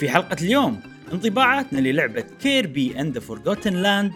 [0.00, 0.80] في حلقة اليوم
[1.12, 4.12] انطباعاتنا للعبة Kirby and Forgotten Land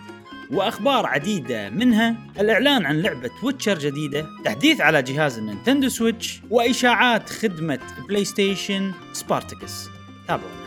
[0.50, 7.30] وأخبار عديدة منها الإعلان عن لعبة Witcher جديدة، تحديث على جهاز ال Nintendo Switch وإشاعات
[7.30, 9.88] خدمة PlayStation Spartacus.
[10.28, 10.63] تابعونا.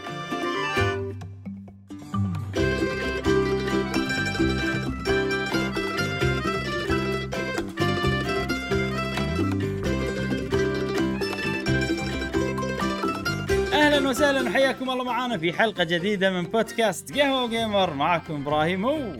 [14.50, 19.14] حياكم الله معنا في حلقة جديدة من بودكاست قهوة gamer معكم إبراهيم و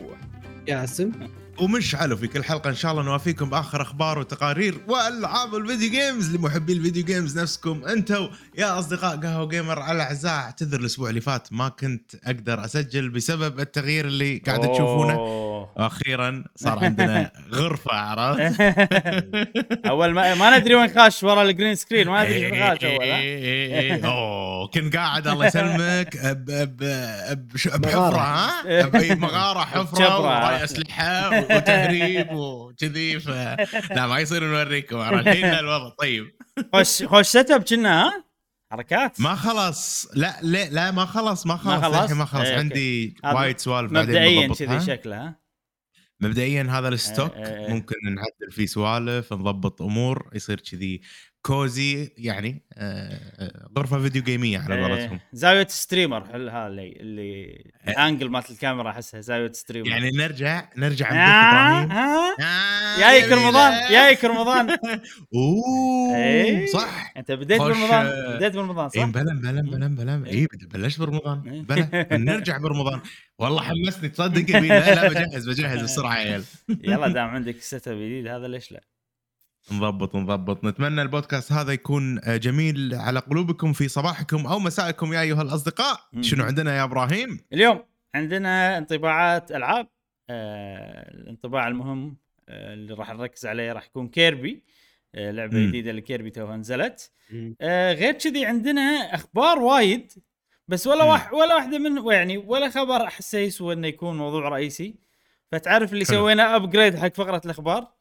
[0.66, 1.12] جاسم
[1.60, 2.70] ومشعل وفي كل حلقة.
[2.70, 7.38] إن شاء الله نوافيكم بآخر أخبار وتقارير وألعاب ال video games لمحبي ال video games
[7.38, 13.08] نفسكم أنتم يا أصدقاء قهوة gamer الأعزاء اعتذر الأسبوع اللي فات ما كنت أقدر أسجل
[13.08, 15.18] بسبب التغيير اللي قاعد تشوفونه.
[15.76, 18.60] وأخيرا صار عندنا غرفة عرفت؟
[19.90, 23.02] أول ما ما ندري وين خاش ورا ال green screen ما ندري وين خاش أول؟
[23.02, 24.68] إيه، أوه.
[24.68, 26.16] كنت قاعد الله يسلمك.
[27.78, 28.16] بحفرة.
[28.20, 30.20] ها؟ بأي مغارة حفرة.
[30.20, 33.28] وراي أسلحة وتهريب وكذي ف
[33.90, 36.26] لا ما يصير نوريكم الحين الوضع طيب
[36.72, 38.24] خوش خوش setup كنا ها
[38.70, 42.54] حركات ما خلص لا لا لا ما خلص ما خلص خلص؟ للحين ما خلص أوكي.
[42.54, 44.54] عندي وايد سوالف مبدئيا.
[44.54, 45.40] كذي شكله ها
[46.20, 47.32] مبدئيا هذا ال stock.
[47.68, 51.00] ممكن نعدل فيه سوالف نضبط امور يصير كذي
[51.42, 55.12] cozy يعني آه، آه، غرفه video game ية على قولتهم.
[55.12, 59.88] إيه، زاوية streamer هذا اللي اللي ال angle مالت الكاميرا أحسها زاوية streamer.
[59.88, 62.38] يعني نرجع نرجع آه، نضيف إبراهيم.
[62.40, 63.32] آه، جايك.
[63.32, 64.70] رمضان جايك رمضان.
[65.34, 66.66] أوه إيه.
[66.66, 67.12] صح.
[67.16, 70.26] أنت بديت برمضان آه، بديت برمضان صح؟ بلى بلى بلى بلى.
[70.26, 70.40] إيه.
[70.40, 71.48] اي بلشت برمضان.
[71.48, 71.62] إيه.
[71.62, 72.08] بلى.
[72.32, 73.00] نرجع برمضان.
[73.38, 76.44] والله حمسني تصدق لا لا بجهز بجهز بسرعة يا عيال.
[76.84, 78.97] يلا دام عندك setup جديد هذا ليش لا؟
[79.72, 85.42] نضبط نضبط نتمنى البودكاست هذا يكون جميل على قلوبكم في صباحكم أو مسائكم يا أيها
[85.42, 86.00] الأصدقاء.
[86.12, 86.22] مم.
[86.22, 87.80] شنو عندنا يا إبراهيم؟ اليوم
[88.14, 89.88] عندنا انطباعات ألعاب.
[90.30, 92.16] آه الانطباع المهم
[92.48, 94.62] آه اللي راح نركز عليه راح يكون كيربي.
[95.14, 95.66] آه لعبة.
[95.66, 97.12] جديدة لكيربي توها نزلت.
[97.60, 100.12] آه غير كذي عندنا أخبار وايد
[100.68, 101.04] بس ولا.
[101.04, 104.94] واحد ولا واحدة من يعني ولا خبر احسه يسوى انه يكون موضوع رئيسي.
[105.52, 106.16] فتعرف اللي حلو.
[106.16, 107.97] سوينا upgrade حق فقرة الأخبار؟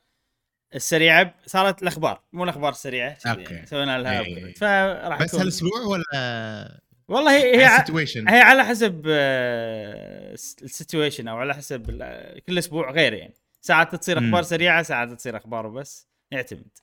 [0.76, 3.54] السريعة صارت الأخبار مو الأخبار السريعة أوكي.
[3.54, 4.54] يعني سوينا لها إيه.
[4.54, 7.86] فراح بس هالأسبوع ولا والله هي هي
[8.28, 11.86] هي على حسب آه، ال situation أو على حسب
[12.48, 14.42] كل أسبوع غير يعني ساعات تصير أخبار مم.
[14.42, 16.78] سريعة ساعات تصير أخبار وبس يعتمد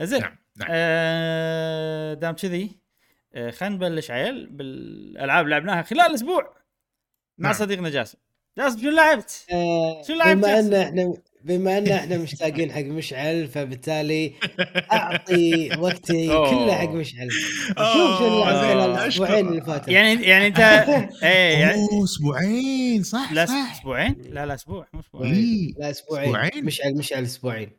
[0.00, 2.78] زين نعم نعم آه دام كذي
[3.34, 6.54] آه خلينا نبلش عيل بالألعاب اللي لعبناها خلال الأسبوع
[7.38, 7.58] مع نعم.
[7.58, 8.18] صديقنا جاسم
[8.58, 11.14] جاسم شو لعبت؟ آه، شو لعبت بما؟ إن إحنا
[11.44, 14.32] بما أن إحنا مشتاقين حق مشعل فبالتالي
[14.92, 16.26] أعطي وقتي.
[16.50, 18.44] كله حق مشعل شوف شو اللي.
[18.44, 18.90] خلال.
[18.90, 20.58] الأسبوعين اللي فاتوا يعني يعني انت
[21.22, 25.74] إيه يعني اوه أسبوعين صح لا صح أسبوعين؟ لا لا أسبوع مو أسبوعين إيه.
[25.78, 27.70] لا أسبوعين أسبوعين؟ مشعل مشعل أسبوعين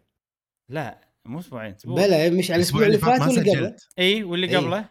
[0.70, 4.58] لا مو أسبوعين أسبوع بلا مشعل الأسبوع اللي فات واللي قبله اي واللي إيه.
[4.58, 4.90] قبله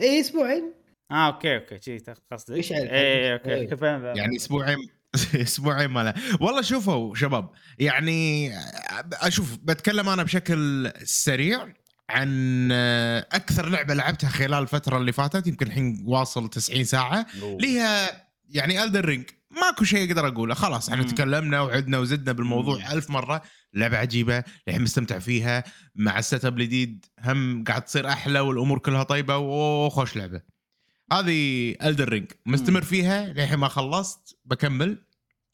[0.00, 0.72] اي أسبوعين
[1.10, 1.98] آه أوكي أوكي شي
[2.32, 3.68] قصدك إيش يعني؟ اي أوكي إيه.
[4.16, 4.97] يعني أسبوعين
[5.34, 8.52] أسبوعين ما له والله شوفوا شباب يعني
[9.12, 11.68] أشوف بتكلم أنا بشكل سريع
[12.10, 12.72] عن
[13.32, 17.26] أكثر لعبة لعبتها خلال الفترة اللي فاتت يمكن الحين واصل 90 ساعة
[17.60, 20.54] ليها يعني Elden Ring ماكو شيء أقدر أقوله.
[20.54, 21.02] خلاص إحنا.
[21.02, 22.84] تكلمنا وعدنا وزدنا بالموضوع مم.
[22.92, 23.42] ألف مرة.
[23.74, 25.64] لعبة عجيبة الحين مستمتع فيها.
[25.94, 29.36] مع ال setup الجديد هم قاعد تصير أحلى والأمور كلها طيبة.
[29.36, 30.42] وخوش لعبة.
[31.12, 34.98] هذه Elden Ring مستمر فيها للحين ما خلصت بكمل.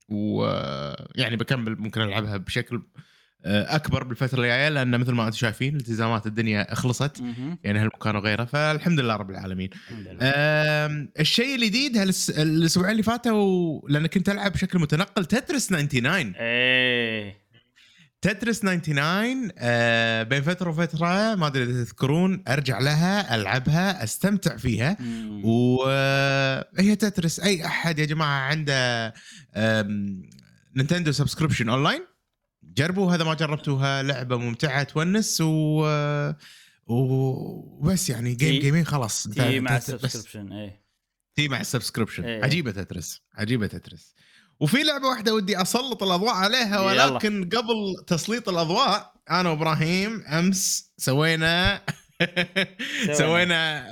[0.08, 2.82] ويعني بكمل ممكن ألعبها بشكل
[3.46, 7.22] آه، أكبر بالفترة اللي جاية لأن مثل ما أنتم شايفين التزامات الدنيا خلصت.
[7.64, 9.70] يعني هالمكان وغيره فالحمد لله رب العالمين.
[11.20, 11.96] الشيء الجديد
[12.38, 17.43] الأسبوعين اللي فاتوا لأن كنت ألعب بشكل متنقل Tetris 99 إيه.
[18.24, 24.96] Tetris 99 أه بين فترة وفترة ما أدري إذا تذكرون أرجع لها ألعبها أستمتع فيها.
[25.44, 29.14] وهي Tetris أي أحد يا جماعة عنده
[30.76, 32.00] Nintendo subscription online
[32.62, 35.86] جربوا هذا ما جربتوها لعبة ممتعة تونس و
[36.86, 40.84] وبس يعني game جيمين خلاص أنت- تي مع ال subscription إيه.
[41.34, 42.24] تي مع ال subscription.
[42.24, 42.44] إيه.
[42.44, 44.14] عجيبة Tetris عجيبة Tetris
[44.60, 47.04] وفي لعبة واحدة ودي أسلط الأضواء عليها يلا.
[47.06, 51.80] ولكن قبل تسليط الأضواء أنا وإبراهيم أمس سوينا
[53.18, 53.86] سوينا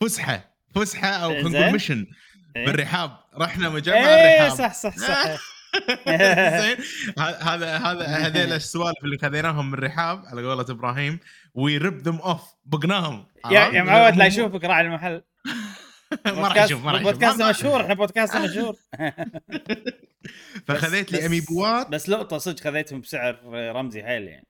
[0.00, 1.42] فسحة فسحة أو إيه،.
[1.42, 2.06] نقول mission
[2.56, 2.66] إيه.
[2.66, 5.54] بالرحاب رحنا مجمع إيه الرحاب صح صح صح
[6.60, 6.76] زين
[7.18, 11.20] هذا هذا هذيل السوالف اللي خذيناهم من الرحاب على قولة إبراهيم
[11.54, 15.22] we ripped them off بقناهم؟ يا معود لا يشوفك راعي المحل
[16.26, 17.12] ما راح يشوف ما راح يشوف.
[17.12, 18.76] بودكاست مشهور إحنا بودكاست مشهور.
[20.66, 23.40] فخذيت لي amiibo ات بس لقطة صدق خذيتهم بسعر
[23.76, 24.46] رمزي حيل يعني.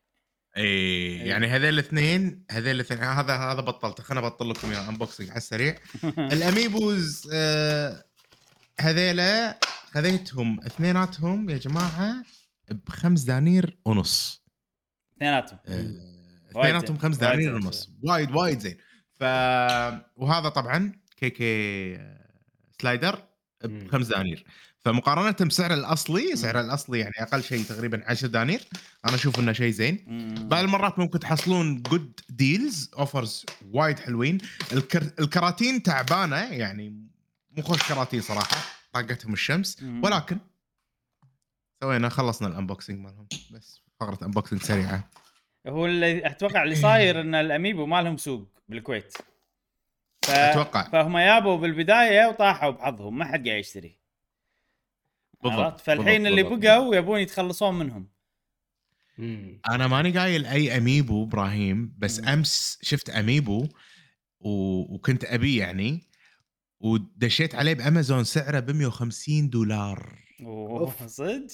[0.56, 1.16] إي.
[1.16, 4.02] يعني هذول الاثنين هذول الاثنين هذا هذا بطلته.
[4.02, 5.75] خليني ابطل لكم اياه unboxing على السريع.
[6.32, 8.05] ال amiibos آه
[8.81, 9.58] هذيلا
[9.93, 12.25] خذيتهم اثنيناتهم يا جماعة
[12.70, 14.44] بخمس دنانير ونص.
[15.17, 15.58] اثنيناتهم.
[15.67, 15.94] آه،
[16.50, 16.99] اثنيناتهم.
[16.99, 17.55] خمس دنانير.
[17.55, 17.90] ونص.
[18.02, 18.76] وايد وايد زين.
[19.20, 19.22] ف
[20.17, 20.93] وهذا طبعا
[21.29, 22.14] K.K.
[22.81, 23.23] Slider.
[23.65, 24.44] بخمس دنانير.
[24.81, 28.61] فمقارنة بسعر الأصلي سعر الأصلي يعني أقل شيء تقريبا 10 دنانير.
[29.05, 30.05] أنا أشوف إنه شيء زين.
[30.49, 34.38] بعض المرات ممكن تحصلون good deals offers وايد حلوين.
[34.73, 35.11] الكر...
[35.19, 37.09] الكراتين تعبانة يعني
[37.50, 38.56] مو خوش كراتين صراحة
[38.93, 39.82] طاقتهم الشمس.
[39.82, 40.38] ولكن
[41.82, 43.27] سوينا خلصنا ال unboxing مالهم.
[43.50, 45.11] بس فقرة unboxing سريعة.
[45.67, 49.15] هو اللي أتوقع اللي صاير إن ال amiibo ما لهم سوق بالكويت.
[50.26, 50.31] ف...
[50.31, 50.88] أتوقع.
[50.88, 53.99] فهم يابوا بالبداية وطاحوا بحظهم ما حد قاعد يشتري
[55.43, 56.43] بالضبط،؟ فالحين اللي.
[56.43, 58.09] بقوا يبون يتخلصون منهم
[59.19, 59.61] مم.
[59.69, 62.29] أنا ماني قايل أي amiibo إبراهيم بس مم.
[62.29, 63.69] أمس شفت amiibo
[64.41, 64.50] و...
[64.94, 66.09] وكنت ابيه يعني
[66.81, 71.06] ودشيت عليه بأمازون سعره ب 150 دولار أوه.
[71.06, 71.47] صدق؟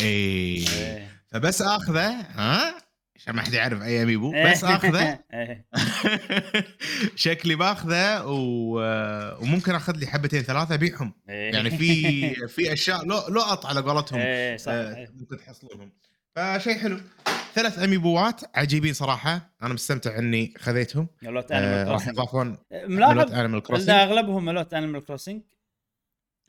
[0.00, 1.22] اي إيه.
[1.28, 2.87] فبس آخذه ها
[3.18, 4.32] عشان ما حد يعرف أي amiibo.
[4.44, 5.18] بس آخذه.
[5.34, 5.66] إيه.
[7.24, 8.80] شكلي باخذه و...
[9.42, 11.14] وممكن آخذ لي حبتين ثلاثة أبيعهم.
[11.28, 11.54] إيه.
[11.54, 14.20] يعني في في أشياء لو لقط على قولتهم.
[14.22, 15.10] آه، إيه.
[15.14, 15.92] ممكن تحصلونهم.
[16.36, 17.00] فشيء حلو.
[17.54, 19.54] ثلاث amiibo ات عجيبين صراحة.
[19.62, 21.08] أنا مستمتع إني خذيتهم.
[21.22, 22.14] ملوت آه Animal راح Crossing.
[22.14, 25.42] يضافون ملاحظ Animal ان Crossing أغلبهم ملوت Animal Crossing.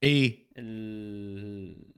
[0.03, 0.47] إي.
[0.57, 1.93] ال...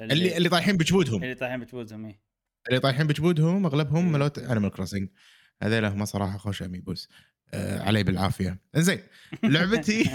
[0.00, 1.22] اللي اللي طايحين بجبودهم.
[1.22, 2.25] اللي طايحين بجبودهم إيه
[2.68, 3.72] اللي طايحين بجبودهم إيه.
[3.72, 5.08] اغلبهم ملوت Animal Crossing
[5.62, 7.08] هذول هم صراحة خوش amiibos
[7.54, 8.58] آه علي بالعافية.
[8.76, 9.00] زين
[9.42, 10.04] لعبتي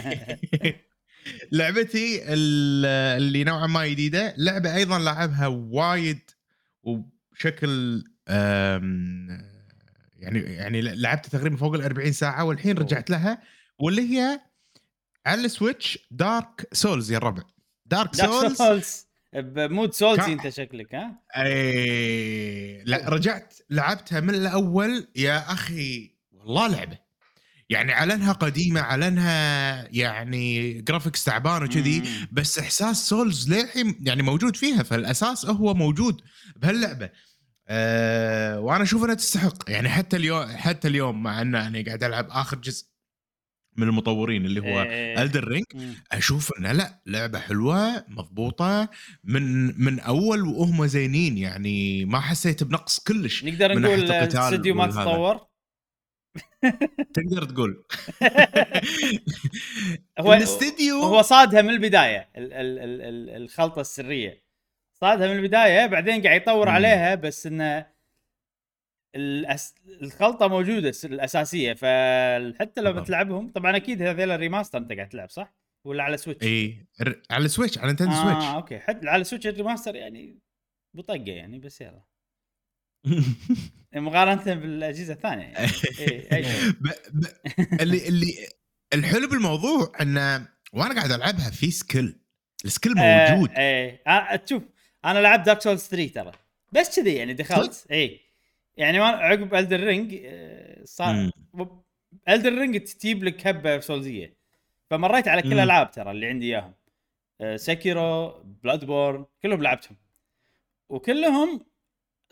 [1.51, 2.85] لعبتي ال-
[3.21, 6.19] اللي نوعا ما جديدة لعبة أيضا لعبها وايد
[6.83, 8.03] وبشكل
[10.19, 12.77] يعني يعني لعبت تقريبا فوق ال 40 ساعة والحين.
[12.77, 13.41] رجعت لها
[13.79, 14.39] واللي هي
[15.25, 17.43] على ال Switch Dark Souls يا الربع.
[17.85, 23.53] Dark Dark Souls Souls ب mood Souls ي كا- انت شكلك ها؟ أي لا رجعت
[23.69, 26.97] لعبتها من الأول يا أخي والله لعبة.
[27.69, 32.03] يعني علنها قديمة علنها يعني graphics تعبان وكذي.
[32.31, 36.21] بس إحساس Souls للحين يعني موجود فيها فالأساس هو موجود
[36.55, 37.09] بهاللعبة.
[37.67, 39.69] أه وأنا أشوف إنها تستحق.
[39.69, 42.85] يعني حتى اليوم حتى اليوم مع ان أنا قاعد ألعب آخر جزء
[43.77, 45.21] من المطورين اللي هو إيه.
[45.21, 45.65] الدر رينج.
[46.11, 48.89] أشوف انه لا لعبة حلوة مضبوطة
[49.23, 54.87] من من أول وهم زينين يعني ما حسيت بنقص كلش نقدر من نقول الاستوديو ما.
[54.87, 55.39] تطور
[57.15, 57.83] تقدر تقول
[60.19, 64.43] هو الاستديو هو صادها من البداية ال- ال- ال- ال- الخلطة السرية
[65.01, 66.75] صادها من البداية بعدين قاعد يطور مم.
[66.75, 67.90] عليها بس إنه
[69.15, 69.75] الأس...
[70.01, 72.93] الخلطة موجودة الأساسية فحتى لو.
[72.93, 75.53] بتلعبهم طبعا أكيد هذول ال remaster أنت قاعد تلعب صح؟
[75.85, 76.85] ولا على Switch؟ إي
[77.31, 80.39] على ال Switch على Nintendo آه Switch okay حتى على Switch ال remaster يعني
[80.93, 82.03] بطقة يعني بس يلا
[83.95, 85.71] مقارنة بالأجهزة الثانية يعني.
[85.99, 86.53] إيه.
[87.81, 88.47] اللي اللي
[88.93, 92.19] الحلو بالموضوع انه وأنا قاعد ألعبها في skill
[92.65, 94.63] ال skill موجود آه إيه آه شوف
[95.05, 96.31] أنا لعبت Dark Souls 3 ترى
[96.71, 98.19] بس كذي يعني دخلت إي
[98.81, 100.19] يعني ما عقب Elden Ring
[100.83, 101.31] صار.
[102.29, 104.33] Elden Ring تجيب لك هبة Souls ية.
[104.89, 105.53] فمريت على كل.
[105.53, 106.73] الالعاب ترى اللي عندي إياهم.
[107.41, 108.29] آه Sekiro
[108.63, 109.97] Bloodborne كلهم لعبتهم.
[110.89, 111.65] وكلهم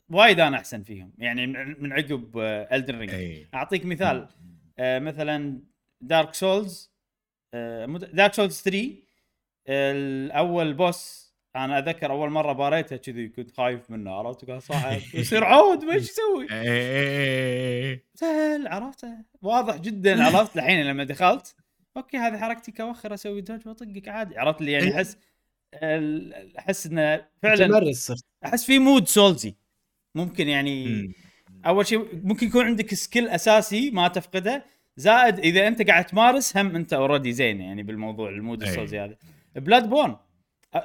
[0.09, 1.13] وايد أنا أحسن فيهم.
[1.17, 1.47] يعني
[1.79, 2.37] من عقب
[2.71, 3.47] Elden Ring إي.
[3.53, 4.27] أعطيك مثال.
[4.79, 5.59] آه، مثلا
[6.01, 6.91] Dark Souls
[8.13, 8.95] Dark Souls 3
[9.67, 11.18] آه، الأول boss
[11.55, 15.93] أنا أذكر أول مرة باريته كذي كنت خايف منه عرفت؟ قال صاحب يصير عود ما
[15.93, 18.05] إيش يسوي؟ إيه.
[18.13, 19.07] سهل عرفته
[19.41, 21.55] واضح جدا عرفت؟ الحين لما دخلت
[21.97, 24.37] okay هذه حركتي أوخر أسوي dodge وأطقك عادي.
[24.37, 24.95] عرفت؟ اللي يعني إيه.
[24.95, 25.17] أحس
[26.59, 27.93] أحس إنه فعلا
[28.45, 29.55] أحس في mood Souls ي
[30.15, 31.07] ممكن يعني.
[31.65, 34.65] أول شيء ممكن يكون عندك skill أساسي ما تفقده
[34.97, 38.63] زائد إذا أنت قاعد تمارس هم أنت already زين يعني بالموضوع ال mood.
[38.63, 39.15] ال Souls ي هذا.
[39.55, 40.17] Bloodborne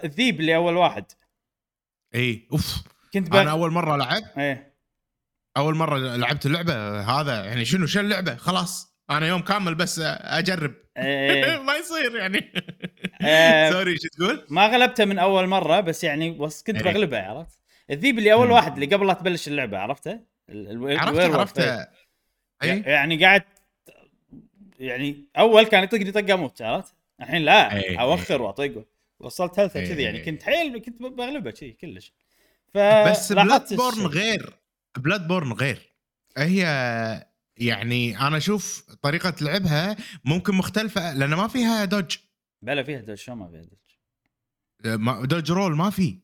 [0.04, 1.04] الذيب اللي أول واحد
[2.14, 2.82] إي أوف
[3.14, 4.74] كنت أنا بقى أول مرة لعبت إيه
[5.56, 10.74] أول مرة لعبت اللعبة هذا يعني شنو شو اللعبة خلاص أنا يوم كامل بس أجرب
[10.96, 11.58] إيه.
[11.62, 12.52] ما يصير يعني
[13.72, 16.92] sorry شو تقول؟ ما غلبته من أول مرة بس يعني بس كنت إيه.
[16.92, 17.60] بغلبه عرفت
[17.90, 18.50] الذيب اللي أول.
[18.50, 20.12] واحد اللي قبل لا تبلش اللعبة عرفته
[20.48, 21.90] ال- ال- عرفت ال werewolf، عرفت إيه.
[22.62, 23.42] إي يعني قاعد
[24.78, 28.00] يعني أول كان يطقني طقه أموت عرفت؟ الحين لا إيه.
[28.00, 28.84] أوخر واطقه
[29.24, 29.88] وصلت health ه إيه.
[29.88, 32.12] كذي يعني كنت حيل كنت بغلبه كذي كلش
[32.74, 34.06] ف بس Bloodborne.
[34.06, 34.54] غير
[34.98, 35.92] Bloodborne غير
[36.36, 36.60] هي
[37.56, 42.16] يعني أنا أشوف طريقة لعبها ممكن مختلفة لأن ما فيها dodge
[42.62, 46.18] بلا فيها dodge شو ما فيها dodge dodge roll ما في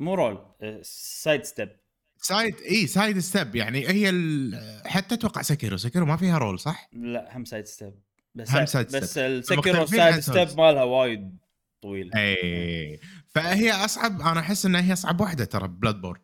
[0.00, 0.46] مو roll
[0.82, 1.76] side step
[2.16, 6.88] side إي side step يعني هي ال- حتى أتوقع Sekiro Sekiro ما فيها roll صح؟
[6.92, 7.94] لا هم side step
[8.34, 9.24] بس هم side بس step.
[9.24, 10.60] السكر مختلفين side step.
[10.60, 11.38] مالها وايد
[11.82, 16.20] طويل اي فهي أصعب أنا أحس إنها هي أصعب واحدة ترى Bloodborne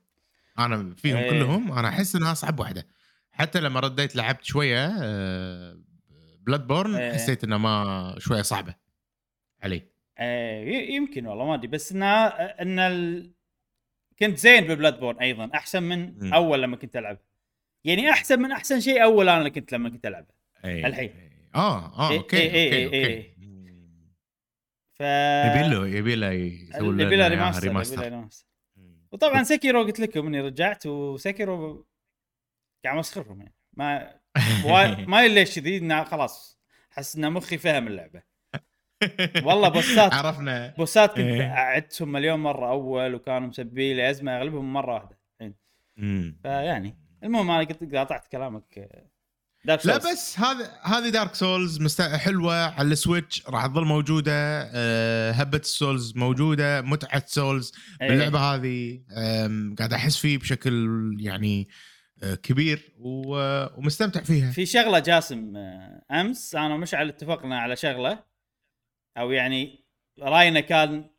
[0.58, 1.30] أنا فيهم إيه.
[1.30, 2.86] كلهم أنا أحس إنها أصعب واحدة
[3.32, 4.88] حتى لما رديت لعبت شوية
[6.46, 7.12] Bloodborne إيه.
[7.12, 8.74] حسيت إنها ما شوية صعبة
[9.62, 9.82] علي
[10.18, 13.32] آه، ي- يمكن والله ما أدري بس إنها إن ال...
[14.18, 16.34] كنت زين ب Bloodborne أيضا أحسن من مم.
[16.34, 17.18] أول لما كنت ألعب
[17.84, 20.26] يعني أحسن من أحسن شيء أول أنا كنت لما كنت العبه
[20.64, 20.86] أي.
[20.86, 21.08] الحين.
[21.10, 21.30] أي.
[21.54, 23.35] آه آه إيه، okay إيه، إيه، okay إيه، okay إيه.
[25.00, 28.02] يبي ف له يبي له يسوي يبي له remaster يبي له remaster.
[28.02, 28.46] remaster
[29.12, 31.86] وطبعا Sekiro قلت لكم إني رجعت و Sekiro
[32.84, 33.54] قاعد مسخرهم يعني.
[33.72, 34.14] ما
[35.08, 36.60] ما ليش كذي إنه خلاص
[36.90, 38.22] حس ان مخي فهم اللعبة.
[39.44, 40.74] والله بوسات عرفنا.
[40.78, 41.42] بوسات كنت إيه.
[41.42, 45.18] أعدتهم مليون مرة أول وكانوا مسبين لي أزمة أغلبهم مرة واحدة.
[45.40, 45.54] الحين.
[46.42, 48.88] فيعني المهم أنا قلت قاطعت كلامك
[49.66, 50.12] Dark لا Souls.
[50.12, 52.02] بس هذا هذه Dark Souls مست...
[52.02, 54.32] حلوة على ال Switch راح تظل موجودة
[54.74, 57.72] أه هيبة ال Souls موجودة متعة Souls
[58.02, 58.08] إيه.
[58.08, 59.00] باللعبة هذه
[59.78, 61.68] قاعد أحس فيه بشكل يعني
[62.22, 63.36] أه، كبير و...
[63.78, 68.24] ومستمتع فيها في شغلة جاسم آه، أمس أنا ومشعل اتفقنا على شغلة
[69.18, 69.84] أو يعني
[70.22, 71.10] رأينا كان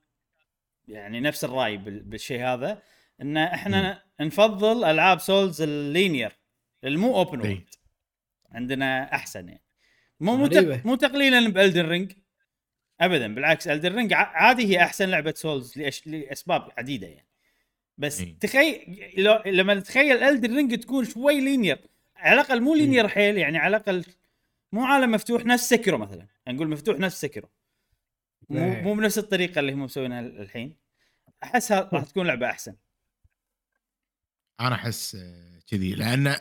[0.87, 2.81] يعني نفس الرأي بال- بالشيء هذا
[3.21, 6.31] إن إحنا نفضل ألعاب Souls ال linear
[6.83, 7.39] المو open.
[7.39, 7.63] world
[8.51, 9.61] عندنا أحسن يعني.
[10.19, 10.35] مو
[10.85, 12.11] مو, تقليلا ب Elden Ring.
[13.01, 16.07] ابدا بالعكس Elden Ring عادي هي أحسن لعبة سولز لأش...
[16.07, 17.27] لأسباب عديدة يعني.
[17.97, 18.37] بس إي.
[18.39, 19.41] تخيل لو...
[19.45, 21.79] لما تتخيل Elden Ring تكون شوي linear
[22.15, 24.05] على الأقل مو linear حيل يعني على الأقل
[24.71, 26.27] مو عالم مفتوح نفس Sekiro مثلا.
[26.47, 27.49] نقول مفتوح نفس Sekiro
[28.49, 28.81] مو إيه.
[28.81, 30.75] مو بنفس الطريقة اللي هم مسوينها الحين.
[31.43, 32.75] أحسها راح تكون لعبة أحسن.
[34.59, 35.17] أنا أحس
[35.67, 36.35] كذي لأن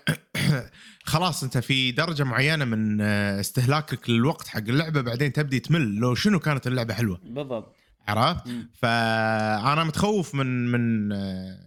[1.04, 6.14] خلاص انت في درجة معينة من أه، استهلاكك للوقت حق اللعبة بعدين تبدي تمل لو
[6.14, 7.76] شنو كانت اللعبة حلوة بالضبط
[8.08, 8.42] عرفت؟
[8.74, 11.58] فأنا متخوف من من آه،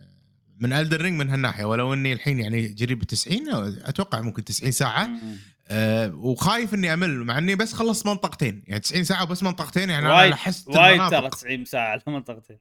[0.60, 4.72] من الدر رينج من هالناحية ولو إني الحين يعني قريب 90 أو أتوقع ممكن 90
[4.72, 5.38] ساعة مم.
[5.68, 10.06] أه وخايف إني أمل مع إني بس خلصت منطقتين يعني 90 ساعة بس منطقتين يعني
[10.06, 11.10] أنا لاحظت وايد.
[11.10, 12.58] ترى 90 ساعة على منطقتين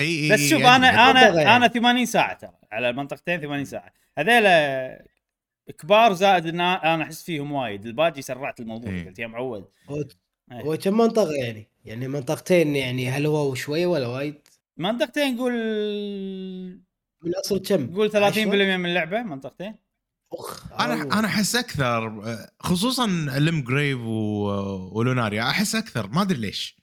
[0.00, 1.10] إي إي بس شوف أدري، أنا.
[1.10, 1.56] أنا يعني.
[1.56, 5.04] أنا 80 ساعة ترى على المنطقتين 80 ساعة هذيلا
[5.78, 9.06] كبار زائد إن أنا أحس فيهم وايد الباقي سرعت الموضوع إيه.
[9.06, 9.96] قلت يا معود هو
[10.52, 10.62] إيه.
[10.62, 14.34] هو كم منطقة يعني؟ يعني منطقتين يعني هل هو شوية ولا وايد؟
[14.76, 15.52] منطقتين نقول
[17.22, 19.74] من أصل كم؟ نقول 30% عشرة؟ من اللعبة منطقتين
[20.32, 20.94] أخ أنا.
[21.02, 22.22] أنا أحس أكثر
[22.60, 23.06] خصوصا
[23.38, 26.76] لم جريف و- ولوناريا أحس أكثر ما أدري ليش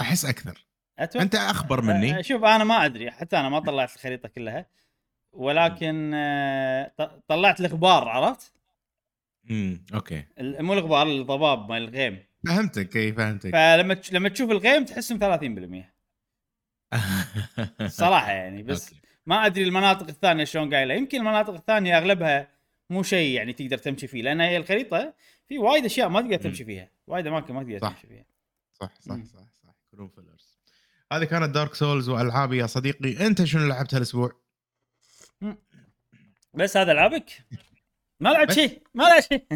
[0.00, 0.66] أحس أكثر
[0.98, 4.66] أتوقع أنت أخبر مني شوف أنا ما أدري حتى أنا ما طلعت الخريطة كلها
[5.34, 6.10] ولكن
[6.98, 8.52] ط- طلعت الغبار عرفت؟
[9.50, 10.24] امم okay.
[10.40, 12.18] مو الغبار الضباب مال الغيم.
[12.46, 13.52] فهمتك إي فهمتك.
[13.52, 15.84] فلما لما تشوف الغيم تحسهم 30%
[17.88, 19.00] صراحة يعني بس okay.
[19.26, 20.94] ما أدري المناطق الثانية شلون قايلة.
[20.94, 22.48] يمكن المناطق الثانية أغلبها
[22.90, 25.14] مو شيء يعني تقدر تمشي فيه لأن هي الخريطة
[25.48, 26.88] في وايد أشياء ما تقدر تمشي فيها.
[27.06, 27.92] وايد أماكن ما تقدر صح.
[27.92, 28.24] تمشي فيها.
[28.72, 29.14] صح صح.
[29.24, 29.74] صح صح.
[29.92, 30.58] يكونون fillers
[31.12, 33.26] هذه كانت Dark Souls والعابي يا صديقي.
[33.26, 34.43] أنت شنو لعبت هالاسبوع؟
[36.54, 37.30] بس هذا العابك
[38.20, 38.52] ما لعبت.
[38.52, 39.46] شيء ما لعبت شيء.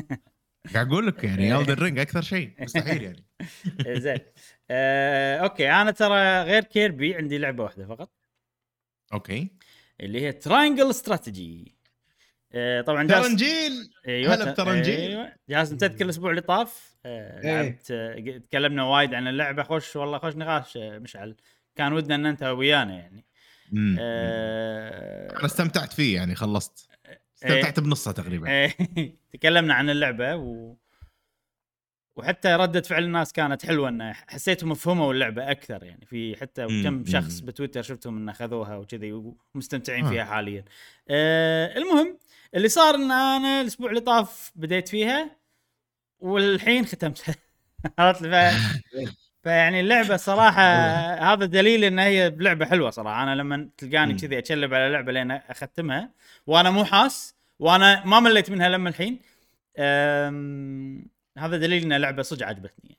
[0.75, 3.25] قاعد أقول لك يعني Elden Ring أكثر شيء مستحيل يعني.
[4.05, 4.21] زين.
[4.71, 8.11] آه، okay أنا ترى غير Kirby عندي لعبة واحدة فقط.
[9.13, 9.51] okay.
[10.01, 11.79] اللي هي Triangle Strategy
[12.53, 13.91] آه، طبعا جاس ترنجيل.
[14.09, 15.01] أيوه هلا بترنجيل.
[15.01, 15.33] أيوه.
[15.49, 17.63] جاهز تذكر الأسبوع اللي طاف آه، إيه.
[17.63, 19.63] لعبت آه، تكلمنا وايد عن اللعبة.
[19.63, 21.37] خوش والله خوش نقاش مشعل.
[21.77, 23.25] كان ودنا إن أنت ويانا يعني.
[24.01, 26.89] آه، أنا استمتعت فيه يعني خلصت
[27.37, 28.77] استمتعت بنصه تقريبا إيه،
[29.33, 30.77] تكلمنا عن اللعبة و...
[32.17, 37.05] وحتى ردة فعل الناس كانت حلوة إنه حسيتهم فهموا اللعبه أكثر يعني في حتى كم.
[37.07, 40.11] شخص بتويتر شفتهم إنه اخذوها وكذي ومستمتعين آه.
[40.11, 40.65] فيها حاليا.
[41.09, 42.19] آه المهم
[42.55, 45.37] اللي صار إن أنا الأسبوع اللي طاف بديت فيها
[46.21, 47.35] والحين ختمتها
[47.99, 48.25] عرفت.
[49.49, 50.63] فيعني اللعبة صراحة
[51.33, 54.15] هذا دليل إن هي لعبة حلوة صراحة أنا لما تلقاني.
[54.15, 56.11] كذي أتشلب على لعبة لين أختمها
[56.47, 59.21] وأنا مو حاس وأنا ما مليت منها لما الحين
[59.79, 61.07] أم...
[61.39, 62.99] هذا دليل إن اللعبه صدق عجبتني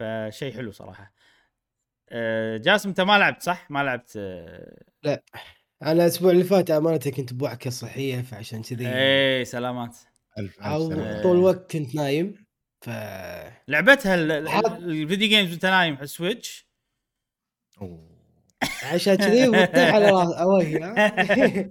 [0.00, 0.30] يعني.
[0.30, 1.12] فشيء حلو صراحة
[2.10, 5.22] آه، جاسم أنت ما لعبت صح؟ ما لعبت آه،
[5.82, 9.96] أنا الأسبوع اللي فات امانه كنت بوعكة صحية فعشان كذي إيه سلامات
[10.38, 11.22] الف ألف أو سلامة.
[11.22, 12.45] طول الوقت كنت نايم
[12.80, 12.90] ف
[13.68, 16.66] لعبتها ال- ال- حاط- ال video games وانت نايم على ال Switch.
[18.82, 20.10] عشان كذي بطيح على
[20.84, 21.70] ها؟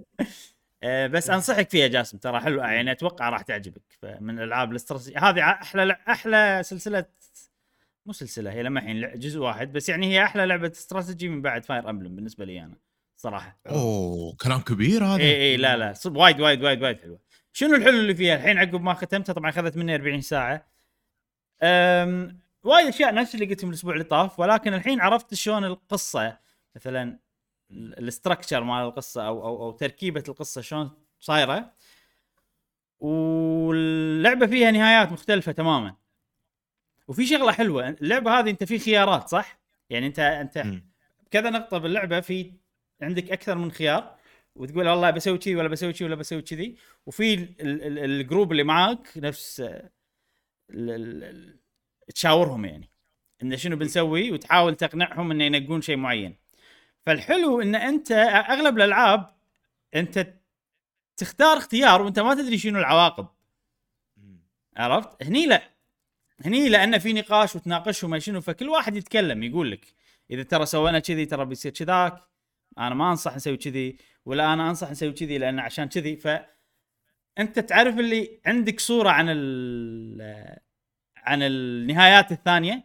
[0.82, 3.82] آه، بس أنصحك فيها جاسم ترى حلو يعني أتوقع راح تعجبك.
[4.20, 7.04] من الألعاب الاستراتيجية هذه أحلى لع- أحلى سلسلة
[8.06, 11.64] مو سلسلة هي لما الحين جزء واحد بس يعني هي أحلى لعبة استراتيجي من بعد
[11.64, 12.74] Fire Emblem بالنسبة لي أنا
[13.16, 13.58] صراحة.
[13.66, 15.22] أوه كلام كبير هذا.
[15.22, 17.18] اي اي لا لا وايد وايد وايد وايد حلوة.
[17.52, 20.75] شنو الحلو اللي فيها؟ الحين عقب ما ختمتها طبعا اخذت مني 40 ساعة.
[22.62, 26.38] وايد أشياء نفس اللي قلتهم الأسبوع اللي طاف ولكن الحين عرفت شلون القصة
[26.76, 27.18] مثلا
[27.70, 31.72] ال structure مال القصة أو أو أو تركيبة القصة شلون صايرة.
[32.98, 35.94] واللعبة فيها نهايات مختلفة تماما.
[37.08, 39.58] وفي شغلة حلوة اللعبة هذه أنت في خيارات صح؟
[39.90, 40.64] يعني انت أنت.
[41.30, 42.52] كذا نقطة باللعبة في
[43.02, 44.16] عندك أكثر من خيار
[44.54, 48.52] وتقول والله بسوي كذي ولا بسوي كذي ولا بسوي كذي وفي ال- ال- ال- الجروب
[48.52, 49.62] اللي معاك نفس
[52.14, 52.90] تشاورهم يعني.
[53.42, 56.36] انه شنو بنسوي وتحاول تقنعهم انه ينقون شيء معين.
[57.06, 58.12] فالحلو إن أنت
[58.50, 59.36] أغلب الألعاب
[59.94, 60.34] أنت
[61.16, 63.28] تختار اختيار وأنت ما تدري شنو العواقب.
[64.76, 65.76] عرفت؟ هني لا.
[66.44, 69.86] هني لأن في نقاش وتناقشهم ما شنو فكل واحد يتكلم يقول لك
[70.30, 72.20] إذا ترى سوينا كذي ترى بيصير كذاك
[72.78, 76.28] أنا ما أنصح نسوي كذي ولا أنا أنصح نسوي كذي لأن عشان كذي ف
[77.38, 80.56] أنت تعرف اللي عندك صورة عن ال
[81.16, 82.84] عن النهايات الثانية؟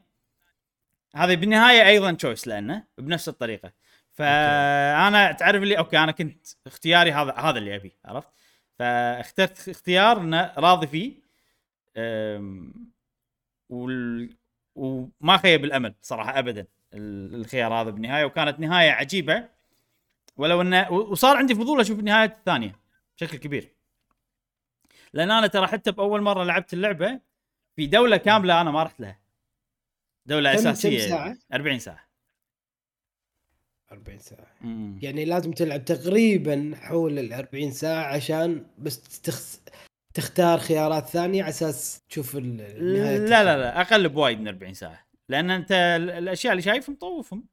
[1.16, 3.72] هذه بالنهاية أيضا choice لأنه بنفس الطريقة.
[4.14, 8.28] فأنا تعرف اللي okay أنا كنت اختياري هذا هذا اللي أبي عرفت؟
[8.80, 11.14] فاخترت اختيار إنه راضي فيه
[13.70, 14.36] وال...
[14.76, 19.48] وما خيب الامل صراحة ابدا ال- الخيار هذا بالنهاية وكانت نهاية عجيبة.
[20.38, 22.76] ولو إنه وصار عندي فضول أشوف النهايات الثانية
[23.18, 23.72] بشكل كبير.
[25.14, 27.20] لأن أنا ترى حتى بأول مرة لعبت اللعبة
[27.76, 29.20] في دولة كاملة أنا ما رحت لها.
[30.26, 32.08] دولة أساسية ساعة؟ 40 ساعة.
[33.92, 34.48] 40 ساعة.
[34.62, 35.00] مم.
[35.02, 39.42] يعني لازم تلعب تقريبا حول ال 40 ساعة عشان بس تخ...
[40.14, 44.74] تختار خيارات ثانية على أساس تشوف ال- النهايه لا لا لا أقل بوايد من 40
[44.74, 45.08] ساعة.
[45.30, 47.46] لأن أنت ال- الأشياء اللي شايفهم طوفهم.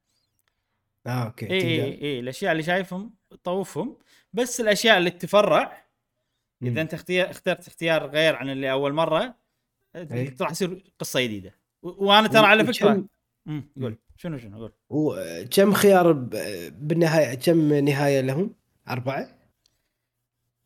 [1.07, 1.71] آه okay اي تقدر.
[1.93, 3.99] اي اي الأشياء اللي شايفهم طوفهم.
[4.33, 5.88] بس الأشياء اللي تفرع
[6.63, 6.81] إذا.
[6.83, 9.35] أنت اختيار اخترت اختيار غير عن اللي أول مرة
[9.97, 10.35] أي.
[10.41, 11.55] راح يصير قصة جديدة.
[11.83, 13.05] و- وأنا ترى على فكره
[13.47, 13.99] مم، قول.
[14.17, 14.73] شنو شنو؟ قول.
[14.89, 16.31] وكم خيار ب...
[16.89, 18.55] بالنهايه كم نهاية لهم؟
[18.89, 19.39] أربعة؟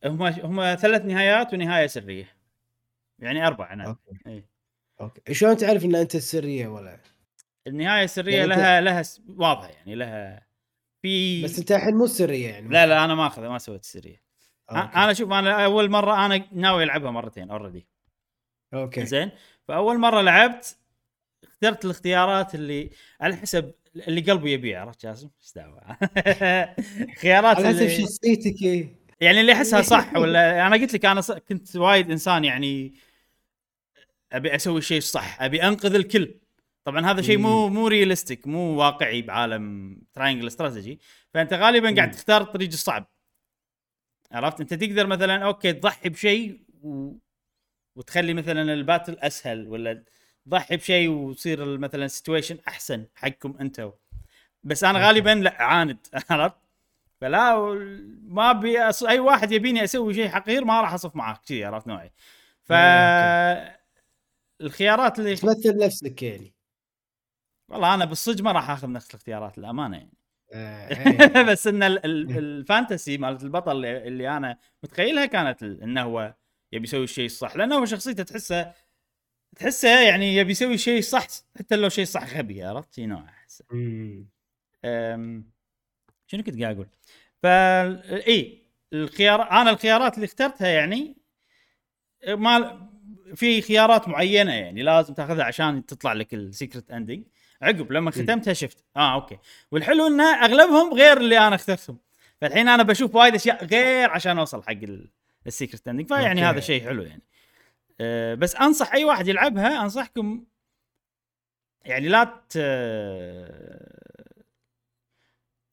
[0.05, 2.29] هم هم ثلاث نهايات ونهاية سرية.
[3.19, 4.01] يعني أربع أنا أوكي.
[4.27, 4.45] اي
[5.01, 5.35] أوكي.
[5.35, 6.99] شلون تعرف إن أنت السريه ولا؟
[7.67, 10.47] النهاية السريه يعني لها لها س- واضحة يعني لها
[11.03, 12.69] في بس أنت الحين مو السريه يعني.
[12.69, 14.23] لا لا أنا ما اخذ ما سويت السريه
[14.71, 14.81] أوكي.
[14.97, 17.87] أنا شوف أنا أول مرة أنا ناوي ألعبها مرتين already
[18.75, 19.31] أوكي زين
[19.69, 20.77] فأول مرة لعبت
[21.45, 23.73] اخترت الاختيارات اللي على حسب
[24.09, 25.81] اللي قلبي يبيه عرفت جاسم؟ إيش دعوة
[27.21, 28.97] خيارات على حسب شخصيتك إيه.
[29.21, 32.95] يعني اللي أحسها صح ولا أنا قلت لك أنا ص- كنت وايد إنسان يعني
[34.33, 36.35] أبي أسوي الشيء الصح أبي أنقذ الكل
[36.85, 41.01] طبعا هذا شيء مو مو realistic مو واقعي بعالم Triangle Strategy
[41.35, 42.11] فأنت غالبا قاعد.
[42.11, 43.07] تختار الطريق الصعب
[44.33, 47.13] عرفت أنت تقدر مثلا أوكي تضحي بشيء و...
[47.97, 50.05] وتخلي مثلا ال battle أسهل ولا
[50.47, 53.93] تضحي بشيء ويصير ال- مثلا ال situation أحسن حقكم أنتم
[54.65, 55.07] بس أنا.
[55.07, 55.99] غالبا لا عاند
[56.31, 56.57] عرفت
[57.21, 57.57] فلا
[58.23, 59.03] ما أبي أص...
[59.03, 62.13] أي واحد يبيني أسوي شيء حقير ما راح أصف معاك كذي عرفت نوعي
[62.63, 62.73] ف.
[64.61, 66.55] الخيارات اللي تمثل نفسك يعني
[67.69, 70.13] والله أنا بالصدق ما راح آخذ نفس الاختيارات الامانه يعني.
[71.49, 72.07] بس إن ال-
[72.39, 76.35] ال fantasy مالت البطل اللي, أنا متخيلها كانت إنه هو
[76.73, 78.73] يبي يسوي الشيء الصح لأنه هو شخصيته تحسه
[79.57, 81.27] تحسه يعني يبي يسوي الشيء الصح
[81.59, 84.29] حتى لو شيء صح غبي عرفت شي نوع احسه مم.
[84.85, 85.51] أم،
[86.27, 86.89] شنو كنت قاعد أقول؟
[87.43, 88.63] فا إي
[88.93, 91.17] الخيار أنا الخيارات اللي اخترتها يعني
[92.29, 92.89] ما
[93.35, 97.25] في خيارات معينة يعني لازم تاخذها عشان تطلع لك ال secret ending
[97.63, 98.85] عقب لما ختمتها شفت.
[98.97, 99.39] آه أوكي.
[99.73, 101.99] والحلو انه أغلبهم غير اللي أنا اخترتهم.
[102.41, 104.75] فالحين أنا بشوف وايد أشياء غير عشان أوصل حق
[105.47, 106.43] ال secret ending فيعني.
[106.45, 107.23] هذا شيء حلو يعني.
[108.01, 110.45] أه بس أنصح أي واحد يلعبها أنصحكم
[111.85, 112.57] يعني لا ت...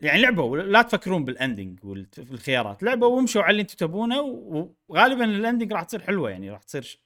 [0.01, 2.83] يعني لعبوا لا تفكرون بال ending والخيارات.
[2.83, 4.21] لعبوا وامشوا على اللي أنتم تبونه
[4.87, 6.99] وغالبا ال ending راح تصير حلوة يعني راح تصير ش-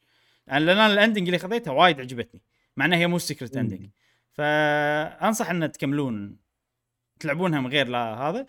[0.47, 2.41] لأن أنا ال ending اللي خذيتها وايد عجبتني.
[2.77, 3.61] مع إنها هي مو secret مم.
[3.63, 3.89] ending
[4.33, 6.37] فأنصح إن تكملون
[7.19, 8.45] تلعبونها من غير لا هذا.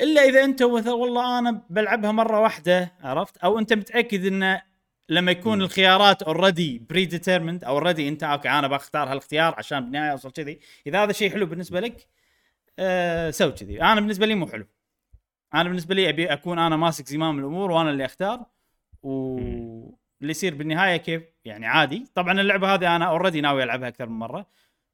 [0.00, 4.60] إلا إذا أنت مثلا والله أنا بلعبها مرة واحدة عرفت؟ أو أنت متأكد إن
[5.08, 5.62] لما يكون.
[5.62, 10.60] الخيارات already predetermined أو already أنت أوكي أنا بختار هالاختيار عشان بالنهاية أوصل كذي.
[10.86, 12.06] إذا هذا شيء حلو بالنسبة لك
[12.78, 13.82] آه سوي كذي.
[13.82, 14.66] أنا بالنسبة لي مو حلو.
[15.54, 18.46] أنا بالنسبة لي أبي أكون أنا ماسك زمام الأمور وأنا اللي أختار.
[19.02, 22.06] واللي يصير بالنهاية كيف؟ يعني عادي.
[22.14, 24.46] طبعا اللعبة هذه أنا already ناوي ألعبها أكثر من مرة.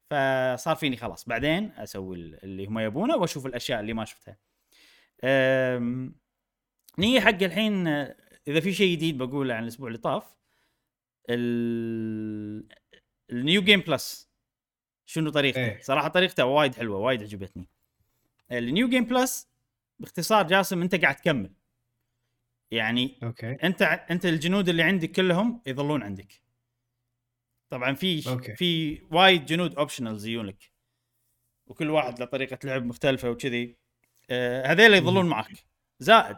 [0.09, 1.25] فصار فيني خلاص.
[1.25, 4.37] بعدين أسوي اللي هم يبونه وأشوف الأشياء اللي ما شفتها.
[6.97, 7.87] نيجي حق الحين
[8.47, 10.35] إذا في شيء جديد بقوله عن الأسبوع اللي طاف
[11.29, 12.67] ال-
[13.31, 14.29] ال new game plus
[15.05, 15.81] شنو طريقته؟ إيه.
[15.81, 17.67] صراحة طريقته وايد حلوة وايد عجبتني.
[18.51, 19.47] ال new game plus
[19.99, 21.53] باختصار جاسم أنت قاعد تكمل.
[22.71, 23.51] يعني أوكي.
[23.51, 26.41] أنت أنت الجنود اللي عندك كلهم يظلون عندك.
[27.75, 28.55] طبعا في أوكي.
[28.55, 30.71] في وايد جنود optionals يجونك
[31.67, 33.75] وكل واحد له طريقة لعب مختلفة وكذي.
[34.29, 35.51] آه هذيل يظلون معك
[35.99, 36.37] زائد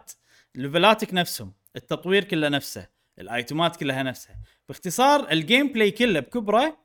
[0.55, 2.87] level اتك نفسهم التطوير كله نفسه
[3.19, 4.39] ال item ات كلها نفسها.
[4.67, 6.77] باختصار ال gameplay كله بكبره.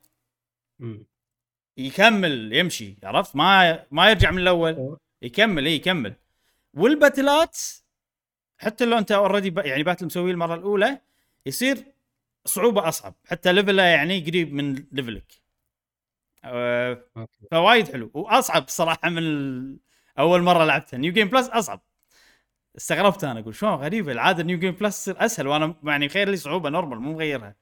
[1.76, 4.98] يكمل يمشي عرفت؟ ما ما يرجع من الأول.
[5.22, 6.14] يكمل إي يكمل.
[6.74, 7.58] والباتلات
[8.58, 11.00] حتى لو أنت already يعني battle مسويه المرة الأولى
[11.46, 11.91] يصير
[12.44, 15.32] صعوبة أصعب حتى level ه يعني قريب من level ك
[16.44, 19.78] أه أوكي فوايد حلو وأصعب صراحة من ال-
[20.18, 20.96] أول مرة لعبتها.
[20.98, 21.82] new game plus أصعب.
[22.76, 26.36] استغربت أنا أقول شلون غريبة العادة new game plus تصير أسهل وأنا يعني مخير لي
[26.36, 27.54] صعوبة normal مو مغيرها.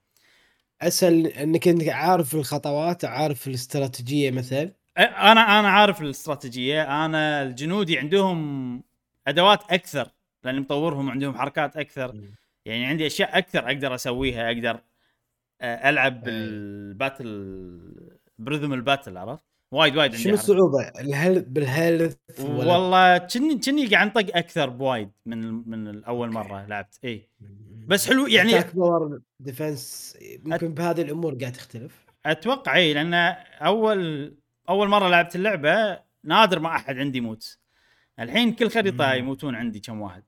[0.81, 4.73] أسهل إنك أنت عارف الخطوات عارف الاستراتيجية مثلا.
[4.99, 8.83] أنا أنا عارف الاستراتيجية أنا الجنودي عندهم
[9.27, 10.09] أدوات أكثر
[10.45, 12.15] لاني مطورهم عندهم حركات أكثر.
[12.65, 14.81] يعني عندي أشياء أكثر أقدر أسويها أقدر
[15.61, 16.21] آه، ألعب أي.
[16.25, 17.81] بال battle
[18.39, 20.35] بريذم ال battle عرفت وايد وايد عندي شنو.
[20.35, 26.67] الصعوبة؟ الهل بال health والله كني كني قاعد أنطق أكثر بوايد من من أول مرة
[26.67, 27.29] لعبت اي
[27.87, 33.15] بس حلو يعني attack power defense ممكن بهذه الأمور قاعد تختلف أتوقع اي لأن
[33.63, 34.35] أول
[34.69, 37.59] أول مرة لعبت اللعبة نادر ما أحد عندي يموت
[38.19, 39.13] الحين كل خريطة.
[39.15, 40.23] يموتون عندي كم واحد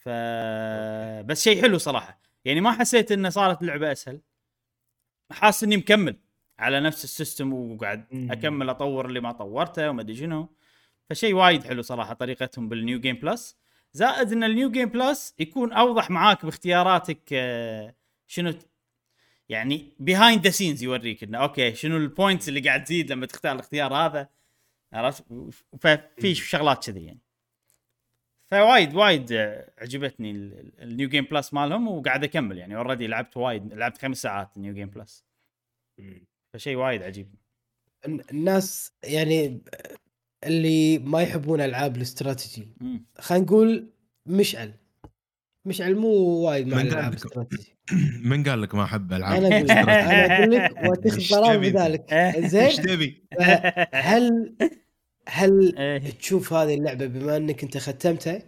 [0.00, 0.08] ف
[1.26, 2.20] بس شيء حلو صراحة.
[2.44, 4.20] يعني ما حسيت انه صارت اللعبة أسهل.
[5.32, 6.16] حاسس إني مكمل
[6.58, 8.04] على نفس ال system وقاعد.
[8.30, 10.48] أكمل أطور اللي ما طورته وما أدري شنو.
[11.10, 13.56] فشيء وايد حلو صراحة طريقتهم بال new game plus
[13.92, 17.94] زائد إن ال new game plus يكون أوضح معاك باختياراتك آه،
[18.26, 18.54] شنو
[19.48, 23.52] يعني behind the scenes يوريك إنه أوكي شنو ال points اللي قاعد تزيد لما تختار
[23.52, 24.28] الاختيار هذا.
[24.92, 25.24] عرفت؟
[25.80, 27.20] ففي شغلات كذي يعني.
[28.50, 29.32] فوايد وايد
[29.78, 33.98] عجبتني ال- ال- ال new game plus مالهم وقاعد أكمل يعني already لعبت وايد لعبت
[33.98, 35.24] خمس ساعات ال new game plus
[36.54, 37.34] فشيء وايد عجيب
[38.06, 39.60] الن- الناس يعني
[40.46, 42.68] اللي ما يحبون ألعاب الاستراتيجي.
[43.18, 43.90] خلينا نقول
[44.26, 44.72] مشعل
[45.66, 47.76] مشعل مو وايد مع الالعاب لك؟ الاستراتيجي
[48.30, 50.72] من قال لك ما أحب ألعاب أنا أقول لك أنا أقول لك؟
[51.70, 53.24] بذلك إيش زين تبي؟
[53.94, 54.54] هل
[55.28, 56.10] هل إيه.
[56.10, 58.42] تشوف هذه اللعبة بما أنك أنت ختمتها؟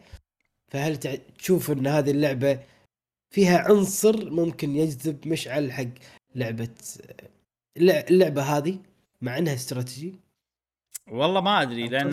[0.68, 0.96] فهل
[1.38, 2.60] تشوف أن هذه اللعبة
[3.30, 5.84] فيها عنصر ممكن يجذب مشعل حق
[6.34, 6.68] لعبة
[7.78, 8.78] اللع- اللعبة هذه
[9.20, 10.14] مع إنها استراتيجي؟
[11.10, 12.10] والله ما أدري لأن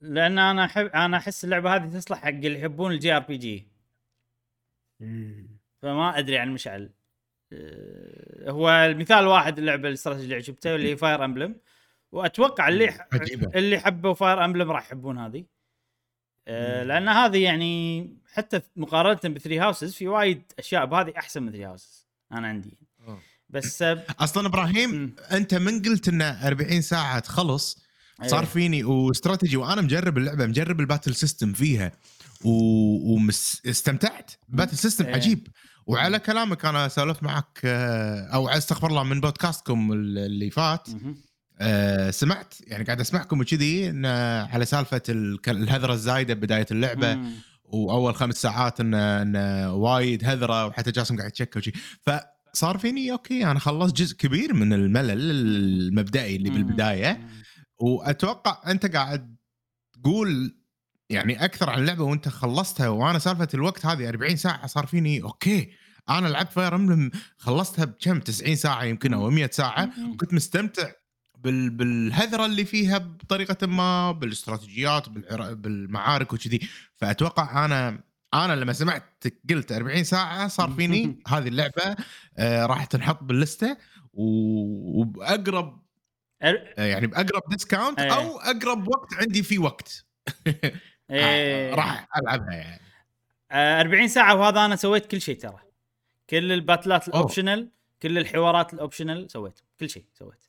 [0.00, 3.66] لأن أنا أحب أنا أحس اللعبة هذه تصلح حق اللي يحبون ال JRPG.
[5.82, 6.90] فما أدري عن مشعل.
[7.52, 11.56] أه، هو المثال واحد اللعبة الاستراتيجي اللي عجبته اللي هي Fire Emblem
[12.12, 13.50] وأتوقع اللي عجيبة.
[13.54, 15.44] اللي حبوا Fire Emblem راح يحبون هذه
[16.48, 16.84] أه،.
[16.84, 21.64] لأن هذه يعني حتى مقارنة ب Three Houses في وايد أشياء بهذه أحسن من Three
[21.64, 22.78] Houses أنا عندي
[23.48, 25.14] بس أه، أصلا إبراهيم مم.
[25.32, 27.78] أنت من قلت انه 40 ساعة تخلص
[28.26, 28.46] صار إيه.
[28.46, 31.92] فيني واستراتيجي وأنا مجرب اللعبة مجرب ال battle system فيها
[32.44, 35.14] واستمتعت battle system إيه.
[35.14, 35.48] عجيب
[35.86, 40.88] وعلى كلامك أنا سولفت معك آه، أو أستغفر الله من podcastكم اللي فات
[41.60, 44.06] آه، سمعت يعني قاعد أسمعكم وكذي إن
[44.52, 45.02] على سالفة
[45.48, 47.32] الهذرة الزايدة بداية اللعبة مم.
[47.64, 53.44] وأول خمس ساعات انه انه وايد هذرة وحتى جاسم قاعد يتشكى وشي فصار فيني okay
[53.50, 56.56] أنا خلصت جزء كبير من الملل المبدئي اللي مم.
[56.56, 57.28] بالبداية.
[57.78, 59.36] وأتوقع أنت قاعد
[59.92, 60.56] تقول
[61.10, 65.70] يعني أكثر عن اللعبة وأنت خلصتها وأنا سالفة الوقت هذه 40 ساعة صار فيني okay
[66.08, 69.90] أنا لعبت Fire Emblem خلصتها بكم 90 ساعة يمكن أو 100 ساعة.
[70.12, 70.92] وكنت مستمتع
[71.44, 76.60] بال بالهذرة اللي فيها بطريقة ما بالاستراتيجيات بالعرا- بالمعارك وكذي
[76.96, 78.00] فأتوقع أنا
[78.34, 81.96] أنا لما سمعت قلت 40 ساعة صار فيني هذه اللعبة
[82.38, 83.76] آه راح تنحط بال list ة
[84.14, 85.82] و- وبأقرب
[86.42, 88.14] آه، يعني بأقرب discount إيه.
[88.14, 90.04] أو أقرب وقت عندي فيه وقت
[91.10, 91.74] إيه.
[91.74, 92.80] راح ألعبها يعني
[93.50, 95.58] آه، 40 ساعة وهذا أنا سويت كل شيء ترى
[96.30, 97.08] كل ال battle ات.
[97.08, 97.70] ال optional
[98.02, 100.41] كل الحوارات ال optional سويت كل شيء سويت آه،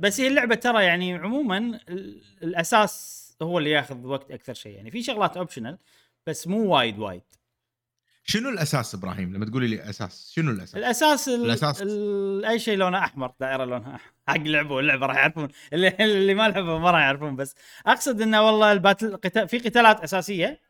[0.00, 4.90] بس هي اللعبة ترى يعني عموما ال- الأساس هو اللي ياخذ وقت أكثر شيء يعني
[4.90, 5.78] في شغلات optional
[6.26, 7.22] بس مو وايد وايد
[8.24, 11.82] شنو الأساس إبراهيم لما تقولي لي أساس شنو الأساس؟ الأساس ال الأساس.
[11.82, 14.12] ال أي شيء لونه أحمر دائرة لونها أحمر.
[14.28, 17.54] حق لعبه اللعبه راح يعرفون اللي, اللي ما لعبوا ما راح يعرفون بس
[17.86, 20.60] أقصد إنه والله ال battle قتال في قتالات أساسية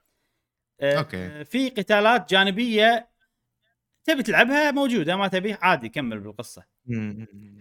[0.80, 1.44] آه، okay.
[1.44, 3.08] في قتالات جانبية
[4.04, 6.64] تبي تلعبها موجودة ما تبي عادي كمل بالقصة.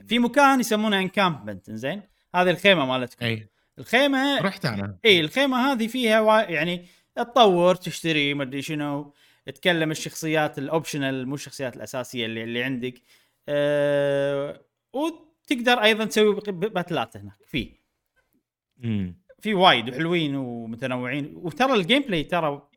[0.08, 2.02] في مكان يسمونه encampment زين؟
[2.36, 3.26] هذه الخيمة مالتكم.
[3.26, 3.50] أي.
[3.80, 4.98] الخيمة رحت أنا.
[5.06, 6.42] إي الخيمة هذه فيها وا...
[6.42, 9.14] يعني تطور تشتري مدري شنو
[9.46, 12.94] تكلم الشخصيات ال optional مو الشخصيات الأساسية اللي اللي عندك.
[13.50, 14.62] أه...
[14.94, 17.72] وتقدر أيضا تسوي باتلات هناك في.
[19.40, 22.70] في وايد وحلوين ومتنوعين وترى ال gameplay ترى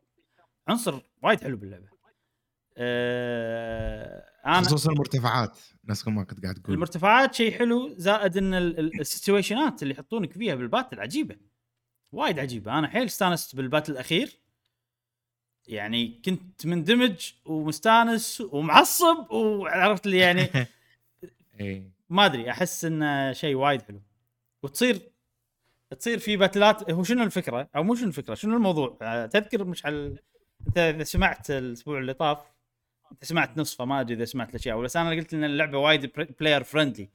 [0.67, 1.94] عنصر وايد حلو باللعبة.
[2.77, 4.25] أه...
[4.45, 5.57] أنا خصوصا المرتفعات.
[5.85, 9.83] نفس ما كنت قاعد تقول المرتفعات شيء حلو زائد إن ال- ال- ال situation ات
[9.83, 11.35] اللي يحطونك فيها بال battle عجيبة
[12.11, 12.79] وايد عجيبة.
[12.79, 14.39] أنا حيل استانست بال battle الأخير.
[15.67, 20.49] يعني كنت مندمج ومستانس ومعصب وعرفت لي يعني
[21.61, 24.01] اي ما أدري أحس إنه شيء وايد حلو.
[24.63, 24.99] وتصير
[25.99, 26.91] تصير في باتلات.
[26.91, 30.15] هو شنو الفكرة؟ أو مو شنو الفكرة شنو الموضوع؟ آه، تذكر مش على
[30.67, 32.54] أنت إذا سمعت الأسبوع اللي طاف
[33.11, 36.63] انت سمعت نصفه ما أدري إذا سمعت الأشياء بس أنا قلت إن اللعبة وايد player
[36.63, 37.09] friendly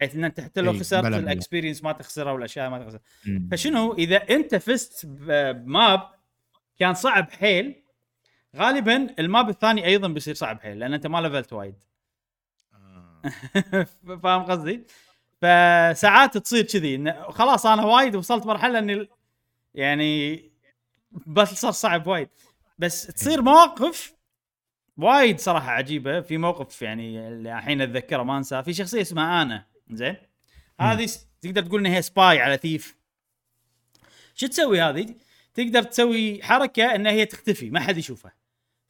[0.00, 1.06] بحيث إن أنت حتى لو خسرت.
[1.06, 3.02] ال experience ما تخسرها والأشياء ما تخسرها.
[3.50, 6.00] فشنو إذا أنت فزت ب map
[6.78, 7.82] كان صعب حيل
[8.56, 11.74] غالبا ال map الثاني أيضا بيصير صعب حيل لأن أنت ما level ت وايد
[12.74, 13.22] آه.
[14.22, 14.84] فاهم قصدي؟
[15.40, 19.08] فساعات تصير كذي خلاص أنا وايد وصلت مرحلة اني
[19.74, 20.44] يعني
[21.26, 22.28] بس صار صعب وايد
[22.78, 24.14] بس تصير مواقف
[25.02, 26.20] وايد صراحة عجيبة.
[26.20, 28.60] في موقف يعني اللي الحين أتذكره ما أنساه.
[28.62, 29.66] في شخصية اسمها آنا.
[29.90, 30.16] زين؟
[30.80, 31.08] هذه
[31.42, 32.96] تقدر تقول إنها spy على thief.
[34.34, 35.14] شو تسوي هذه؟
[35.54, 38.32] تقدر تسوي حركة إن هي تختفي ما حد يشوفها.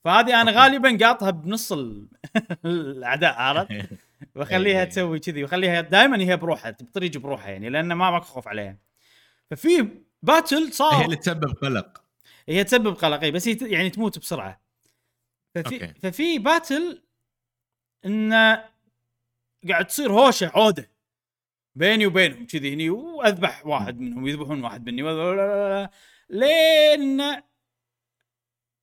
[0.05, 0.50] فهذه آنا.
[0.51, 2.09] غالبا قاطها بنص ال-
[2.64, 3.73] الأعداء عرفت؟
[4.37, 4.85] وأخليها.
[4.85, 8.77] تسوي كذي وأخليها دائما هي بروحها بطريق بروحها يعني لأن ما ماكو خوف عليها.
[9.51, 9.88] ففي
[10.22, 10.94] battle صار.
[10.94, 12.03] هي اللي تسبب قلق.
[12.49, 14.60] هي تسبب قلق بس هي يعني تموت بسرعة.
[15.54, 15.94] ففي okay.
[16.02, 17.03] ففي battle
[18.06, 18.64] انه
[19.68, 20.90] قاعد تصير هوشة عودة
[21.74, 25.02] بيني وبينهم كذي هني وأذبح واحد منهم يذبحون واحد مني
[26.30, 27.22] لين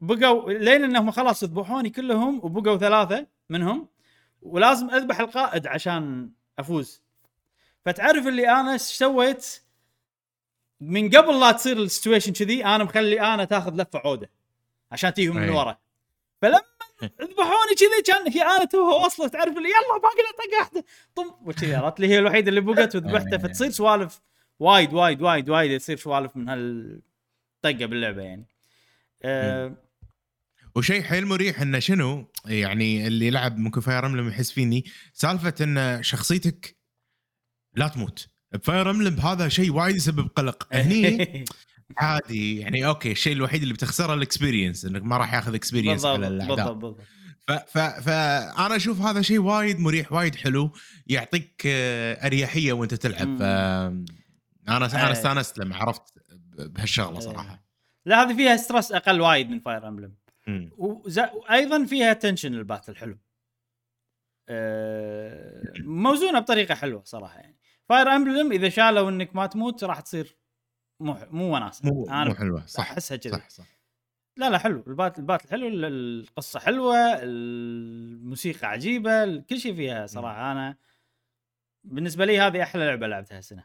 [0.02, 3.88] بقوا لين إنهم خلاص ذبحوني كلهم وبقوا ثلاثة منهم
[4.42, 7.02] ولازم أذبح القائد عشان أفوز.
[7.86, 9.62] فتعرف اللي أنا إيش سويت؟
[10.80, 14.30] من قبل لا تصير ال situation كذي أنا مخلي آنا تاخذ لفة عودة
[14.92, 15.50] عشان تيهم من أي.
[15.50, 15.78] ورا.
[16.42, 16.62] فلما
[17.04, 20.86] ذبحوني كذي كان هي آنا توها واصله تعرف اللي يلا باقي له طقة واحدة.
[21.16, 23.38] طم وكذي عرفت؟ لي هي الوحيدة اللي بقت وذبحتها.
[23.38, 24.22] فتصير سوالف
[24.60, 28.48] وايد وايد وايد وايد تصير سوالف من هالطقة باللعبة يعني.
[29.24, 29.76] أه
[30.76, 34.84] وشيء حيل مريح إنه شنو؟ يعني اللي يلعب ممكن Fire Emblem يحس فيني.
[35.14, 36.78] سالفة إن شخصيتك
[37.74, 38.28] لا تموت.
[38.52, 40.68] ب Fire Emblem هذا شيء وايد يسبب قلق.
[40.72, 41.46] هني
[41.98, 46.28] عادي يعني okay الشيء الوحيد اللي بتخسره ال experience إنك ما راح ياخذ experience على
[46.28, 47.08] الاعداء بالضبط بالضبط.
[47.70, 50.72] فانا أشوف هذا شيء وايد مريح وايد حلو
[51.08, 53.42] يعطيك آه، أريحية وأنت تلعب.
[53.42, 54.06] أنا.
[54.68, 56.04] أنا استانست لما عرفت
[56.58, 57.68] بهالشغلة صراحة.
[58.06, 60.16] لا هذه فيها stress أقل وايد من Fire Emblem.
[60.78, 63.18] وأيضا فيها tension ال battle حلو.
[64.50, 67.58] أه موزونة بطريقة حلوة صراحة يعني.
[67.90, 70.37] Fire Emblem إذا شالوا إنك ما تموت راح تصير
[71.00, 71.90] مو مو وناسة.
[71.90, 72.66] مو أنا مو حلوة.
[72.66, 73.34] صح أحسها كذي.
[73.34, 73.66] صح صح.
[74.38, 74.84] لا لا حلو.
[74.88, 80.52] ال battle ال battle حلو ال- القصة حلوة الموسيقى عجيبة كل شيء فيها صراحة.
[80.52, 80.78] أنا
[81.84, 83.64] بالنسبة لي هذه أحلى لعبة لعبتها السنة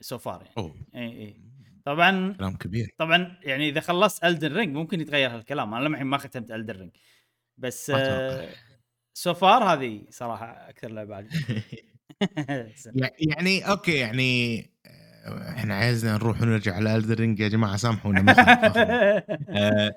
[0.00, 0.86] so far يعني.
[0.94, 1.40] إي إي.
[1.84, 2.94] طبعا كلام كبير.
[2.98, 5.74] طبعا يعني إذا خلصت Elden Ring ممكن يتغير هالكلام.
[5.74, 6.96] أنا للحين ما ختمت Elden Ring
[7.56, 7.92] بس.
[9.14, 11.62] so far هذه صراحة أكثر لعبة عجبتني.
[13.02, 14.66] يع- يعني okay يعني آه،
[15.48, 18.32] إحنا عايزنا نروح ونرجع على Elden Ring يا جماعة سامحونا
[19.48, 19.94] آه،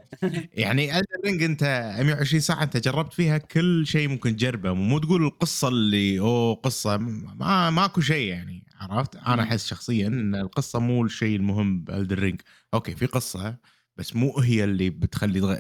[0.54, 5.24] يعني Elden Ring انت 120 ساعة انت جربت فيها كل شيء ممكن تجربه مو تقول
[5.24, 9.40] القصة اللي أوه قصة ما ماكو شيء يعني عرفت؟ أنا مم.
[9.42, 12.42] أحس شخصيا إن القصة مو الشيء المهم ب Elden Ring
[12.74, 13.56] أوكي في قصة
[13.98, 15.56] بس مو هي اللي بتخلي دغ...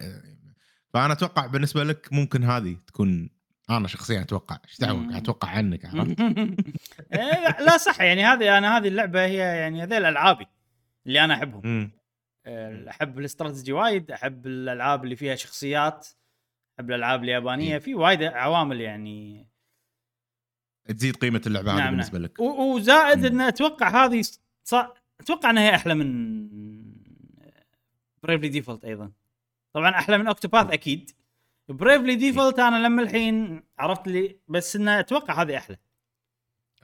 [0.93, 3.29] فأنا أتوقع بالنسبة لك ممكن هذه تكون
[3.69, 6.19] أنا شخصيا أتوقع إيش دعوة؟ أتوقع عنك عرفت؟
[7.13, 10.45] إيه، لا- لا صح يعني هذه أنا هذه اللعبة هي يعني هذيل العابي
[11.07, 11.91] اللي أنا أحبهم.
[12.45, 16.07] آه، أحب الاستراتيجي وايد أحب الألعاب اللي فيها شخصيات
[16.79, 17.77] أحب الألعاب اليابانية.
[17.77, 19.47] في وايد عوامل يعني.
[20.85, 22.39] تزيد قيمة اللعبة هذه نعم، بالنسبة لك.
[22.39, 23.25] و- وزائد.
[23.25, 24.23] إن أتوقع هذه
[24.63, 26.49] صار أتوقع إنها هي أحلى من
[28.23, 29.11] Bravely Default أيضا.
[29.73, 31.11] طبعا أحلى من Octopath أكيد.
[31.73, 35.77] Bravely Default أنا لما الحين عرفت لي بس إنه أتوقع هذه أحلى.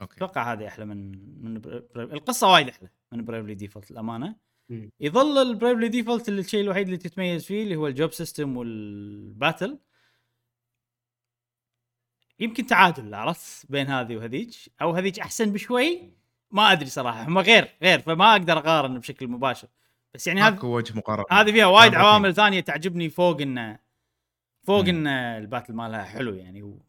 [0.02, 0.16] okay.
[0.16, 1.12] أتوقع هذه أحلى من
[1.44, 4.36] من بري- بري- القصة وايد أحلى من Bravely Default الامانه.
[5.00, 8.85] يظل ال Bravely Default الشيء الوحيد اللي تتميز فيه اللي هو ال job system وال
[8.85, 9.80] battle.
[12.40, 14.56] يمكن تعادل عرفت؟ بين هذه وهذيك.
[14.82, 16.14] أو هذيك أحسن بشوي.
[16.52, 17.28] ما أدري صراحة.
[17.28, 19.68] هم غير غير فما أقدر أقارن بشكل مباشر.
[20.14, 21.26] بس يعني هذه ماكو وجه مقارنة.
[21.32, 23.85] هذه فيها وايد عوامل ثانية تعجبني فوق إنه
[24.66, 24.88] فوق.
[24.88, 26.86] إن ال battle مالها حلو يعني و...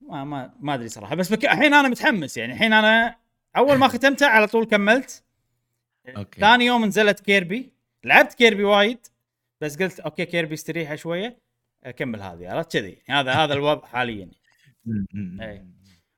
[0.00, 1.14] ما ما ما أدري صراحة.
[1.14, 1.44] بس بك...
[1.44, 2.52] الحين أنا متحمس يعني.
[2.52, 3.16] الحين أنا
[3.56, 5.24] أول ما ختمتها على طول كملت.
[6.16, 6.40] okay.
[6.40, 7.72] ثاني يوم نزلت كيربي.
[8.04, 9.06] لعبت كيربي وايد
[9.60, 11.38] بس قلت okay كيربي استريحة شوية
[11.84, 12.50] أكمل هذه.
[12.50, 14.30] عرفت كذي؟ هذا هذا الوضع حاليا.
[15.40, 15.66] إيه.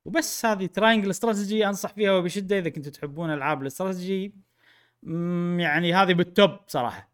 [0.05, 4.35] وبس هذه Triangle Strategy أنصح فيها وبشدة إذا كنتوا تحبون ألعاب الاستراتيجي.
[5.59, 7.11] يعني هذه بال top صراحة.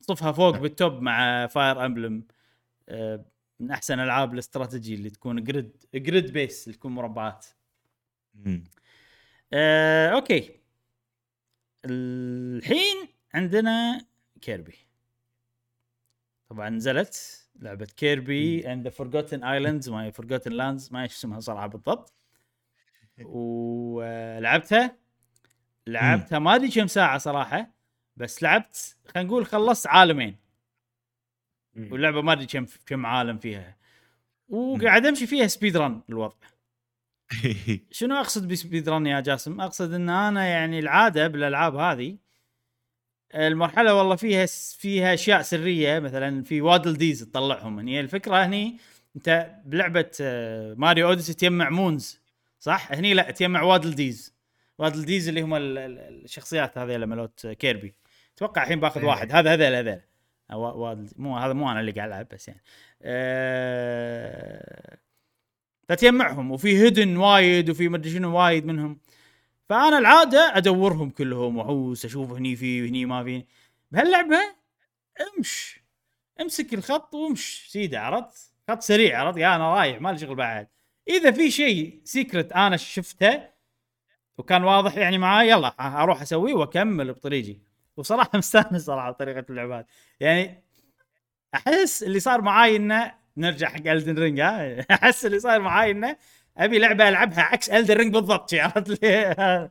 [0.00, 0.62] صفها فوق نعم.
[0.62, 2.24] بال top مع Fire Emblem
[3.60, 7.46] من أحسن ألعاب الاستراتيجي اللي تكون grid grid base اللي تكون مربعات.
[9.52, 10.60] آه، okay.
[11.84, 14.04] الحين عندنا
[14.40, 14.74] كيربي
[16.50, 21.66] طبعا نزلت لعبة Kirby and the Forgotten Islands ما Forgotten Lands ما إيش اسمها صراحة
[21.66, 22.12] بالضبط.
[23.24, 24.98] ولعبتها
[25.86, 27.74] لعبتها ما أدري كم ساعة صراحة
[28.16, 30.36] بس لعبت خلينا نقول خلصت عالمين.
[31.76, 33.76] واللعبة ما أدري كم كم عالم فيها.
[34.48, 36.36] وقاعد أمشي فيها speed run الوضع.
[37.90, 42.16] شنو أقصد ب speed run يا جاسم؟ أقصد إن أنا يعني العادة بالألعاب هذه
[43.34, 44.46] المرحلة والله فيها
[44.78, 45.98] فيها أشياء سرية.
[45.98, 47.78] مثلا في Waddle Dees تطلعهم.
[47.78, 48.78] هني الفكرة هني
[49.16, 52.20] أنت بلعبة آه، Mario Odyssey تجمع moons
[52.58, 54.34] صح؟ هني لا تجمع Waddle Dees
[54.78, 57.94] Waddle Dees اللي هم ال- ال- الشخصيات هذيلا مالوت كيربي
[58.36, 59.06] أتوقع الحين باخذ إيه.
[59.08, 59.32] واحد.
[59.32, 60.00] هذا هذا هذا
[60.50, 62.62] مو هذا مو أنا اللي قاعد ألعب بس يعني.
[63.02, 64.98] أه
[65.88, 69.00] فتجمعهم وفي هيدن وايد وفي مدري شنو وايد منهم.
[69.68, 73.44] فأنا العادة أدورهم كلهم واحوس أشوف هني في وهني ما في.
[73.90, 74.38] بهاللعبة
[75.36, 75.80] امش.
[76.40, 77.66] امسك الخط وامش.
[77.70, 80.68] سيده عرفت خط سريع عرفت أنا رايح ما لي شغل بعد.
[81.08, 83.48] إذا في شيء سيكرت أنا شفته
[84.38, 87.56] وكان واضح يعني معاي يلا أروح أسويه وأكمل بطريقي.
[87.96, 89.86] وصراحة مستانس صراحة بطريقة اللعبات.
[90.20, 90.64] يعني
[91.54, 96.16] أحس اللي صار معاي إنه نرجع حق Elden Ring ها؟ أحس اللي صار معاي إنه
[96.58, 99.34] أبي لعبة ألعبها عكس Elden Ring بالضبط عرفت لي؟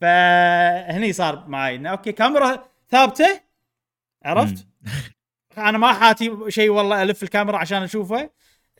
[0.00, 3.40] فهني صار معاي إنه okay كاميرا ثابتة
[4.24, 4.66] عرفت؟
[5.58, 8.30] أنا ما حاتي شيء والله ألف الكاميرا عشان أشوفه.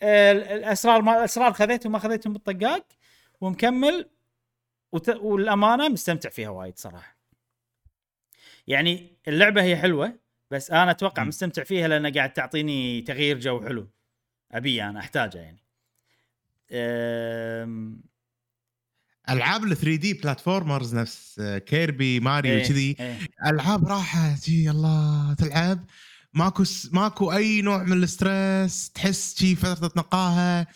[0.02, 2.86] ال- الأسرار ما الأسرار خذيتهم ما خذيتهم بالطقاق
[3.40, 4.10] ومكمل
[4.92, 5.08] وت...
[5.08, 7.15] والأمانة مستمتع فيها وايد صراحة.
[8.66, 10.18] يعني اللعبة هي حلوة
[10.50, 11.24] بس أنا أتوقع.
[11.24, 13.88] مستمتع فيها لأنها قاعد تعطيني تغيير جو حلو
[14.52, 15.66] ابيه أنا احتاجه يعني
[16.72, 18.00] أم...
[19.30, 23.18] ألعاب ال 3D platformers نفس كيربي ماريو إيه، كذي إيه.
[23.46, 25.84] ألعاب راحة جي الله تلعب
[26.34, 26.88] ماكو س...
[26.92, 30.66] ماكو أي نوع من ال stress تحس شي فترة نقاهه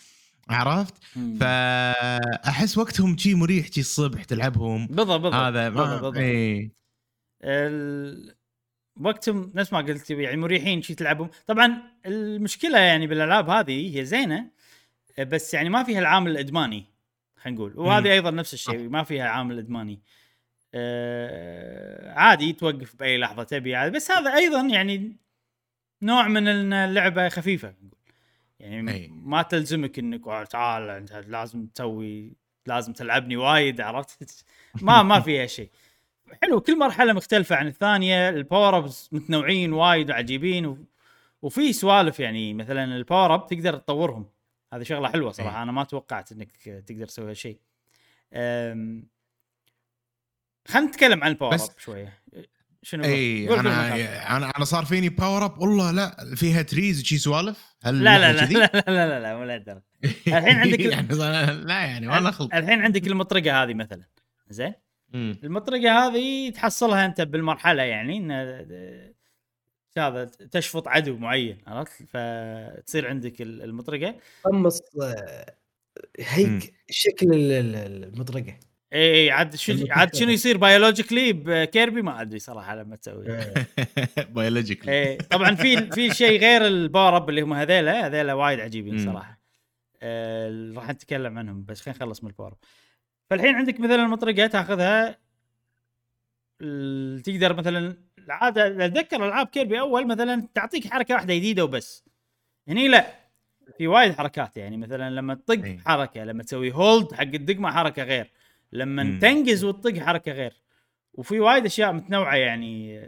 [0.49, 1.37] عرفت مم.
[1.39, 6.17] فاحس وقتهم شي مريح شي الصبح تلعبهم بالضبط بالضبط هذا ما بالضبط.
[6.17, 6.71] اي
[7.43, 8.35] ال...
[9.01, 11.29] وقتهم نفس ما قلت يعني مريحين شي تلعبهم.
[11.47, 14.45] طبعا المشكلة يعني بالألعاب هذه هي زينة
[15.19, 16.85] بس يعني ما فيها العامل الإدماني
[17.37, 17.73] خلينا نقول.
[17.79, 18.11] وهذه.
[18.11, 19.99] أيضا نفس الشيء ما فيها عامل إدماني.
[20.73, 25.17] آه عادي توقف بأي لحظة تبي عادي بس هذا أيضا يعني
[26.01, 27.73] نوع من اللعبة خفيفة
[28.59, 29.07] يعني أي.
[29.07, 32.33] ما تلزمك إنك "آه، تعال أنت لازم تسوي
[32.65, 34.45] لازم تلعبني وايد عرفت؟
[34.81, 35.69] ما ما فيها شيء.
[36.41, 38.29] حلو كل مرحلة مختلفة عن الثانية.
[38.29, 40.77] ال power ups متنوعين وايد وعجيبين و...
[41.41, 44.25] وفي سوالف يعني مثلا ال power up تقدر تطورهم.
[44.73, 45.63] هذه شغلة حلوة صراحة إيه.
[45.63, 46.51] أنا ما توقعت إنك
[46.87, 47.59] تقدر تسوي هالشيء.
[48.33, 49.07] أم...
[50.67, 52.21] خلينا نتكلم عن ال power ups- up شوية.
[52.83, 53.95] شنو اي أنا.
[54.37, 58.33] أنا أنا صار فيني power up والله لا فيها trees وشي سوالف؟ هل لا لا
[58.33, 59.83] لا؟ لا لا لا, لا ولا الدرجة.
[60.27, 61.07] الحين عندك- يعني
[61.63, 64.03] لا يعني ولا خلط الحين عندك المطرقة هذه مثلا.
[64.49, 64.73] زين؟
[65.13, 65.37] مم.
[65.43, 68.31] المطرقة هذه تحصلها أنت بالمرحلة يعني إن
[69.97, 74.15] هذا تشفط عدو معين عرفت؟ فتصير عندك ال- المطرقة.
[74.43, 75.55] قمص آه،
[76.19, 78.59] هيك شكل ال- ال- المطرقة.
[78.93, 79.99] اي اي عاد شو المطرقة.
[79.99, 83.25] عاد شنو يصير؟ بيولوجيكلي بكيربي؟ ما أدري صراحة لما تسوي.
[84.35, 89.05] بيولوجيكلي إيه طبعا في في شيء غير الباور اب اللي هم هذيلا هذيلا وايد عجيبين.
[89.05, 89.41] صراحة.
[90.01, 92.57] آه راح نتكلم عنهم بس خلينا نخلص من ال power up
[93.31, 95.17] فالحين عندك مثلا المطرقه تأخذها
[97.23, 102.03] تقدر مثلا العاده أتذكر ألعاب كيربي أول مثلا تعطيك حركة واحدة جديدة وبس.
[102.67, 103.05] هني لا
[103.77, 104.77] في وايد حركات يعني.
[104.77, 105.79] مثلا لما تطق إيه.
[105.85, 108.31] حركة لما تسوي hold حق الدقمه حركة غير.
[108.71, 109.19] لما مم.
[109.19, 110.61] تنقز وتطق حركة غير.
[111.13, 113.01] وفي وايد أشياء متنوعة يعني.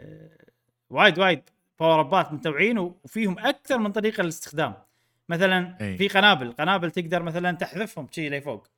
[0.90, 1.42] وايد وايد
[1.80, 4.74] power up ات متنوعين وفيهم أكثر من طريقة للاستخدام
[5.28, 5.96] مثلا أي.
[5.96, 6.52] في قنابل.
[6.52, 8.68] قنابل تقدر مثلا تحذفهم شي لفوق.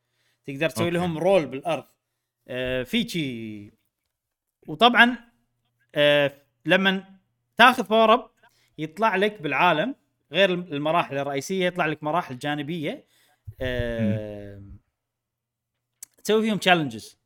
[0.46, 0.96] تقدر تسوي أوكي.
[0.96, 1.84] لهم roll بالأرض.
[2.48, 3.72] آه في شي.
[4.66, 5.18] وطبعا
[5.94, 7.18] آه لما
[7.56, 8.30] تاخذ power up
[8.78, 9.94] يطلع لك بالعالم
[10.32, 13.06] غير المراحل الرئيسية يطلع لك مراحل جانبية.
[13.60, 14.62] آه
[16.24, 17.18] تسوي فيهم challenges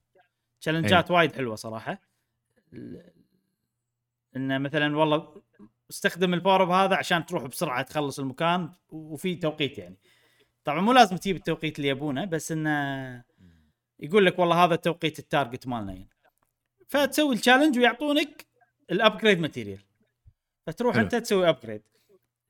[0.61, 2.01] تشالنجات وايد حلوة صراحة.
[4.37, 5.43] إنه مثلا والله
[5.91, 9.97] استخدم ال power up هذا عشان تروح بسرعة تخلص المكان وفي توقيت يعني.
[10.65, 13.25] طبعا مو لازم تجيب التوقيت اللي يبونه بس إنه
[14.01, 16.09] يقول لك والله هذا توقيت ال target مالنا يعني.
[16.89, 18.47] فتسوي ال challenge ويعطونك
[18.91, 19.81] ال upgrade material
[20.67, 21.05] فتروح حلو.
[21.05, 21.83] أنت تسوي upgrade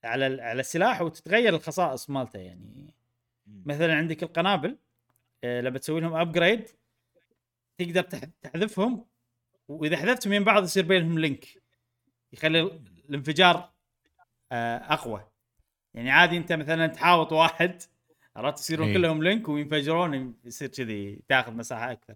[0.04, 2.94] على على السلاح وتتغير الخصائص مالته يعني.
[3.46, 4.78] مثلا عندك القنابل
[5.44, 6.68] آه، لما تسوي لهم upgrade
[7.78, 9.06] تقدر تح- تحذفهم
[9.68, 11.46] وإذا حذفتهم من بعض يصير بينهم link
[12.32, 13.72] يخلي ال- الانفجار
[14.52, 15.26] آه، أقوى.
[15.94, 17.82] يعني عادي أنت مثلا تحاوط واحد
[18.36, 18.94] عرفت؟ يصيرون إيه.
[18.94, 22.14] كلهم link وينفجرون يصير كذي تاخذ مساحة أكثر.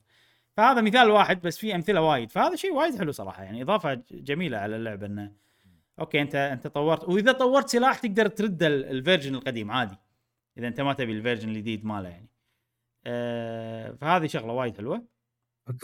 [0.56, 2.30] فهذا مثال واحد بس في أمثلة وايد.
[2.30, 5.32] فهذا شيء وايد حلو صراحة يعني إضافة جميلة على اللعبه إنه
[6.00, 7.04] أوكي أنت أنت طورت.
[7.04, 9.96] وإذا طورت سلاح تقدر ترد ال- ال version القديم عادي
[10.58, 12.28] إذا أنت ما تبي ال version الجديد ماله يعني.
[13.06, 15.06] آه فهذه شغلة وايد حلوة.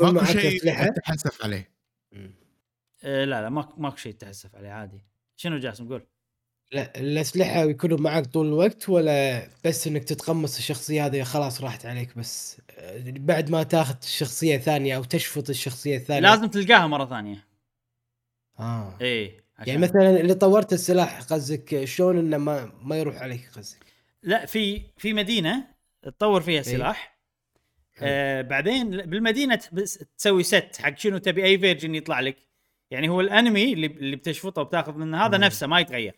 [0.01, 0.87] ماكو شيء أسلحة.
[0.89, 1.71] تحسف عليه.
[3.05, 5.05] آه لا لا ماك ماكو شيء تحسف عليه عادي.
[5.37, 6.07] شنو جاسم؟ قول.
[6.73, 12.19] لا الأسلحة يكونوا معك طول الوقت ولا بس إنك تتقمص الشخصية هذه خلاص راحت عليك
[12.19, 16.21] بس؟ آه، بعد ما تاخذ شخصية ثانية أو تشفط الشخصية الثانية.
[16.29, 17.47] لازم تلقاها مرة ثانية.
[18.61, 18.99] آه.
[19.01, 23.87] إيه عشان- يعني مثلا اللي طورت السلاح قصدك شلون إنه ما ما يروح عليك قصدك؟
[24.23, 25.65] لا في في مدينة
[26.03, 27.21] تطور فيها سلاح.
[28.03, 32.37] آه بعدين بالمدينة ت- بس تسوي set حق شنو تبي أي version يطلع لك.
[32.91, 35.45] يعني هو ال enemy اللي اللي بتشفطه وبتاخذ منه هذا مم.
[35.45, 36.15] نفسه ما يتغير.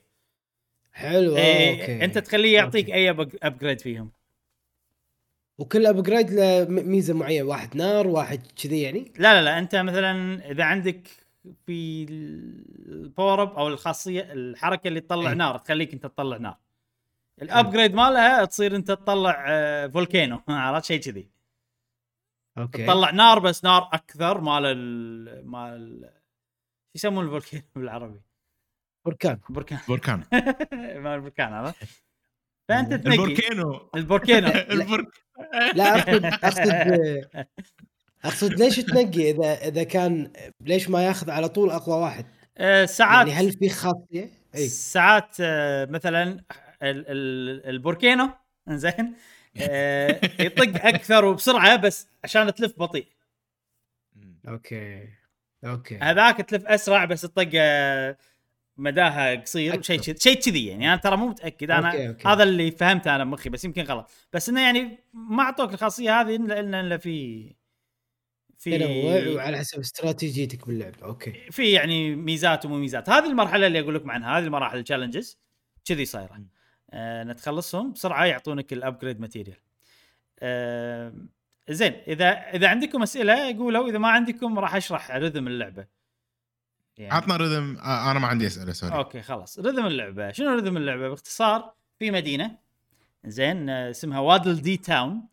[0.93, 2.04] حلو آه، إيه okay.
[2.05, 2.95] أنت تخليه يعطيك أوكي.
[2.95, 3.11] أي
[3.42, 4.11] upgrade فيهم.
[5.59, 10.45] وكل upgrade له ميزة معينة واحد نار واحد كذي يعني؟ لا لا لا أنت مثلا
[10.51, 11.09] إذا عندك
[11.66, 12.05] في
[12.88, 15.36] ال power up أو الخاصية الحركة اللي تطلع إيه.
[15.36, 16.57] نار تخليك أنت تطلع نار.
[17.42, 21.28] ال upgrade مالها تصير أنت تطلع آه، volcano عرفت؟ شيء كذي.
[22.58, 22.86] okay.
[22.86, 28.20] تطلع نار بس نار أكثر مال ال مال شو يسمون ال volcano بالعربي؟
[29.05, 29.38] بركان.
[29.48, 29.78] بركان.
[29.88, 30.24] بركان.
[31.03, 31.74] مال البركان هذا
[32.68, 33.14] فأنت تنقي.
[33.16, 33.90] البركانو.
[33.94, 34.48] البركانو.
[34.72, 35.07] البرك
[35.74, 36.68] لا اقصد أقصد
[38.24, 42.26] أقصد ليش تنقي؟ اذا إذا كان ليش ما ياخذ على طول أقوى واحد؟
[42.59, 44.68] آه، ساعات يعني هل في خاصية؟ إي.
[44.68, 46.40] ساعات آه، مثلا ال-
[46.82, 48.30] ال- البوركينو
[48.68, 49.14] زين
[49.61, 53.07] آه، يطق أكثر وبسرعة بس عشان تلف بطيء.
[54.48, 55.08] okay.
[55.64, 55.98] okay.
[55.98, 57.59] هذاك تلف أسرع بس الطقه
[58.76, 59.82] مداها قصير.
[59.82, 60.88] شيء كذي- شيء كذي يعني.
[60.88, 61.70] أنا ترى مو متأكد.
[61.70, 62.28] أنا okay، okay.
[62.28, 64.10] هذا اللي فهمته أنا بمخي بس يمكن غلط.
[64.32, 67.46] بس إنه يعني ما أعطوك الخاصية هذه الا الا إلا في
[68.58, 71.32] في تنوع وعلى حسب استراتيجيتك باللعبه okay.
[71.50, 74.38] في يعني ميزات ومو ميزات هذه المرحلة اللي أقول لكم عنها.
[74.38, 75.38] هذه المراحل ال challenges
[75.84, 76.42] كذي صايرة.
[76.90, 79.56] آه نتخلصهم بسرعة يعطونك ال upgrade material
[80.40, 81.12] آه
[81.68, 83.88] زين اذا إذا عندكم أسئلة قولوا.
[83.88, 86.01] إذا ما عندكم راح أشرح رذم اللعبة.
[86.99, 87.14] يعني.
[87.14, 89.59] عطنا rhythm آه أنا ما عندي أسئلة sorry okay خلاص.
[89.58, 90.32] rhythm اللعبة.
[90.32, 92.59] شنو rhythm اللعبة؟ باختصار في مدينة
[93.24, 95.28] زين آه، اسمها Waddle Dee Town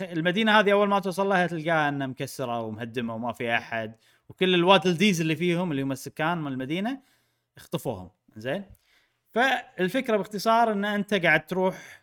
[0.00, 3.96] المدينة هذه أول ما توصل لها تلقاها إنها مكسرة ومهدمة وما في أحد.
[4.28, 7.00] وكل ال Waddle Dees اللي فيهم اللي هم السكان من المدينة
[7.56, 8.64] اخطفوهم زين.
[9.30, 12.02] فالفكرة باختصار إن أنت قاعد تروح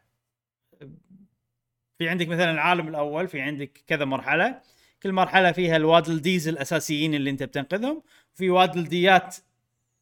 [1.98, 4.62] في عندك مثلا العالم الأول في عندك كذا مرحلة.
[5.04, 9.36] كل مرحلة فيها ال Waddle Dees الأساسيين اللي أنت بتنقذهم في Waddle Dee ات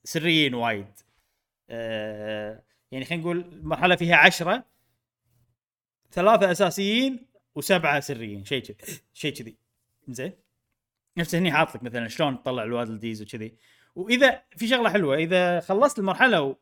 [0.03, 0.87] سريين وايد.
[1.69, 4.63] آه يعني خلينا نقول مرحلة فيها عشرة
[6.11, 7.25] ثلاثة أساسيين
[7.55, 9.55] وسبعة سريين شيء كذي شيء كذي.
[10.07, 10.33] زين؟
[11.17, 13.53] نفس هني حاط لك مثلا شلون تطلع ال Waddle Dees وكذي.
[13.95, 16.55] وإذا في شغلة حلوة إذا خلصت المرحلة.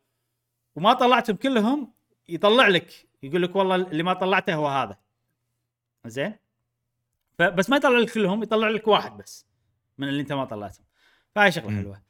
[0.76, 1.94] وما طلعتهم كلهم
[2.30, 4.98] يطلع لك يقول لك والله اللي ما طلعته هو هذا.
[6.06, 6.34] زين؟
[7.38, 9.46] فبس ما يطلع لك كلهم يطلع لك واحد بس
[9.98, 10.86] من اللي انت ما طلعتهم.
[11.36, 11.78] فهاي شغلة.
[11.78, 12.02] حلوة.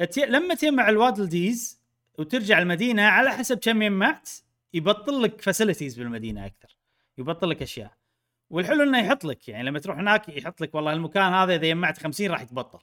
[0.00, 0.20] التي...
[0.20, 1.82] لما تجمع ال Waddle Dees
[2.18, 4.30] وترجع المدينة على حسب كم جمعت
[4.74, 6.76] يبطل لك facilities بالمدينة أكثر.
[7.18, 7.92] يبطل لك أشياء.
[8.50, 11.98] والحلو إنه يحط لك يعني لما تروح هناك يحط لك والله المكان هذا إذا جمعت
[11.98, 12.78] 50 راح يتبطل.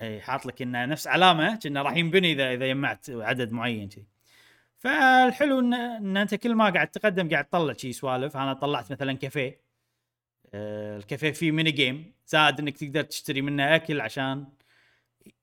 [0.00, 4.06] اي حاط لك إنه نفس علامة كأنه راح ينبني إذا إذا جمعت عدد معين كذي.
[4.78, 8.36] فالحلو إن إن أنت كل ما قاعد تقدم قاعد تطلع شي سوالف.
[8.36, 9.48] أنا طلعت مثلا كافيه.
[9.50, 9.69] آه،
[10.54, 14.46] الكافيه فيه mini game زائد إنك تقدر تشتري منه أكل عشان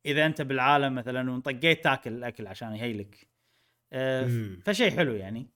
[0.05, 3.27] إذا أنت بالعالم مثلا وانطقيت تاكل الأكل عشان ي heal ك.
[3.93, 4.57] آه،.
[4.65, 5.47] فشيء حلو يعني.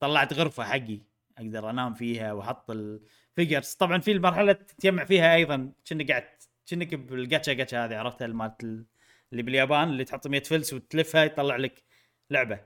[0.00, 1.00] طلعت غرفة حقي
[1.38, 6.24] أقدر أنام فيها وأحط ال figures طبعا في المرحلة تجمع فيها أيضا كأنك قاعد
[6.66, 8.86] كأنك بال gacha gacha هذه عرفتها مالت ال-
[9.32, 11.82] اللي باليابان اللي تحط 100 فلس وتلفها يطلع لك
[12.30, 12.60] لعبة.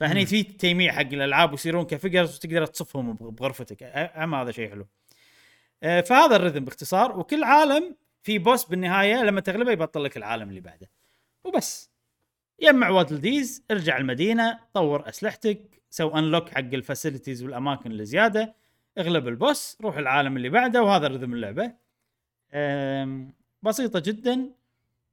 [0.00, 0.26] فهني.
[0.26, 3.82] في تجميع حق الألعاب ويصيرون ك figures وتقدر تصفهم بغ- بغرفتك.
[4.16, 4.86] أما هذا شيء حلو.
[5.82, 10.60] فهذا ال rhythm باختصار وكل عالم في boss بالنهاية لما تغلبه يبطل لك العالم اللي
[10.60, 10.90] بعده.
[11.44, 11.90] وبس.
[12.58, 18.54] يجمع Waddle Dees ارجع المدينة طور أسلحتك سو unlock حق ال facilities والأماكن اللي زيادة
[18.98, 21.72] اغلب ال boss روح العالم اللي بعده وهذا rhythm اللعبة.
[23.62, 24.50] بسيطة جدا.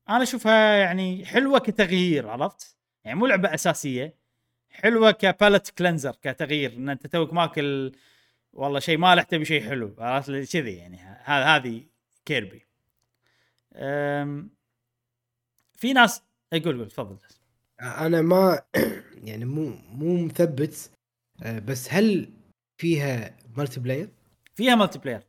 [0.10, 4.16] أنا أشوفها يعني حلوة كتغيير عرفت؟ يعني مو لعبة أساسية.
[4.74, 7.92] حلوة ك palate cleanser كتغيير إن أنت توك ماكل
[8.54, 11.84] والله شيء مالح تبي شيء حلو عرفت كذي يعني هذا هذه
[12.26, 12.66] كيربي.
[15.74, 16.22] في ناس
[16.54, 17.18] يقول قول تفضل.
[17.82, 18.62] أنا ما
[19.30, 20.92] يعني مو مو مثبت
[21.44, 22.30] آه، بس هل
[22.78, 24.10] فيها multiplayer؟
[24.56, 25.22] فيها multiplayer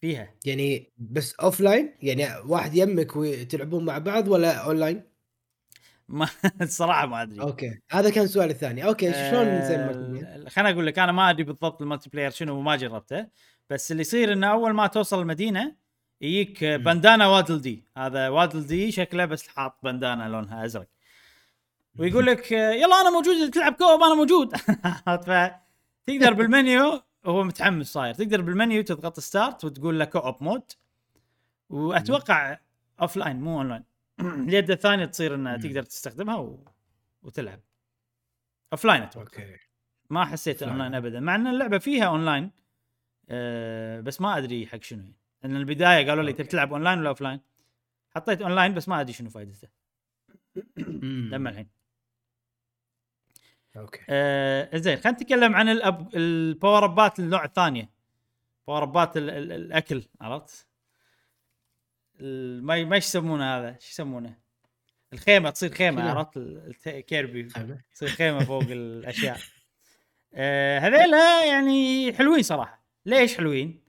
[0.00, 0.34] فيها.
[0.44, 5.02] يعني بس offline يعني واحد يمك وتلعبون مع بعض ولا اونلاين؟
[6.08, 6.28] ما
[6.62, 7.40] الصراحه ما أدري.
[7.40, 8.86] okay هذا كان السؤال الثاني.
[8.86, 12.58] okay شلون زين multiplayer؟ آه، خليني أقول لك أنا ما أدري بالضبط ال multiplayer شنو
[12.58, 13.26] وما جربته.
[13.70, 15.76] بس اللي يصير إنه أول ما توصل المدينة
[16.20, 16.64] يجيك.
[16.64, 17.84] بندانا وادل دي.
[17.96, 20.88] هذا وادل دي شكله بس حاط بندانا لونها أزرق.
[21.98, 24.56] ويقول لك آه، يلا أنا موجود تلعب co-op أنا موجود.
[25.26, 28.14] فتقدر بالمنيو هو متحمس صاير.
[28.14, 30.72] تقدر بالمنيو تضغط start وتقول له co-op mode.
[31.70, 32.58] وأتوقع
[33.02, 33.93] offline مو اون لاين
[34.48, 35.56] اليد الثانية تصير إنها.
[35.56, 36.64] تقدر تستخدمها و...
[37.22, 37.60] وتلعب
[38.72, 39.56] offline أتوقع okay
[40.10, 40.68] ما حسيت Offline.
[40.68, 42.50] online ابدا مع إن اللعبة فيها أونلاين
[43.28, 46.44] أه بس ما أدري حق شنو يعني لأن البداية قالوا لي تبي.
[46.44, 47.40] تلعب أونلاين ولا offline
[48.14, 49.68] حطيت أونلاين بس ما أدري شنو فائدته.
[50.76, 51.68] لما الحين
[53.76, 56.14] okay آه زين خلينا نتكلم عن الأب...
[56.16, 57.90] ال power-up ات النوع الثانية
[58.68, 59.30] power-up ات ال...
[59.30, 59.52] ال...
[59.52, 60.68] الأكل عرفت؟
[62.62, 64.34] ما ما يسمونه هذا؟ إيش يسمونه؟
[65.12, 66.88] الخيمة تصير خيمة؟ عرفت ال- الت...
[66.88, 67.80] كيربي خيمة.
[67.94, 69.38] تصير خيمة فوق الأشياء
[70.34, 73.80] آه هذيلا يعني حلوين صراحة ليش حلوين؟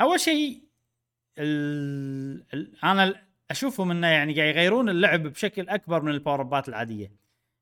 [0.00, 0.62] أول شيء
[1.38, 2.44] ال...
[2.54, 2.84] ال...
[2.84, 7.12] أنا أشوفهم إنه يعني قاعد يغيرون اللعب بشكل أكبر من ال power-up ات العادية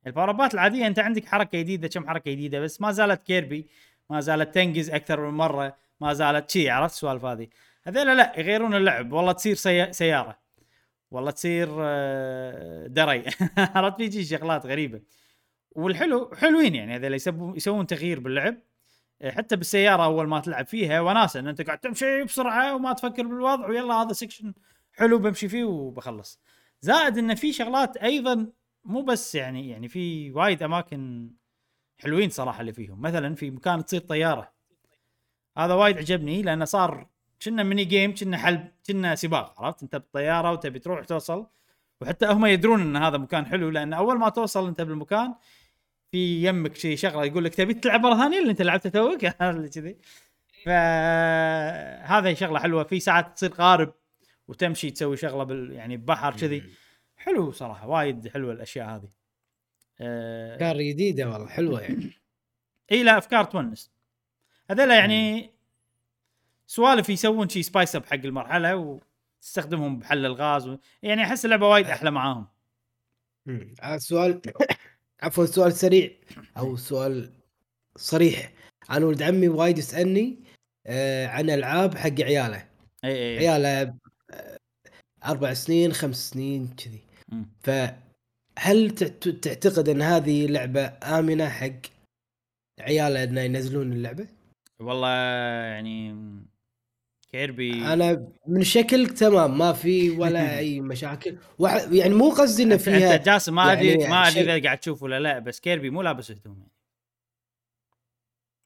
[0.06, 3.66] ال power-up ات العادية أنت عندك حركة جديدة كم حركة جديدة بس ما زالت كيربي
[4.10, 7.48] ما زالت تنقز أكثر من مرة ما زالت شي عرفت السوالف هذه
[7.86, 9.12] هذول لا يغيرون اللعب.
[9.12, 9.92] والله تصير سي...
[9.92, 10.38] سيارة.
[11.10, 13.24] والله تصير آه، دري
[13.74, 15.00] عرفت؟ في شي شغلات غريبة.
[15.70, 16.96] والحلو حلوين يعني.
[16.96, 17.14] هذول
[17.56, 18.58] يسوون تغيير باللعب.
[19.22, 23.26] آه، حتى بالسيارة أول ما تلعب فيها وناسة إن أنت قاعد تمشي بسرعة وما تفكر
[23.26, 24.54] بالوضع ويلا هذا section
[24.92, 26.40] حلو بمشي فيه وبخلص.
[26.80, 28.52] زائد إن في شغلات أيضا
[28.84, 31.30] مو بس يعني يعني في وايد أماكن
[31.98, 33.00] حلوين صراحة اللي فيهم.
[33.00, 34.52] مثلا في مكان تصير طيارة.
[35.58, 37.08] هذا وايد عجبني لأنه صار
[37.44, 41.46] كنا ميني جيم كنا حلب كنا سباق عرفت؟ انت بالطيارة وتبي تروح توصل
[42.00, 45.34] وحتى هم يدرون إن هذا مكان حلو لأن أول ما توصل أنت بالمكان
[46.10, 49.68] في يمك شيء شغلة يقول لك تبي تلعب مره ثانية اللي أنت لعبته توك؟ اللي
[49.68, 49.96] كذي.
[50.64, 52.84] فهذا شغلة حلوة.
[52.84, 53.94] في ساعات تصير قارب
[54.48, 56.62] وتمشي تسوي شغلة بال يعني ببحر كذي.
[57.16, 59.08] حلو صراحة وايد حلوة الأشياء هذه.
[60.00, 62.10] آه، أفكار جديدة والله حلوة يعني.
[62.92, 63.90] إي لا أفكار تونس.
[64.70, 65.50] هذول يعني
[66.66, 69.00] سوالف يسوون شي spice up حق المرحلة
[69.42, 70.78] وتستخدمهم بحل الغاز و...
[71.02, 72.46] يعني أحس اللعبة وايد أحلى معاهم
[73.46, 73.74] مم.
[73.82, 74.40] آه، سؤال
[75.22, 76.10] عفوا سؤال سريع
[76.56, 77.32] أو سؤال
[77.96, 78.52] صريح
[78.90, 80.38] أنا ولد عمي وايد يسألني
[80.86, 82.68] آه عن ألعاب حق عياله
[83.04, 83.94] إي إي عياله
[84.30, 84.56] آه،
[85.26, 87.00] أربع سنين خمس سنين كذي.
[87.60, 91.80] فهل تعت- تعتقد أن هذه لعبة آمنة حق
[92.80, 94.28] عياله إنه ينزلون اللعبة؟
[94.80, 95.08] والله
[95.64, 96.14] يعني
[97.36, 97.92] كيربي.
[97.92, 101.38] أنا من الشكل تمام ما في ولا أي مشاكل.
[101.58, 101.86] وح...
[101.90, 104.78] يعني مو قصدي إنه انت فيها أنت جاسم ما ادري يعني ما أدري إذا قاعد
[104.78, 106.72] تشوف ولا لا بس كيربي مو لابس هدوم يعني.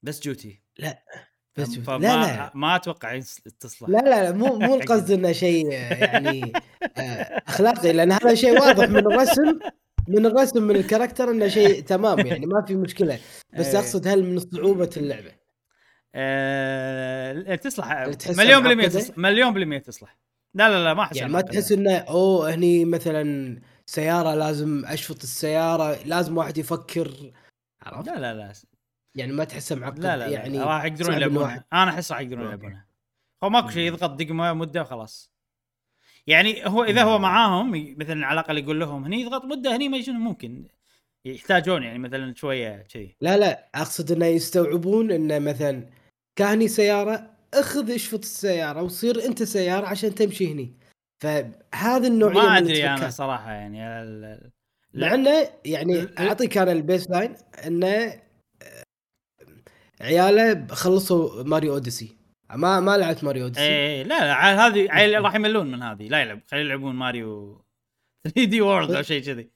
[0.03, 0.61] بس جوتي.
[1.57, 2.51] بس فما لا لا.
[2.55, 3.19] ما أتوقع
[3.59, 3.89] تصلح.
[3.89, 6.53] لا لا لا مو مو القصد إنه شيء يعني
[6.97, 9.59] آه، أخلاقي لأن هذا شيء واضح من الرسم
[10.07, 13.19] من الرسم من الكاركتر إنه شيء تمام يعني ما في مشكلة.
[13.59, 13.79] بس إيه.
[13.79, 15.40] أقصد هل من صعوبة اللعبة.
[16.15, 20.17] أه تصلح تحسها مليون بالمية؟ تصلح مليون بالمية تصلح
[20.53, 23.55] لا لا لا ما أحس يعني ما تحس إنه أوه هني مثلا
[23.85, 27.31] سيارة لازم أشفط السيارة لازم واحد يفكر.
[27.81, 28.53] عرفت؟ لا لا لا.
[29.15, 31.65] يعني ما تحسه معقد لا لا, يعني لا راح يقدرون يلعبونها.
[31.73, 32.45] أنا أحس راح يقدرون.
[32.45, 32.85] يلعبونها.
[33.43, 35.31] هو ماكو شيء يضغط دقمة مدة وخلاص.
[36.27, 40.01] يعني هو إذا هو معاهم مثلا على الأقل يقول لهم هني يضغط مدة هني ما
[40.01, 40.67] شنو ممكن
[41.25, 45.89] يحتاجون يعني مثلا شوية كذي لا لا أقصد إنه يستوعبون إنه مثلا
[46.35, 50.73] كهني سيارة اخذ اشفط السيارة وصير انت سيارة عشان تمشي هني.
[51.23, 53.09] فهذا النوعية ما من أدري أنا.
[53.09, 57.35] صراحة يعني ال- ال- مع انه يعني أعطيك أنا ال baseline
[57.67, 58.83] إنه آه،
[60.01, 62.17] عياله خلصوا ماريو أوديسي.
[62.55, 63.61] ما ما لعبت ماريو أوديسي.
[63.65, 66.07] إيه لا لا عاد هذه راح يملون من هذه.
[66.07, 67.61] لا يلعب خلي يلعبون ماريو
[68.23, 69.49] 3 دي وورلد أو شيء كذي.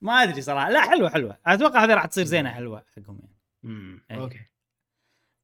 [0.00, 0.70] ما أدري صراحة.
[0.70, 1.38] لا حلوة حلوة.
[1.46, 3.36] أتوقع هذه راح تصير زينة حلوة حقهم يعني.
[3.64, 4.16] امم إيه.
[4.20, 4.40] okay.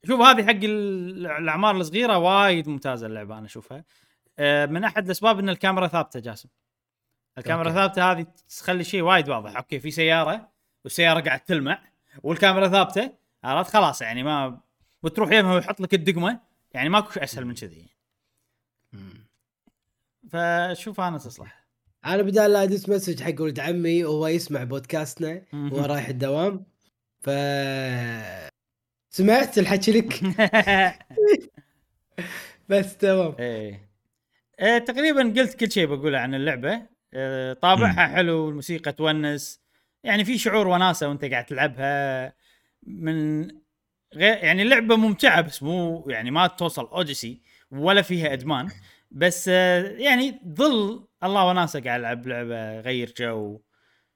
[0.07, 3.85] شوف هذه حق ال- الأعمار الصغيرة وايد ممتازة اللعبة أنا أشوفها.
[4.39, 6.49] آه، من أحد الأسباب إن الكاميرا ثابتة جاسم.
[7.39, 7.81] الكاميرا okay.
[7.81, 9.57] ثابتة هذه تخلي شيء وايد واضح.
[9.57, 10.49] okay في سيارة
[10.85, 11.83] والسيارة قاعد تلمع
[12.23, 13.13] والكاميرا ثابتة
[13.45, 14.61] عرفت؟ خلاص يعني ما
[15.03, 16.41] وتروح يمها ويحط لك الدقمة
[16.75, 17.89] يعني ماكو أسهل من كذي.
[20.31, 21.63] فشوف أنا تصلح.
[22.05, 26.65] أنا بدال لا ادز message حق ولد عمي وهو يسمع بودكاستنا وهو رايح الدوام.
[27.21, 27.31] ف
[29.17, 30.21] سمعت الحكي لك؟
[32.69, 33.35] بس تمام.
[33.39, 33.89] إيه.
[34.61, 36.83] إيه تقريبا قلت كل شيء بقوله عن اللعبة.
[37.15, 39.61] إيه طابعها حلو الموسيقى تونس.
[40.05, 42.35] يعني في شعور وناسة وأنت قاعد تلعبها.
[42.83, 43.43] من
[44.15, 47.41] غير يعني اللعبة ممتعة بس مو يعني ما توصل اوديسي
[47.71, 48.69] ولا فيها إدمان.
[49.11, 53.61] بس آه، يعني ظل الله وناسة قاعد ألعب لعبة غير جو.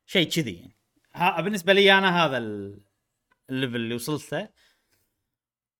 [0.07, 0.76] شيء كذي يعني.
[1.14, 2.80] ها بالنسبة لي أنا هذا ال-
[3.51, 4.49] ال level اللي وصلت له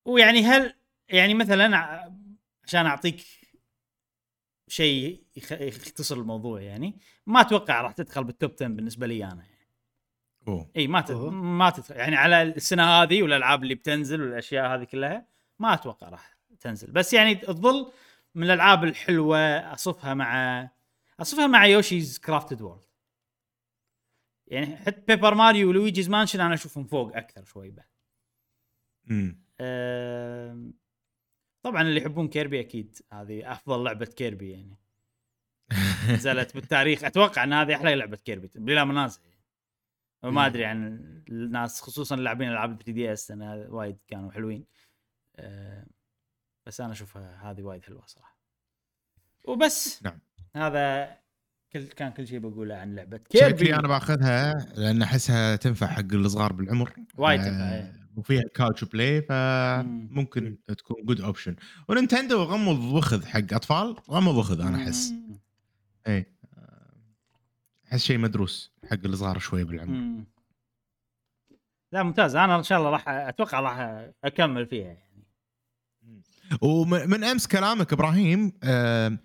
[0.07, 0.75] ويعني هل
[1.09, 2.13] يعني مثلا ع-
[2.65, 3.25] عشان أعطيك
[4.69, 9.35] شيء يخ- يختصر الموضوع يعني ما أتوقع راح تدخل بال top 10 بالنسبة لي أنا
[9.45, 9.69] يعني.
[10.49, 10.71] أوه.
[10.77, 11.15] إي ما تد...
[11.33, 15.27] ما تدخل يعني على السنة هذه والألعاب اللي بتنزل والأشياء هذه كلها
[15.59, 17.93] ما أتوقع راح تنزل بس يعني تظل
[18.35, 19.39] من الألعاب الحلوة
[19.73, 20.71] أصفها مع
[21.21, 22.87] أصفها مع يوشيز كرافتد وورلد
[24.47, 27.87] يعني حتى بيبر ماريو ولويجيز مانشن أنا أشوفهم فوق أكثر شوي بعد
[29.11, 29.46] أمم.
[31.63, 32.99] طبعا اللي يحبون كيربي أكيد.
[33.13, 34.77] هذه أفضل لعبة كيربي يعني.
[36.11, 37.05] نزلت بالتاريخ.
[37.05, 39.37] أتوقع إن هذه أحلى لعبة كيربي بلا منازع يعني.
[40.23, 40.87] وما أدري عن
[41.29, 44.65] الناس خصوصا اللاعبين ألعاب ال 3DS لأن وايد كانوا حلوين.
[45.37, 45.87] أه،
[46.67, 48.39] بس أنا أشوفها هذه وايد حلوة صراحة.
[49.45, 50.03] وبس.
[50.03, 50.19] نعم.
[50.57, 51.17] هذا
[51.73, 53.57] كل كان كل شيء بقوله عن لعبة كيربي.
[53.59, 56.93] شكلي أنا باخذها لأن أحسها تنفع حق الصغار بالعمر.
[57.15, 58.06] وايد تنفع، إيه.
[58.17, 61.57] وفيها couch play فممكن تكون good option
[61.89, 65.11] ونينتندو غمض وخذ حق أطفال غمض وخذ أنا أحس.
[65.11, 65.39] مم.
[66.07, 66.27] اي
[67.93, 69.93] أحس شيء مدروس حق الصغار شوي بالعمر.
[69.93, 70.25] مم.
[71.93, 72.37] لا ممتاز.
[72.37, 75.07] أنا إن شاء الله راح أتوقع راح أكمل فيها يعني.
[76.61, 79.19] ومن أمس كلامك إبراهيم آه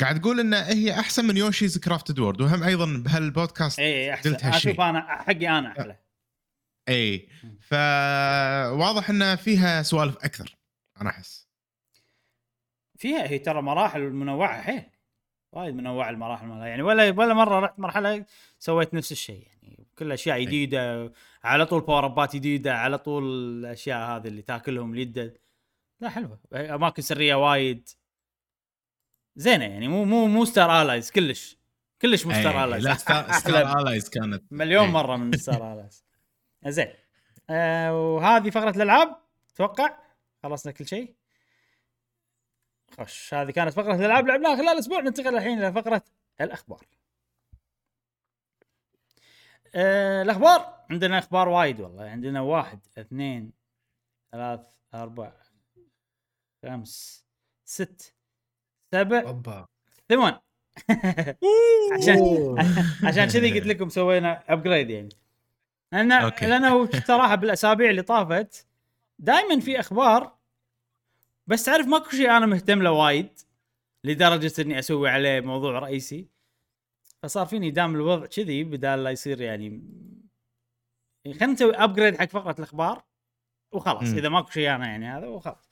[0.00, 4.30] قاعد تقول إن هي أحسن من يوشيز كرافتد وورلد وهم أيضا بهالبودكاست اي أحسن.
[4.30, 4.72] قلت هالشيء.
[4.72, 5.96] أشوف أنا حقي أنا أحلى.
[6.88, 7.28] إي.
[7.60, 10.56] فواضح إن فيها سوالف أكثر
[11.00, 11.48] أنا أحس.
[12.98, 14.82] فيها هي ترى مراحل منوعة حيل.
[15.52, 16.66] وايد منوعة المراحل مالها.
[16.66, 18.24] يعني ولا ولا مرة رحت مرحلة
[18.58, 19.46] سويت نفس الشيء.
[19.62, 21.12] يعني كل أشياء جديدة
[21.44, 25.38] على طول power up ات جديدة على طول الأشياء هذه اللي تاكلهم اليد
[26.00, 26.38] لا حلوة.
[26.54, 27.88] أماكن سرية وايد.
[29.36, 29.88] زينة يعني.
[29.88, 31.56] مو مو مو Star Allies كلش.
[32.02, 34.44] كلش مو Star Allies لا Star, Allies كانت.
[34.52, 34.88] مليون.
[34.88, 36.03] مرة من Star Allies
[36.70, 36.94] زين.
[37.50, 39.16] آه وهذه فقرة الألعاب
[39.54, 39.96] أتوقع
[40.42, 41.14] خلصنا كل شيء؟
[42.98, 46.02] خش هذه كانت فقرة الألعاب لعبناها خلال أسبوع ننتقل الحين إلى فقرة
[46.40, 46.86] الأخبار.
[49.74, 53.52] آه الأخبار؟ عندنا أخبار وايد والله عندنا واحد اثنين
[54.32, 55.32] ثلاث أربع
[56.62, 57.24] خمس
[57.64, 58.14] ست
[58.92, 59.66] سبع أوبا.
[60.08, 60.38] ثمان.
[61.98, 62.56] عشان.
[63.04, 65.08] عشان كذي قلت لكم سوينا upgrade يعني.
[65.94, 66.46] لأن okay.
[66.46, 68.66] لأنه صراحة بالأسابيع اللي طافت.
[69.18, 70.36] دائما في أخبار
[71.46, 73.38] بس تعرف ماكو شيء أنا مهتم له وايد
[74.04, 76.28] لدرجة إني أسوي عليه موضوع رئيسي.
[77.22, 79.82] فصار فيني دام الوضع كذي بدال لا يصير يعني
[81.24, 83.04] خلينا نسوي upgrade حق فقرة الأخبار
[83.72, 84.08] وخلاص.
[84.08, 84.18] مم.
[84.18, 85.70] إذا ماكو شيء أنا يعني هذا وخلاص.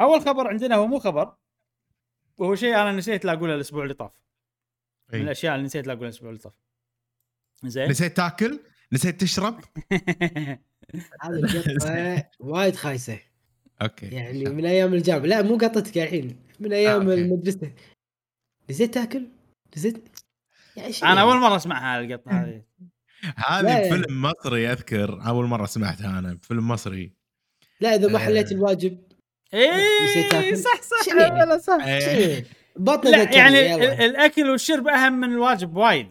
[0.00, 1.34] أول خبر عندنا هو مو خبر
[2.38, 4.12] وهو شيء أنا نسيت لا أقوله الأسبوع اللي طاف.
[5.12, 5.20] من.
[5.20, 6.52] الأشياء اللي نسيت لا اقولها الأسبوع اللي طاف.
[7.64, 8.60] زين؟ نسيت تاكل؟
[8.92, 9.60] نسيت تشرب
[11.22, 13.18] هذه القطة وايد خايسة
[13.82, 17.14] okay يعني من أيام الجامعة لا مو قطتك الحين من أيام okay.
[17.22, 17.72] المدرسة
[18.70, 19.26] نسيت تاكل؟
[19.76, 20.08] نسيت
[20.76, 21.20] يعني أنا يعني.
[21.20, 22.62] أول مرة اسمعها القطة هذه
[23.48, 23.88] هذه.
[23.88, 27.12] بفيلم مصري أذكر أول مرة سمعتها أنا بفيلم مصري
[27.80, 28.24] لا إذا ما آه.
[28.24, 28.98] حليت الواجب
[29.54, 29.70] إيه
[30.04, 32.44] نسيت تاكل؟ صح صح يعني؟ صح إيه.
[32.78, 33.74] لا ذكرني، يعني يلا.
[33.74, 36.06] ال- الأكل والشرب أهم من الواجب وايد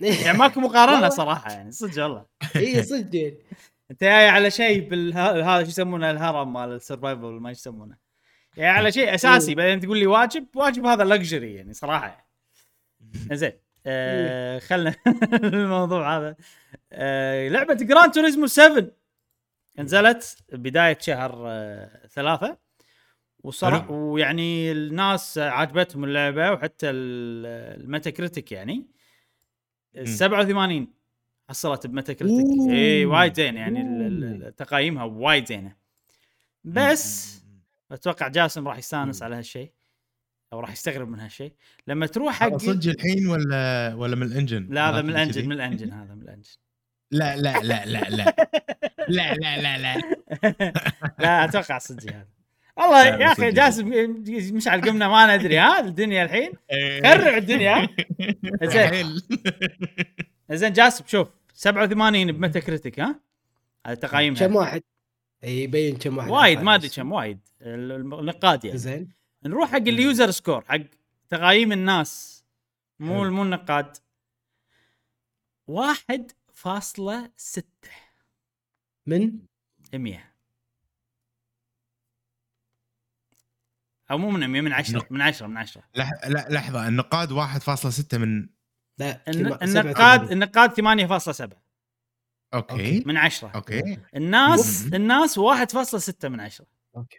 [0.00, 1.08] يعني ماكو مقارنة.
[1.08, 2.26] صراحة يعني صدق والله.
[2.56, 3.34] اي صدق.
[3.90, 5.30] أنت جاي على شيء بالها...
[5.32, 7.96] هذا شو يسمونه الهرم مال ال survival ما يسمونه.
[8.56, 12.28] يعني على شيء أساسي بعدين تقول لي واجب واجب هذا luxury يعني صراحة.
[13.32, 13.52] زين
[13.86, 14.94] آه خلنا
[15.44, 16.36] الموضوع هذا.
[16.92, 18.86] آه لعبة Gran Turismo 7
[19.78, 22.56] نزلت بداية شهر آه ثلاثة.
[23.44, 23.90] وصراحة.
[23.90, 28.86] ويعني الناس عجبتهم اللعبة وحتى ال- ال Metacritic يعني.
[30.04, 30.88] 87
[31.48, 32.70] حصلت ب Metacritic.
[32.70, 35.76] اي وايد زين يعني تقايمها وايد زينة.
[36.64, 37.38] بس
[37.92, 39.22] أتوقع جاسم راح يستانس.
[39.22, 39.72] على هالشيء
[40.52, 41.52] أو راح يستغرب من هالشيء
[41.86, 45.52] لما تروح حق هذا صدق الحين ولا ولا من الإنجن؟ لا هذا من؟ الإنجن من
[45.52, 46.50] الإنجن هذا من الإنجن.
[47.10, 48.24] لا لا لا لا لا.
[49.08, 50.00] لا لا لا لا.
[51.18, 52.37] لا أتوقع صدق هذا.
[52.78, 53.52] والله يا أخي.
[53.52, 53.88] جاسم
[54.56, 56.52] مشعل قمنا ما ندري ها الدنيا الحين.
[57.04, 57.88] خرع الدنيا.
[58.72, 59.20] زين.
[60.60, 63.20] زين جاسم شوف 87 ب Metacritic ها؟
[63.86, 64.82] هذا كم تقايمها واحد؟
[65.44, 66.30] إي يبين كم واحد.
[66.30, 67.38] وايد ما أدري كم وايد.
[67.62, 68.78] ال- النقاد يعني.
[68.78, 69.08] زين
[69.44, 70.80] نروح حق ال user score حق
[71.28, 72.44] تقايم الناس.
[73.00, 73.30] مو حلو.
[73.32, 73.96] مو النقاد.
[75.66, 77.90] واحد فاصلة ستة.
[79.06, 79.32] من؟
[79.94, 80.32] مية.
[84.10, 88.18] أو مو من 100 من 10 من 10 من 10 لح- لا لحظة النقاد 1.6
[88.18, 88.48] من
[88.98, 90.32] لا النقاد 87.
[90.32, 91.56] النقاد 8.7
[92.54, 93.02] أوكي.
[93.06, 93.98] من 10 okay.
[94.16, 94.86] الناس.
[94.94, 97.18] الناس 1.6 من 10 okay.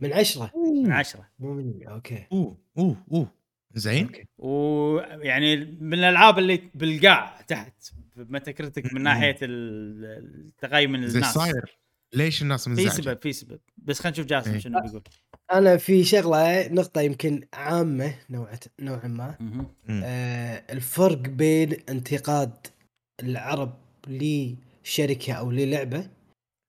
[0.00, 0.52] من عشرة؟
[0.84, 1.86] من 10 مو من.
[1.88, 2.26] okay.
[2.32, 3.32] أوه أوه أوه.
[3.74, 4.06] زين.
[4.06, 4.24] okay.
[4.38, 7.74] ويعني من الألعاب اللي بالقاع تحت
[8.16, 10.04] ب Metacritic من ناحية ال-
[10.46, 11.34] التقييم الناس.
[11.34, 11.78] صاير
[12.14, 14.58] ليش الناس في منزعجه؟ سبب في سبب بس خلينا نشوف جاسم إيه.
[14.58, 15.02] شنو بيقول
[15.52, 19.36] أنا في شغلة نقطة يمكن عامة نوعا نوعا ما.
[19.40, 19.66] مم.
[20.04, 22.66] آه الفرق بين انتقاد
[23.22, 23.74] العرب
[24.06, 26.08] لشركة أو للعبة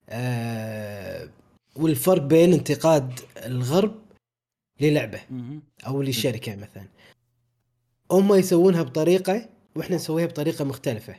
[0.08, 1.28] آه
[1.76, 4.02] والفرق بين انتقاد الغرب
[4.80, 5.62] للعبة مهم.
[5.86, 6.86] أو لشركه مثلا
[8.10, 11.14] هم يسوونها بطريقة وإحنا نسويها بطريقة مختلفة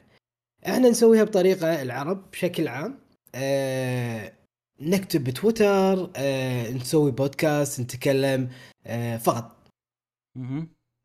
[0.67, 3.03] إحنا نسويها بطريقة العرب بشكل عام
[3.36, 4.34] آه
[4.81, 8.49] نكتب بتويتر آه نسوي بودكاست نتكلم
[8.86, 9.67] آه فقط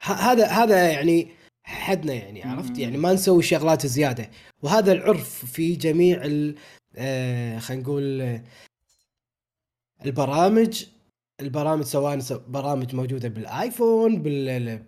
[0.02, 1.28] هذا هذا يعني
[1.64, 2.78] حدنا يعني عرفت.
[2.78, 4.30] يعني ما نسوي شغلات زيادة
[4.62, 6.54] وهذا العرف في جميع ال
[6.96, 8.40] آه خلينا نقول
[10.06, 10.84] البرامج
[11.40, 12.18] البرامج سواء
[12.48, 14.82] برامج موجودة بال iPhone بال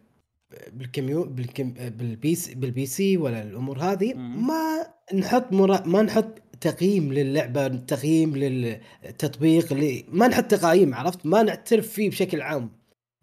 [0.73, 4.15] بالكميو بالكم بال PC بال PC ولا الأمور هذه.
[4.15, 11.43] ما نحط مرا ما نحط تقييم للعبة تقييم للتطبيق اللي ما نحط تقايم عرفت ما
[11.43, 12.71] نعترف فيه بشكل عام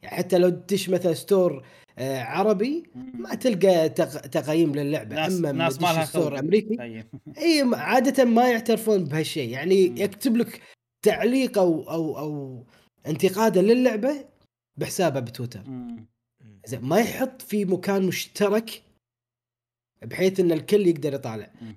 [0.02, 1.66] يعني حتى لو تدش مثلا store
[2.00, 6.40] آه، عربي ما تلقى تق- تقايم للعبة ناس أما ناس ما لها store.
[6.40, 7.06] أمريكي طيب
[7.38, 9.98] إي عادة ما يعترفون بهالشيء يعني مم.
[9.98, 10.62] يكتب لك
[11.06, 12.64] تعليق أو أو أو
[13.08, 14.26] انتقادا للعبة
[14.78, 15.62] بحسابه بتويتر.
[16.66, 18.82] زين ما يحط في مكان مشترك
[20.02, 21.76] بحيث إن الكل يقدر يطالع مم.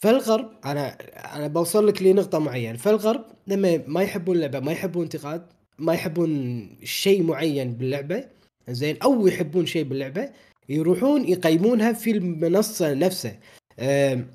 [0.00, 0.88] فالغرب أنا
[1.36, 2.76] أنا بوصل لك لنقطة معينة.
[2.78, 5.46] فالغرب لما ما يحبون اللعبة ما يحبون انتقاد
[5.78, 8.24] ما يحبون شيء معين باللعبة
[8.68, 10.30] زين أو يحبون شيء باللعبة
[10.68, 13.38] يروحون يقيمونها في المنصة نفسها.
[13.78, 14.26] آم،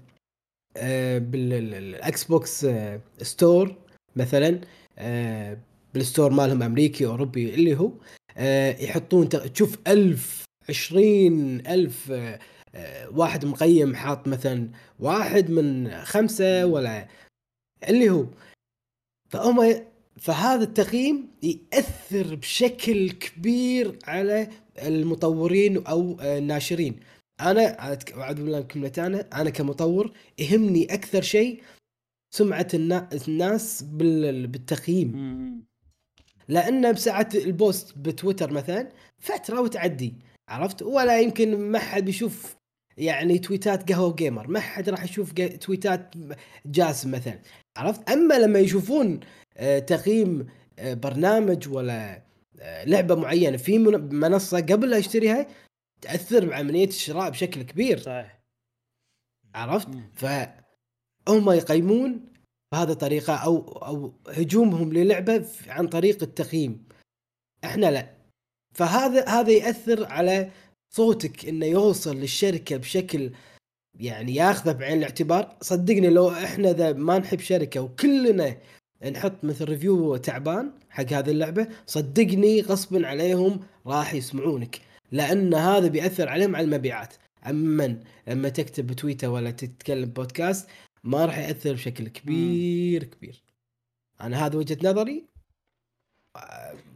[0.77, 3.75] آه، بال Xbox آه، store
[4.15, 4.61] مثلا
[4.99, 5.57] آه،
[5.93, 7.91] بال store مالهم أمريكي أوروبي اللي هو
[8.37, 12.39] آه، يحطون تشوف ألف عشرين ألف آه،
[13.11, 14.69] واحد مقيم حاط مثلا
[14.99, 17.07] واحد من خمسة ولا
[17.89, 18.25] اللي هو.
[19.29, 19.85] فهم
[20.19, 24.47] فهذا التقييم يأثر بشكل كبير على
[24.81, 26.99] المطورين أو آه، الناشرين.
[27.41, 28.67] أنا أعوذ بالله
[28.97, 31.61] أنا أنا كمطور يهمني أكثر شيء
[32.35, 35.07] سمعة النا- الناس بال- بالتقييم.
[35.15, 35.63] مم.
[36.47, 40.13] لأن بساعة البوست بتويتر مثلا فترة وتعدي
[40.49, 42.55] عرفت؟ ولا يمكن ما حد بيشوف
[42.97, 46.13] يعني تويتات قهوة جيمر ما حد راح يشوف تويتات
[46.65, 47.39] جاسم مثلا.
[47.77, 49.19] عرفت؟ أما لما يشوفون
[49.57, 50.47] آه، تقييم
[50.79, 52.21] آه، برنامج ولا
[52.59, 55.47] آه، لعبة معينة في من- منصة قبل لا اشتريها
[56.01, 57.97] تأثر بعمليه الشراء بشكل كبير.
[57.99, 58.39] صحيح.
[59.55, 60.11] عرفت؟ مم.
[60.13, 62.25] فهم يقيمون
[62.73, 66.85] بهذه الطريقة أو أو هجومهم للعبة ف- عن طريق التقييم.
[67.63, 68.15] إحنا لا.
[68.73, 70.51] فهذا هذا يأثر على
[70.95, 73.31] صوتك إنه يوصل للشركة بشكل
[73.99, 75.57] يعني ياخذه بعين الاعتبار.
[75.61, 78.57] صدقني لو إحنا ذا ما نحب شركة وكلنا
[79.11, 84.81] نحط مثل review تعبان حق هذه اللعبة صدقني غصبا عليهم راح يسمعونك
[85.11, 87.13] لأن هذا بيأثر عليهم على المبيعات.
[87.47, 90.67] اما لما تكتب بتويتر ولا تتكلم بودكاست
[91.03, 93.43] ما راح يأثر بشكل كبير كبير.
[94.21, 95.25] أنا هذا وجهة نظري.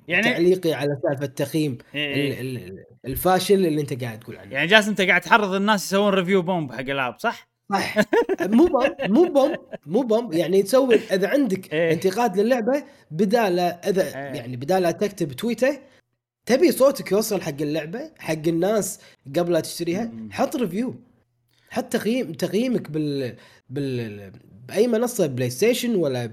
[0.10, 2.42] يعني تعليقي على سالفة التقييم إيه.
[2.42, 6.42] ال- الفاشل اللي انت قاعد تقول عنه يعني جالس انت قاعد تحرض الناس يسوون review
[6.42, 7.96] bomb حق العاب صح؟ صح
[8.42, 9.56] مو bomb مو bomb
[9.86, 11.94] مو bomb يعني تسوي إذا عندك إيه.
[11.94, 14.12] انتقاد للعبة بدال إذا إيه.
[14.36, 15.80] يعني بدال تكتب تويته
[16.46, 19.00] تبي صوتك يوصل حق اللعبة حق الناس
[19.38, 20.12] قبل لا تشتريها.
[20.32, 20.96] حط review
[21.70, 23.36] حط تقييم تقييمك بال
[23.70, 24.32] بال
[24.68, 26.32] بأي منصة PlayStation ولا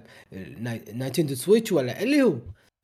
[0.60, 2.34] نا- Nintendo Switch ولا اللي هو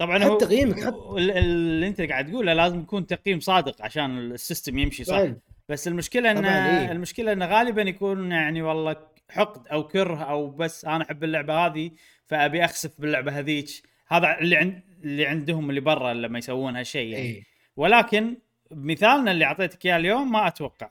[0.02, 0.78] طبعا هو تقييمك،
[1.18, 5.36] ال- اللي انت قاعد تقوله لازم يكون تقييم صادق عشان ال system يمشي صح طبعاً.
[5.68, 6.92] بس المشكلة إن إيه.
[6.92, 8.96] المشكلة انه غالبا يكون يعني والله
[9.30, 11.90] حقد أو كره أو بس أنا أحب اللعبة هذه
[12.26, 13.68] فأبي أخسف باللعبة هذيك
[14.08, 17.44] هذا اللي عند اللي عندهم اللي برا لما يسوون هالشيء يعني إيه.
[17.76, 18.36] ولكن
[18.70, 20.90] مثالنا اللي أعطيتك إياه اليوم ما أتوقع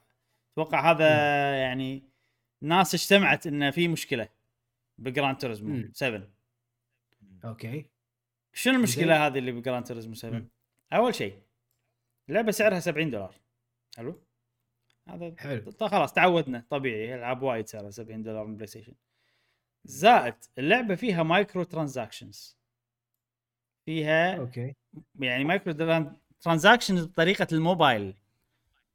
[0.54, 1.08] أتوقع هذا
[1.56, 2.04] يعني
[2.62, 4.28] ناس اجتمعت انه في مشكلة
[4.98, 5.92] ب Gran Turismo مم.
[5.94, 6.28] 7
[7.46, 7.86] أوكي
[8.54, 10.48] شنو المشكلة هذه اللي ب Gran Turismo 7 مم.
[10.94, 11.40] أول شيء
[12.30, 13.36] اللعبه سعرها 70 دولار.
[13.98, 14.22] حلو؟
[15.08, 15.72] هذا حلو.
[15.72, 16.66] خلاص تعودنا.
[16.70, 18.94] طبيعي العاب وايد سعرها 70 دولار من PlayStation
[19.84, 22.58] زائد اللعبة فيها micro transactions
[23.86, 24.76] فيها أوكي.
[25.20, 25.74] يعني مايكرو
[26.42, 28.14] transactions بطريقة الموبايل.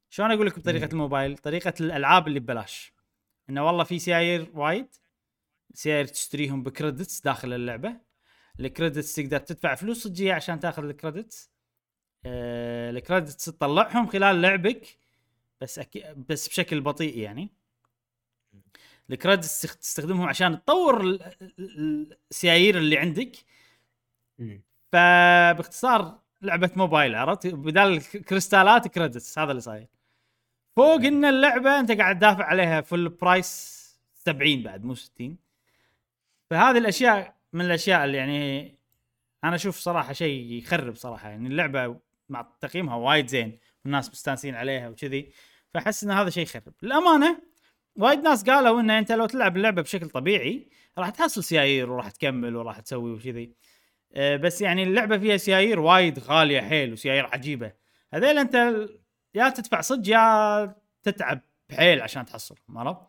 [0.09, 0.91] شلون أقول لك بطريقة.
[0.91, 2.93] الموبايل؟ طريقة الألعاب اللي ببلاش.
[3.49, 4.87] إنه والله في سيايير وايد
[5.73, 8.06] سيايير تشتريهم ب credits داخل اللعبة.
[8.59, 11.51] ال credits تقدر تدفع فلوس صجيه عشان تاخذ ال credits.
[12.25, 14.97] آه ال credits تطلعهم خلال لعبك
[15.61, 16.13] بس أكي...
[16.29, 17.49] بس بشكل بطيء يعني.
[19.09, 21.23] ال credits تست- تستخدمهم عشان تطور ال-
[21.59, 23.31] ال- السيايير اللي عندك.
[24.91, 29.87] فباختصار لعبة موبايل عرفت؟ بدال الكريستالات credits هذا اللي صاير.
[30.75, 33.77] فوق إن اللعبة أنت قاعد تدافع عليها full price
[34.13, 35.37] 70 بعد مو 60
[36.49, 38.77] فهذه الأشياء من الأشياء اللي يعني
[39.43, 41.29] أنا أشوف صراحة شيء يخرب صراحة.
[41.29, 45.31] يعني اللعبة مع تقييمها وايد زين والناس مستانسين عليها وكذي.
[45.73, 46.73] فأحس إن هذا شيء يخرب.
[46.83, 47.41] الامانه
[47.95, 52.55] وايد ناس قالوا ان أنت لو تلعب اللعبة بشكل طبيعي راح تحصل سيايير وراح تكمل
[52.55, 53.53] وراح تسوي وكذي.
[54.13, 57.73] آه، بس يعني اللعبة فيها سيايير وايد غالية حيل وسيايير عجيبة.
[58.13, 58.75] هذيل أنت
[59.35, 63.07] يا تدفع صدق يا تتعب بحيل عشان تحصلهم عرفت؟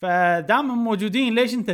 [0.00, 1.70] فدامهم موجودين ليش أنت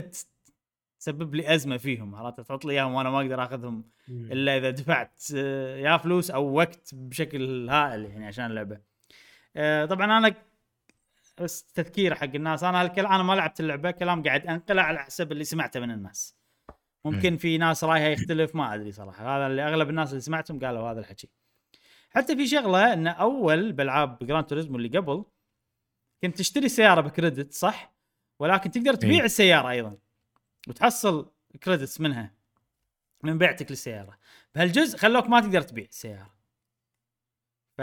[1.02, 3.84] تسبب لي أزمة فيهم عرفت تحط لي إياهم وأنا ما أقدر أخذهم.
[4.08, 8.80] إلا إذا دفعت آه، يا فلوس أو وقت بشكل هائل يعني عشان اللعبة.
[9.56, 10.34] آه، طبعا أنا
[11.40, 15.32] بس تذكير حق الناس أنا هالكلام أنا ما لعبت اللعبة كلام قاعد انقله على حسب
[15.32, 16.36] اللي سمعته من الناس.
[17.04, 20.90] ممكن في ناس رايها يختلف ما أدري صراحة هذا اللي أغلب الناس اللي سمعتهم قالوا
[20.90, 21.28] هذا الحكي.
[22.10, 25.24] حتى في شغلة إن أول بألعاب Gran Turismo اللي قبل
[26.22, 27.94] كنت تشتري سيارة ب credit صح؟
[28.40, 29.24] ولكن تقدر تبيع إيه.
[29.24, 29.96] السيارة أيضا
[30.68, 31.30] وتحصل
[31.62, 32.34] credits منها
[33.22, 34.18] من بيعتك للسياره
[34.54, 36.34] بهالجزء خلوك ما تقدر تبيع السياره
[37.78, 37.80] ف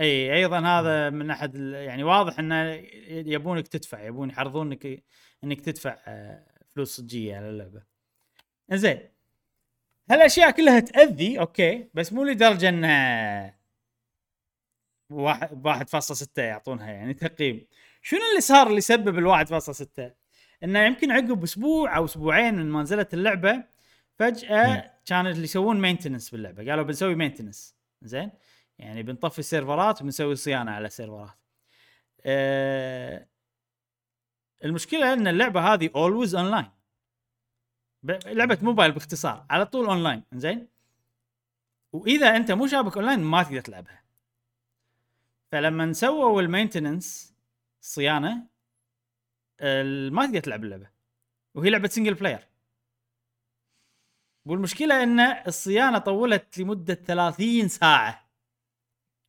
[0.00, 2.64] إي أيضا هذا من أحد ال- يعني واضح إنه
[3.08, 5.04] يبونك تدفع يبون يحرضونك
[5.44, 7.82] إنك تدفع آه، فلوس صجية على اللعبة.
[8.72, 9.00] زين
[10.10, 13.58] هالأشياء كلها تأذي أوكي بس مو لدرجة انها
[15.10, 17.66] واحد واحد فاصلة ستة يعطونها يعني تقييم.
[18.02, 19.18] شنو اللي صار اللي سبب
[19.48, 20.23] فاصلة ستة؟
[20.62, 23.64] إنه يمكن عقب أسبوع أو أسبوعين من ما نزلت اللعبة
[24.18, 26.70] فجأة كانوا اللي يسوون maintenance باللعبة.
[26.70, 28.30] قالوا بنسوي maintenance زين؟
[28.78, 31.38] يعني بنطفي السيرفرات وبنسوي صيانة على السيرفرات.
[32.24, 33.26] أه
[34.64, 36.70] المشكلة إن اللعبة هذه always online
[38.26, 40.68] لعبة موبايل باختصار على طول اونلاين زين؟
[41.92, 44.04] وإذا أنت مو شابك اونلاين ما تقدر تلعبها.
[45.52, 47.34] فلما سووا ال maintenance
[47.82, 48.53] الصيانه ال-
[50.10, 50.88] ما تقدر تلعب اللعبة
[51.54, 52.48] وهي لعبة single player
[54.46, 58.24] والمشكلة إن الصيانة طولت لمدة 30 ساعة.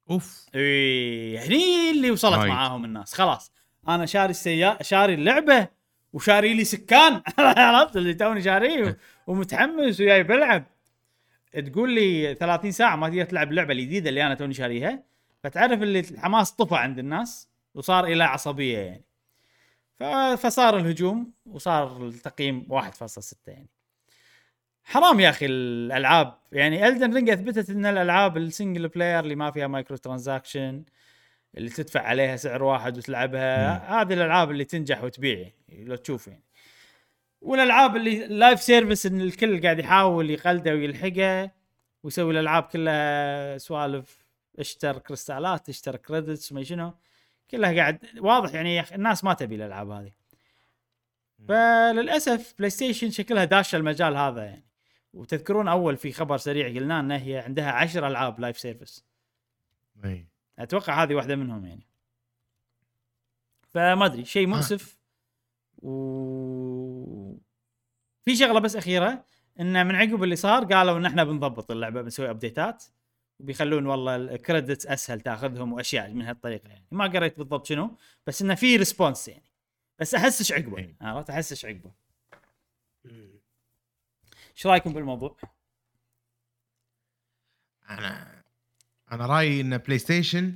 [0.10, 0.46] أوف.
[0.56, 2.52] إيه هني اللي وصلت وايد.
[2.52, 3.14] معاهم الناس.
[3.14, 3.52] خلاص
[3.88, 5.68] أنا شاري السيارة شاري اللعبة
[6.14, 7.22] وشاري لي سكان.
[7.40, 8.98] عرفت؟ اللي توني شاريه
[9.28, 10.64] ومتحمس وجاي بلعب.
[11.52, 15.04] تقول لي 30 ساعة ما تقدر تلعب اللعبه الجديده اللي أنا توني شاريها.
[15.44, 19.04] فتعرف اللي الحماس طفى عند الناس وصار إلى عصبية يعني.
[20.38, 23.70] فصار الهجوم وصار التقييم 1.6 يعني.
[24.84, 26.38] حرام يا أخي الألعاب.
[26.52, 30.84] يعني Elden Ring أثبتت إن الألعاب ال single player اللي ما فيها micro transaction
[31.58, 36.44] اللي تدفع عليها سعر واحد وتلعبها هذه الألعاب اللي تنجح وتبيع يعني لو تشوف يعني.
[37.42, 41.52] والألعاب اللي live service إن الكل قاعد يحاول يقلده ويلحقه
[42.04, 44.26] ويسوي الألعاب كلها سوالف
[44.60, 46.94] اشتر كريستالات اشتر credits ما شنو.
[47.52, 50.12] كلها قاعد واضح يعني الناس ما تبي الألعاب هذه.
[51.48, 54.66] فللأسف PlayStation شكلها داشه المجال هذا يعني.
[55.14, 59.06] وتذكرون أول في خبر سريع قلنا ان هي عندها عشر ألعاب live service
[60.06, 60.28] إي.
[60.60, 61.88] أتوقع هذه واحدة منهم يعني.
[63.68, 64.98] فما أدري شيء مؤسف
[65.78, 67.36] و
[68.22, 69.26] في شغلة بس أخيرة
[69.60, 72.84] انه من عقب اللي صار قالوا إن إحنا بنضبط اللعبة بنسوي ابديتات
[73.40, 78.42] وبيخلون والله ال credits أسهل تأخذهم وأشياء من هالطريقة يعني ما قريت بالضبط شنو بس
[78.42, 79.44] إنه في response يعني
[80.00, 80.96] بس احس شعقبه إيه.
[81.02, 81.92] عرفت احس شعقبه
[84.56, 85.38] إيش رأيكم بالموضوع؟
[87.90, 88.44] أنا
[89.12, 90.54] أنا رأيي إن PlayStation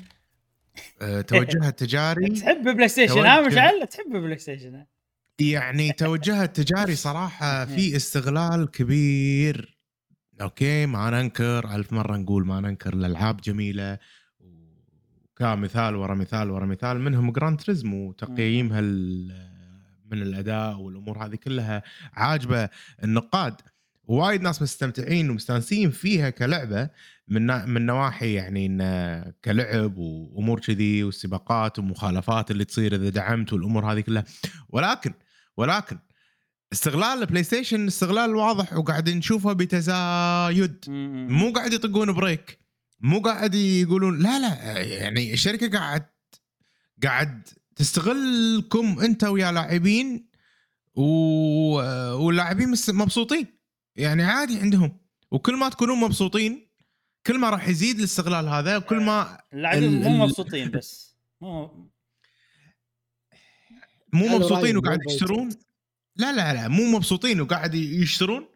[1.28, 3.42] توجهها التجاري تحب PlayStation ها.
[3.42, 4.86] مشعل تحب PlayStation؟
[5.40, 9.79] يعني توجهها التجاري صراحة في استغلال كبير
[10.42, 13.98] أوكي ما ننكر ألف مرة نقول ما ننكر الألعاب جميلة.
[15.38, 19.50] كمثال ورا مثال ورا مثال منهم Gran Turismo تقييمها ال-
[20.12, 21.84] من الأداء والأمور هذه كلها
[22.14, 22.70] عاجبة
[23.04, 23.62] النقاد.
[24.04, 26.90] وايد ناس مستمتعين ومستانسين فيها كلعبة
[27.28, 33.92] من من نواحي يعني إن كلعب وأمور كذي والسباقات والمخالفات اللي تصير إذا دعمت والأمور
[33.94, 34.24] هذه كلها.
[34.70, 35.14] ولكن
[35.58, 36.00] ولكن
[36.74, 40.86] استغلال ال PlayStation استغلال واضح وقاعد نشوفه بتزايد.
[41.30, 42.60] مو قاعد يطقون break.
[43.00, 46.06] مو قاعد يقولون لا لا يعني الشركة قاعد
[47.04, 50.30] قاعد تستغلكم انت ويا لاعبين
[50.96, 51.04] و...
[52.26, 53.48] واللاعبين مس- مبسوطين.
[53.96, 54.98] يعني عادي عندهم.
[55.32, 56.70] وكل ما تكونون مبسوطين
[57.26, 61.16] كل ما راح يزيد الاستغلال هذا وكل ما اللاعبين ال- مو مبسوطين بس.
[61.42, 61.90] مو
[64.14, 65.50] مو مبسوطين وقاعد يشترون
[66.20, 68.48] لا لا لا مو مبسوطين وقاعد يشترون.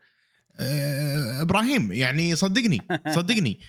[0.59, 2.80] آه، إبراهيم يعني صدقني
[3.16, 3.59] صدقني.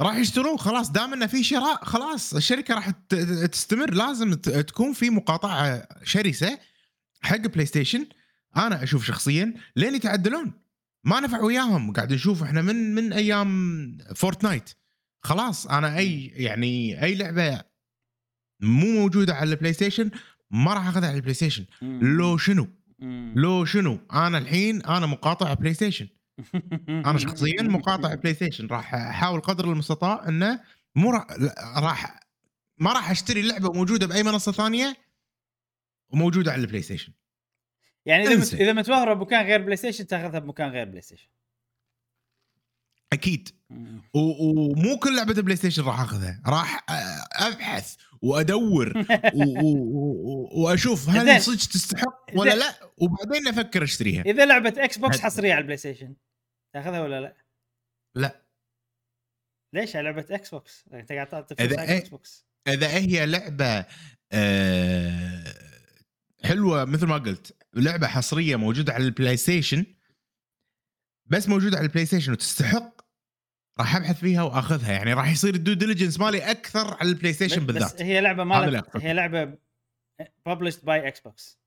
[0.00, 2.90] راح يشترون خلاص دام إنه في شراء خلاص الشركة راح
[3.52, 3.94] تستمر.
[3.94, 6.58] لازم تكون في مقاطعة شرسة
[7.22, 8.06] حق PlayStation
[8.56, 10.52] أنا أشوف شخصيا لين يتعدلون.
[11.04, 11.92] ما نفع وياهم.
[11.92, 14.70] قاعد نشوف إحنا من من أيام Fortnite
[15.22, 17.62] خلاص أنا أي يعني أي لعبة
[18.60, 20.10] مو موجودة على ال PlayStation
[20.52, 21.66] ما راح أخذها على ال PlayStation.
[21.82, 22.68] لو شنو؟
[23.34, 26.08] لو شنو؟ أنا الحين أنا مقاطع PlayStation.
[26.88, 28.66] أنا شخصيا مقاطع PlayStation.
[28.66, 30.60] راح أحاول قدر المستطاع إنه
[30.96, 31.10] مو
[31.76, 32.20] راح
[32.78, 34.96] ما راح أشتري لعبة موجودة بأي منصة ثانية
[36.10, 37.12] وموجودة على ال PlayStation.
[38.06, 38.54] يعني إذا مت...
[38.54, 41.28] إذا متوفره بمكان غير PlayStation تاخذها بمكان غير PlayStation.
[43.12, 43.48] أكيد.
[44.14, 46.42] ومو كل لعبة PlayStation راح أخذها.
[46.46, 46.84] راح
[47.32, 48.92] أبحث وأدور
[49.34, 51.08] و- و- و- وأشوف.
[51.08, 52.54] هل صدق تستحق ولا.
[52.54, 56.14] لا وبعدين أفكر أشتريها إذا لعبة Xbox حصرية على ال PlayStation
[56.74, 57.36] تاخذها ولا لا؟
[58.16, 58.42] لا
[59.74, 63.86] ليش على لعبة Xbox؟ أنت قاعد تعطي إيه- Xbox اذا هي لعبة
[64.32, 65.54] آه،
[66.44, 69.86] حلوة مثل ما قلت لعبة حصرية موجودة على ال PlayStation
[71.26, 73.01] بس موجودة على ال PlayStation وتستحق
[73.78, 74.92] راح ابحث فيها واخذها.
[74.92, 78.02] يعني راح يصير ال due diligence مالي أكثر على ال PlayStation بس بالذات.
[78.02, 78.96] هي لعبة مالت.
[78.96, 79.54] هي لعبة
[80.46, 81.62] published by Xbox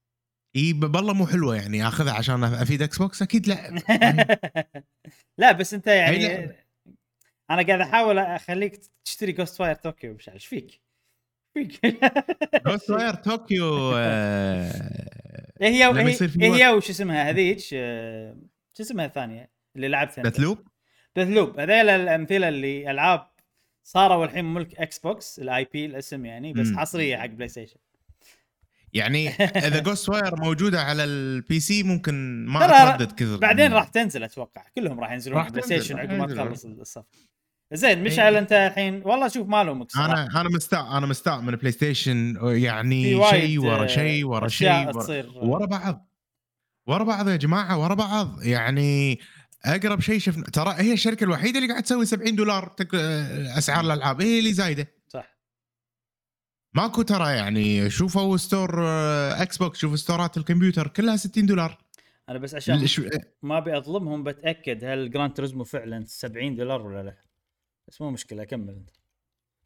[0.56, 3.76] اي بالله مو حلوة يعني أخذها عشان أفيد Xbox أكيد لا.
[5.38, 6.56] لا بس أنت يعني.
[7.50, 10.82] أنا قاعد أحاول أخليك تشتري Ghostwire Tokyo مش إيش فيك؟
[11.54, 11.96] فيك.
[12.68, 14.72] Ghostwire Tokyo آه،
[15.62, 18.38] هي لما هي, وش اسمها هذيك؟ آه،
[18.78, 20.68] شو اسمها الثانية اللي لعبتها؟ Deathloop
[21.16, 23.28] Deathloop هذيل الأمثلة اللي ألعاب
[23.84, 26.80] صاروا الحين ملك Xbox ال IP الاسم يعني بس مم.
[26.80, 27.78] حصرية حق PlayStation
[28.94, 34.64] يعني إذا Ghostwire موجودة على ال PC ممكن ما أتردد كثر بعدين راح تنزل أتوقع.
[34.76, 36.28] كلهم راح ينزلون راح PlayStation عقب ما.
[36.28, 37.04] تخلص الصف.
[37.74, 42.36] زين مشعل أنت الحين والله شوف ما لومك أنا أنا مستاء أنا مستاء من PlayStation
[42.44, 44.92] يعني شيء ورا شيء ورا شيء
[45.36, 46.10] ورا بعض.
[46.88, 48.44] ورا بعض يا جماعة ورا بعض.
[48.44, 49.20] يعني
[49.66, 52.96] أقرب شيء شفنا ترى هي الشركة الوحيدة اللي قاعد تسوي 70 دولار تك...
[52.96, 54.22] أسعار الألعاب.
[54.22, 54.88] هي اللي زايدة.
[55.08, 55.38] صح.
[56.74, 61.78] ماكو ترى يعني شوفوا store آه، Xbox شوفوا store ات الكمبيوتر كلها 60 دولار.
[62.30, 63.02] أنا بس عشان الش-
[63.44, 67.18] ما أبي أظلمهم بتأكد هل Gran Turismo فعلا 70 دولار ولا لا.
[67.88, 68.90] بس مو مشكلة كمل أنت.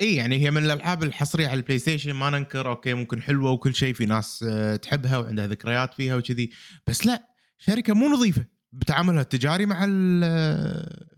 [0.01, 3.75] إي يعني هي من الألعاب الحصرية على ال PlayStation ما ننكر أوكي ممكن حلوة وكل
[3.75, 6.51] شيء في ناس آه، تحبها وعندها ذكريات فيها وكذي.
[6.87, 7.27] بس لا
[7.57, 8.45] شركة مو نظيفة.
[8.71, 11.09] بتعاملها التجاري مع ال-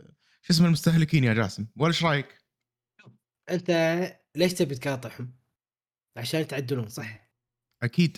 [0.41, 2.37] شو اسمه المستهلكين يا جاسم ولا إيش رأيك؟
[3.49, 3.71] أنت
[4.35, 5.33] ليش تبي تقاطعهم؟
[6.17, 7.31] عشان يتعدلون صح؟
[7.83, 8.17] أكيد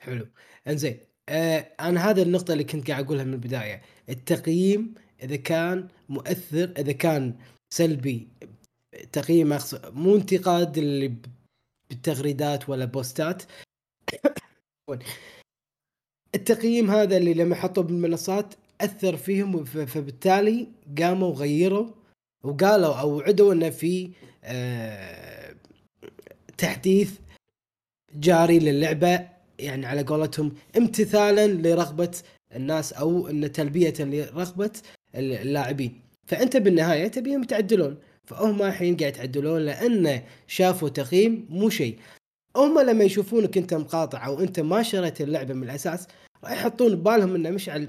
[0.00, 0.28] حلو
[0.66, 6.74] إنزين آه أنا هذا النقطة اللي كنت قاعد أقولها من البداية التقييم إذا كان مؤثر
[6.78, 7.38] إذا كان
[7.74, 8.28] سلبي
[9.12, 11.16] تقييم مو انتقاد اللي
[11.90, 13.42] بالتغريدات ولا بوستات
[16.34, 18.54] التقييم هذا اللي لما حطوه بالمنصات
[18.84, 20.68] اثر فيهم فبالتالي
[20.98, 21.86] قاموا وغيروا
[22.44, 24.10] وقالوا أو عدوا إنه في
[24.44, 25.54] آه
[26.58, 27.10] تحديث
[28.14, 29.28] جاري للعبة
[29.58, 32.10] يعني على قولتهم امتثالا لرغبة
[32.56, 34.70] الناس أو إن تلبية لرغبة
[35.14, 36.00] اللاعبين.
[36.26, 37.98] فأنت بالنهاية تبيهم يتعدلون.
[38.26, 41.98] فهم الحين قاعد يتعدلون لأن شافوا تقييم مو شيء.
[42.56, 46.06] هم لما يشوفونك أنت مقاطع أو أنت ما شريت اللعبة من الأساس
[46.44, 47.88] راح يحطون ببالهم إنه مشعل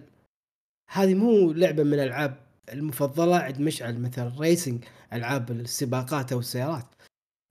[0.89, 2.37] هذه مو لعبة من الألعاب
[2.73, 6.85] المفضلة عند مشعل مثلا ريسنج ألعاب السباقات أو السيارات.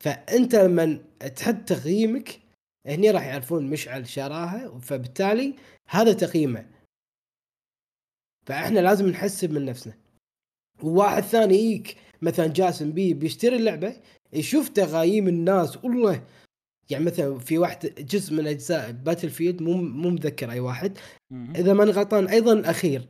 [0.05, 0.99] فأنت لما
[1.37, 2.41] تحط تقييمك
[2.87, 5.55] هني راح يعرفون مشعل شراها فبالتالي
[5.89, 6.67] هذا تقييمه.
[8.47, 9.95] فإحنا لازم نحسب من نفسنا.
[10.83, 13.97] وواحد ثاني يجيك مثلا جاسم بي بيشتري اللعبة
[14.33, 16.25] يشوف تقايم الناس والله
[16.91, 20.99] يعني مثلا في واحد جزء من أجزاء Battlefield مو مو متذكر أي واحد.
[21.33, 23.09] إذا ماني غلطان أيضا الأخير.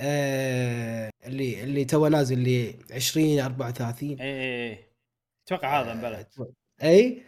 [0.00, 4.78] آه اللي اللي تو نازل اللي 20 34 اي اي اي
[5.46, 6.26] أتوقع هذا مبلى
[6.82, 7.22] أي؟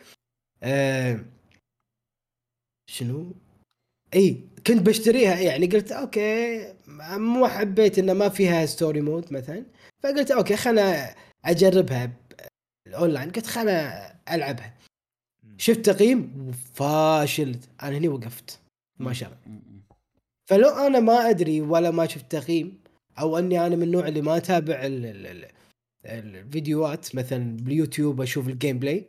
[0.62, 1.24] آه
[2.90, 3.34] شنو؟
[4.14, 6.74] إي كنت بشتريها يعني قلت أوكي
[7.16, 9.64] مو حبيت إنه ما فيها story mode مثلا.
[10.02, 11.14] فقلت أوكي خلنا
[11.44, 12.12] أجربها
[12.86, 14.74] الاونلاين قلت خلنا ألعبها.
[15.58, 18.60] شفت تقييم فاشل أنا هني وقفت.
[18.98, 19.62] ما شريت مم.
[20.50, 22.80] فلو أنا ما أدري ولا ما شفت تقييم
[23.18, 25.50] أو أني أنا من النوع اللي ما أتابع ال- ال- ال-
[26.06, 29.08] الفيديوهات مثلا باليوتيوب أشوف ال gameplay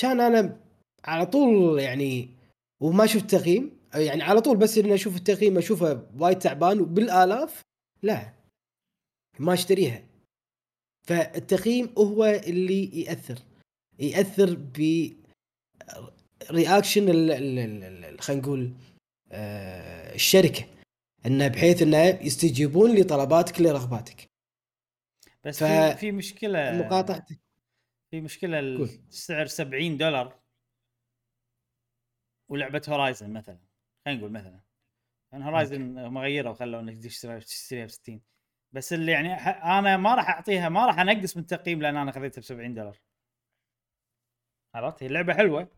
[0.00, 0.60] كان أنا
[1.04, 2.28] على طول يعني
[2.82, 7.60] وما شفت تقييم يعني على طول بس إني أشوف التقييم أشوفه وايد تعبان وبالآلاف
[8.02, 8.32] لا.
[9.38, 10.04] ما أشتريها.
[11.08, 13.38] فالتقييم هو اللي يأثر.
[13.98, 15.08] يأثر ب
[16.50, 17.06] رياكشن
[18.20, 18.72] خلينا نقول
[19.32, 20.64] آه، الشركة
[21.26, 24.30] انه بحيث إنه يستجيبون لطلباتك لرغباتك.
[25.44, 27.40] بس ف- في مشكلة مقاطعتك.
[28.10, 28.58] في مشكلة.
[28.60, 30.38] السعر 70 دولار.
[32.50, 33.58] ولعبة هورايزن مثلا.
[34.06, 34.60] خلينا نقول مثلا.
[35.32, 38.22] يعني هورايزن هم غيروا خلوا إنك تشتريها ب 60
[38.72, 42.40] بس اللي يعني أنا ما راح أعطيها ما راح أنقص من التقييم لأن أنا خذيتها
[42.40, 42.98] ب 70 دولار.
[44.74, 45.68] عرفت؟ هي اللعبه حلوة.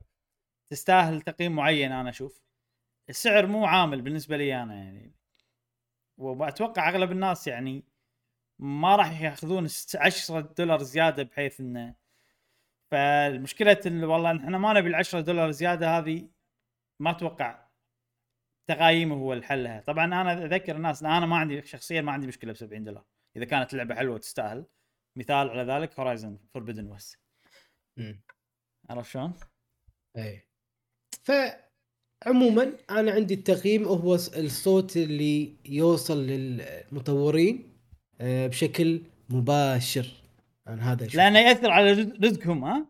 [0.74, 2.42] تستاهل تقييم معين أنا أشوف.
[3.08, 5.14] السعر مو عامل بالنسبة لي أنا يعني.
[6.18, 7.84] وأتوقع أغلب الناس يعني
[8.58, 11.94] ما راح يأخذون 10 دولار زيادة بحيث إنه
[12.90, 16.28] فالمشكلة إن والله إحنا ما نبي ال 10 دولار زيادة هذه
[17.00, 17.68] ما أتوقع
[18.66, 22.26] تقايمه هو الحل لها طبعا أنا أذكر الناس إن أنا ما عندي شخصيا ما عندي
[22.26, 23.04] مشكلة ب 70 دولار.
[23.36, 24.66] إذا كانت اللعبه حلوة وتستاهل
[25.16, 27.18] مثال على ذلك هورايزن فوربدن ويست
[28.90, 29.34] عرفت شلون؟
[30.16, 30.53] اي
[31.24, 37.72] فعموما أنا عندي التقييم هو الص- الصوت اللي يوصل للمطورين
[38.20, 40.06] آه، بشكل مباشر
[40.68, 41.16] أنا هذا أشوف.
[41.16, 42.86] لأنه يأثر على رزق- رزقهم ها؟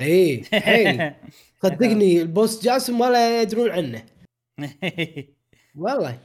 [0.00, 1.12] اي حيل
[1.62, 4.06] صدقني ال boss جاسم ولا يدرون عنه
[5.74, 6.18] والله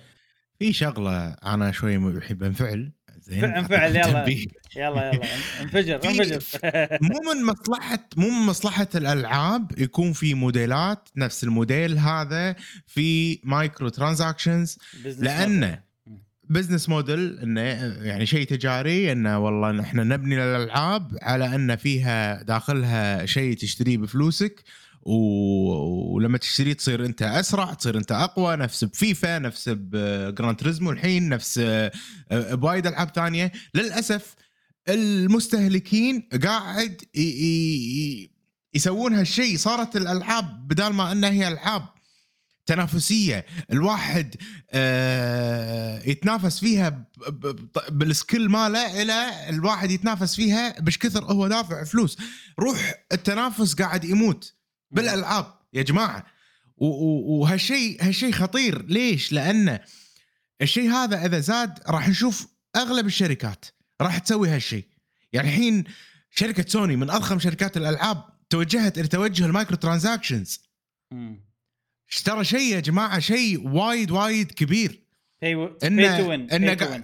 [0.59, 2.91] في شغلة أنا شوي أحب أنفعل
[3.27, 4.25] زين انفعل، يلا.
[4.75, 5.25] يلا يلا.
[5.61, 6.39] انفجر انفجر.
[7.01, 12.55] مو من مصلحه مو من مصلحة الألعاب يكون في موديلات نفس الموديل هذا
[12.87, 15.85] في microtransactions لأنه.
[16.49, 17.61] business model إنه
[18.03, 24.63] يعني شيء تجاري إنه والله إحنا نبني الألعاب على إن فيها داخلها شيء تشتريه بفلوسك.
[25.05, 25.15] و...
[26.15, 31.29] ولما تشتريه تصير انت اسرع تصير انت اقوى نفس بفيفا نفس ب Gran Turismo الحين
[31.29, 31.91] نفس آه،
[32.31, 34.35] بوايد العاب ثانية للاسف
[34.89, 37.21] المستهلكين قاعد ي...
[37.21, 38.31] ي...
[38.73, 39.57] يسوون هالشيء.
[39.57, 41.83] صارت الالعاب بدال ما انها هي العاب
[42.65, 44.35] تنافسية الواحد
[44.71, 47.05] آه يتنافس فيها
[47.89, 52.17] بالسكيل ماله إلى الواحد يتنافس فيها بش كثر هو دافع فلوس.
[52.59, 54.55] روح التنافس قاعد يموت.
[54.91, 55.53] بالألعاب.
[55.73, 56.25] يا جماعة
[56.77, 58.85] وهالشيء هالشيء خطير.
[58.85, 59.79] ليش؟ لأن
[60.61, 63.65] الشيء هذا إذا زاد راح نشوف أغلب الشركات
[64.01, 64.87] راح تسوي هالشيء.
[65.33, 65.83] يعني الحين
[66.31, 70.59] شركة سوني من أضخم شركات الألعاب توجهت إلى توجه ال microtransactions.
[71.11, 71.45] مم.
[72.25, 75.03] ترى شيء يا جماعة؟ شيء وايد وايد كبير.
[76.79, 77.01] قا- win.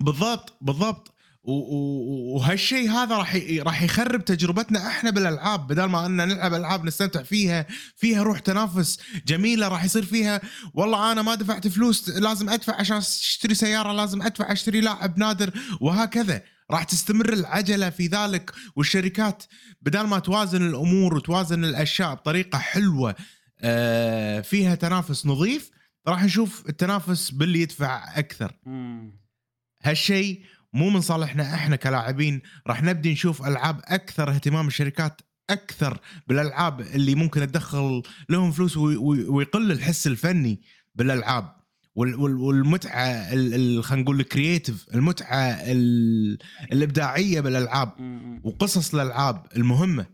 [0.00, 1.13] بالضبط بالضبط.
[1.44, 5.66] وهالشيء هذا راح راح يخرب تجربتنا إحنا بالألعاب.
[5.66, 7.66] بدل ما ان نلعب ألعاب نستمتع فيها
[7.96, 10.40] فيها روح تنافس جميلة راح يصير فيها
[10.74, 15.50] والله أنا ما دفعت فلوس لازم أدفع عشان أشتري سيارة لازم أدفع أشتري لاعب نادر
[15.80, 16.42] وهكذا.
[16.70, 19.42] راح تستمر العجلة في ذلك والشركات
[19.82, 23.14] بدل ما توازن الأمور وتوازن الأشياء بطريقة حلوة
[23.60, 25.70] آه، فيها تنافس نظيف
[26.08, 28.52] راح نشوف التنافس باللي يدفع أكثر.
[29.82, 30.42] هالشيء
[30.74, 32.40] مو من صالحنا إحنا كلاعبين.
[32.66, 35.20] راح نبدي نشوف ألعاب أكثر اهتمام الشركات
[35.50, 35.98] أكثر
[36.28, 40.60] بالألعاب اللي ممكن تدخل لهم فلوس وي- وي- ويقل الحس الفني
[40.94, 41.54] بالألعاب.
[41.94, 46.38] وال- وال- والمتعة ال- ال- خلينا نقول ال creative المتعة ال-
[46.72, 47.90] الإبداعية بالألعاب.
[48.44, 50.06] وقصص الألعاب المهمة.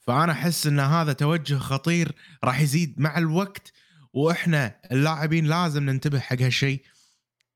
[0.00, 2.12] فأنا أحس إن هذا توجه خطير
[2.44, 3.72] راح يزيد مع الوقت
[4.12, 6.82] وإحنا اللاعبين لازم ننتبه حق هالشيء.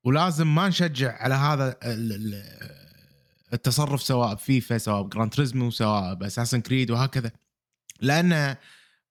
[0.05, 2.71] ولازم ما نشجع على هذا ال- ال-
[3.53, 7.31] التصرف سواء بفيفا سواء ب Gran Turismo سواء ب Assassin's Creed وهكذا.
[8.01, 8.57] لأن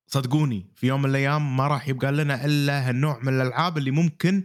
[0.08, 4.44] صدقوني في يوم من الأيام ما راح يبقى لنا إلا هالنوع من الألعاب اللي ممكن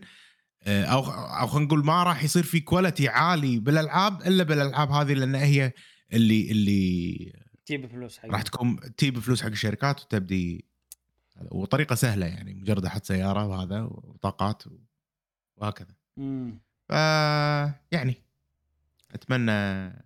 [0.66, 5.12] آه، أو أو خلينا نقول ما راح يصير في كواليتي عالي بالألعاب إلا بالألعاب هذه
[5.12, 5.72] لأن هي
[6.12, 7.32] اللي اللي
[7.66, 10.64] تجيب فلوس حق راح تكون تجيب فلوس حق الشركات وتبدي
[11.50, 14.62] وطريقة سهلة يعني مجرد أحط سيارة وهذا وطاقات
[15.56, 15.94] وهكذا.
[16.16, 16.58] مم.
[16.88, 16.92] ف
[17.92, 18.14] يعني
[19.14, 19.52] أتمنى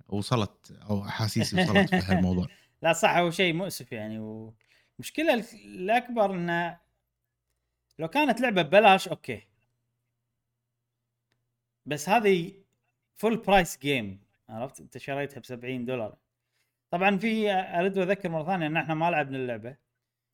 [0.08, 2.46] وصلت أو أحاسيسي وصلت في هالموضوع.
[2.82, 6.78] لا صح هو شيء مؤسف يعني والمشكلة ال- الأكبر إنه
[7.98, 9.42] لو كانت لعبة ببلاش أوكي.
[11.86, 12.52] بس هذه
[13.16, 16.16] full price game عرفت؟ أنت شريتها ب 70 دولار.
[16.90, 19.76] طبعا فأرد وأذكر مرة ثانية إن إحنا ما لعبنا اللعبة.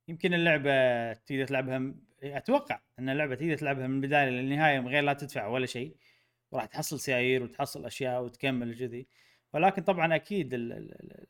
[0.08, 1.94] يمكن اللعبة تقدر تلعبها
[2.24, 5.96] أتوقع إن اللعبة تقدر تلعبها من البداية للنهاية من غير لا تدفع ولا شيء.
[6.52, 9.06] وراح تحصل سيايير وتحصل أشياء وتكمل كذي
[9.54, 11.26] ولكن طبعا أكيد ال ال ال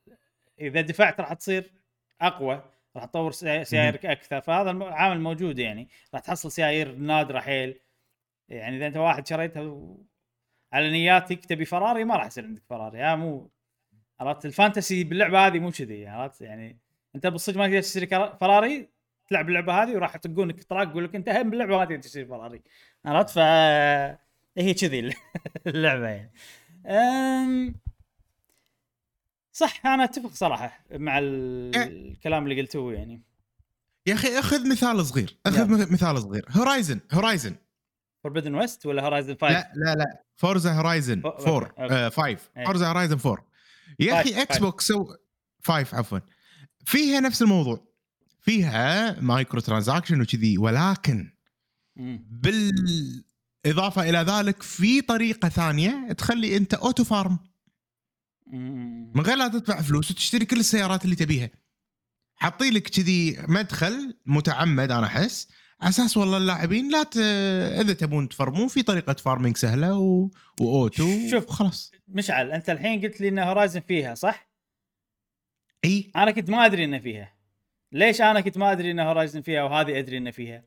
[0.60, 1.72] إذا دفعت راح تصير
[2.20, 2.62] أقوى
[2.96, 4.40] راح تطور سي- سياييرك أكثر.
[4.40, 5.88] فهذا الم- عامل موجود يعني.
[6.14, 7.80] راح تحصل سيايير نادرة حيل.
[8.48, 9.96] يعني إذا أنت واحد شريتها.
[10.72, 12.98] على نياتك تبي فراري ما راح يصير عندك فراري.
[13.00, 13.50] ها مو
[14.20, 16.78] عرفت؟ ال fantasy باللعبة هذه مو كذي عرفت؟ يعني
[17.14, 18.06] أنت بالصدق ما تقدر تشتري
[18.40, 18.88] فراري
[19.28, 22.62] تلعب اللعبة هذه وراح يطقونك طراق يقول لك انت هم باللعبه تقدر تشتري فراري
[23.04, 23.38] عرفت؟ ف
[24.58, 25.14] هي كذي
[25.66, 26.32] اللعبة يعني.
[26.86, 27.74] أم...
[29.52, 33.22] صح أنا أتفق صراحة مع ال- الكلام اللي قلتوه يعني.
[34.06, 35.36] يا أخي أخذ مثال صغير.
[35.46, 35.92] أخذ يلا.
[35.92, 36.44] مثال صغير.
[36.50, 37.56] هورايزن هورايزن
[38.24, 40.22] فوربدن ويست ولا هورايزن 5 لا لا لا.
[40.36, 42.10] Forza Horizon أو- 4 أوكي، أوكي.
[42.16, 42.64] 5 إيه.
[42.64, 43.46] Forza Horizon 4
[44.00, 45.14] يا أخي Xbox سو
[45.62, 46.18] 5 عفوا.
[46.84, 47.93] فيها نفس الموضوع.
[48.44, 51.32] فيها micro transaction وكذي ولكن.
[52.30, 57.38] بالإضافة إلى ذلك في طريقة ثانية تخلي أنت auto farm.
[59.14, 61.50] من غير لا تدفع فلوس وتشتري كل السيارات اللي تبيها
[62.34, 65.48] حاطين لك كذي مدخل متعمد أنا أحس
[65.80, 67.16] على أساس والله اللاعبين لا ت...
[67.80, 70.30] إذا تبون تفarmون في طريقة farming سهلة و...
[70.60, 71.50] و auto شوف.
[71.50, 74.50] خلاص مشعل أنت الحين قلت لي إن Horizon فيها صح؟
[75.84, 77.33] إي أنا كنت ما أدري انه فيها
[77.94, 80.64] ليش أنا كنت ما أدري إن Horizon فيها وهذه أدري انه فيها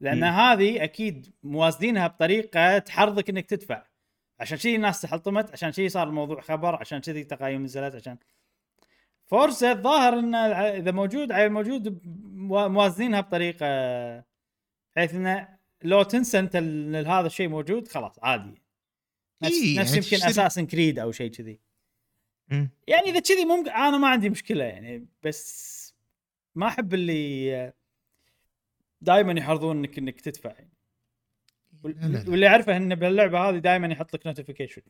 [0.00, 0.24] لأن مم.
[0.24, 3.86] هذه أكيد موازنينها بطريقة تحرضك إنك تدفع
[4.40, 8.16] عشان شي الناس تحلطمت عشان شي صار الموضوع خبر عشان كذي تقييم نزلت عشان
[9.26, 12.00] Forza الظاهر إن الع- إذا موجود عيل موجود
[12.34, 13.66] مو- موازنينها بطريقة
[14.96, 15.48] بحيث انه
[15.82, 16.56] لو تنسى انت
[17.06, 18.62] هذا الشيء موجود خلاص عادي
[19.42, 21.60] نفس, إيه، نفس يعني يمكن تشتري- Assassin's Creed أو شيء كذي.
[22.86, 25.81] يعني إذا كذي ممكن أنا ما عندي مشكلة يعني بس
[26.54, 27.72] ما أحب اللي
[29.00, 30.72] دائما يحرضون انك إنك تدفع يعني.
[31.82, 34.82] واللي اعرفه إن باللعبة هذه دائما يحط لك notification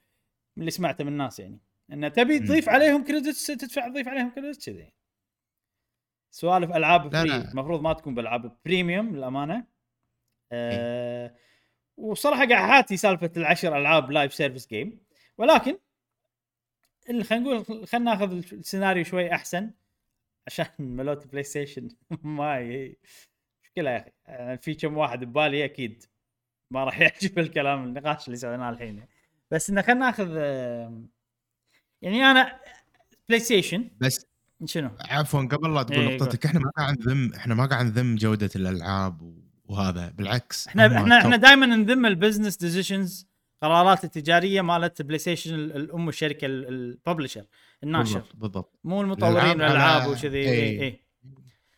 [0.57, 1.59] من اللي سمعته من الناس يعني
[1.93, 2.39] انه تبي.
[2.39, 4.93] تضيف عليهم credits تدفع تضيف عليهم credits كذي
[6.31, 7.37] سوالف ألعاب free.
[7.37, 9.67] المفروض ما تكون بألعاب premium للأمانة إيه.
[10.53, 11.35] أه
[11.97, 15.01] وصراحة قاعد حاتي سالفة العشر ألعاب live service game
[15.39, 15.79] ولكن
[17.09, 19.71] اللي خلينا نقول خلينا ناخذ السيناريو شوي أحسن
[20.47, 20.67] عشان
[20.97, 21.89] مالوت PlayStation.
[22.23, 22.97] ما ي...
[23.65, 24.11] مشكلة يا أخي.
[24.27, 26.05] آه، في كم واحد ببالي أكيد.
[26.71, 29.07] ما راح يعجب الكلام النقاش اللي سويناه الحين.
[29.51, 30.31] بس انه خلينا ناخذ
[32.03, 32.61] يعني أنا
[33.29, 33.91] PlayStation.
[34.01, 34.27] بس
[34.65, 38.17] شنو؟ عفوا قبل لا تقول إيه، نقطتك إحنا ما قاعد نذم إحنا ما قاعد نذم
[38.17, 40.09] جودة الألعاب وهذا.
[40.11, 41.37] بالعكس إحنا إحنا إحنا.
[41.37, 43.27] دائما نذم ال business decisions
[43.63, 47.45] قرارات التجارية مالت PlayStation ال- الأم الشركة ال- ال publisher
[47.83, 50.81] الناشر بالضبط مو المطورين الألعاب وكذي إيه.
[50.81, 51.01] اي اي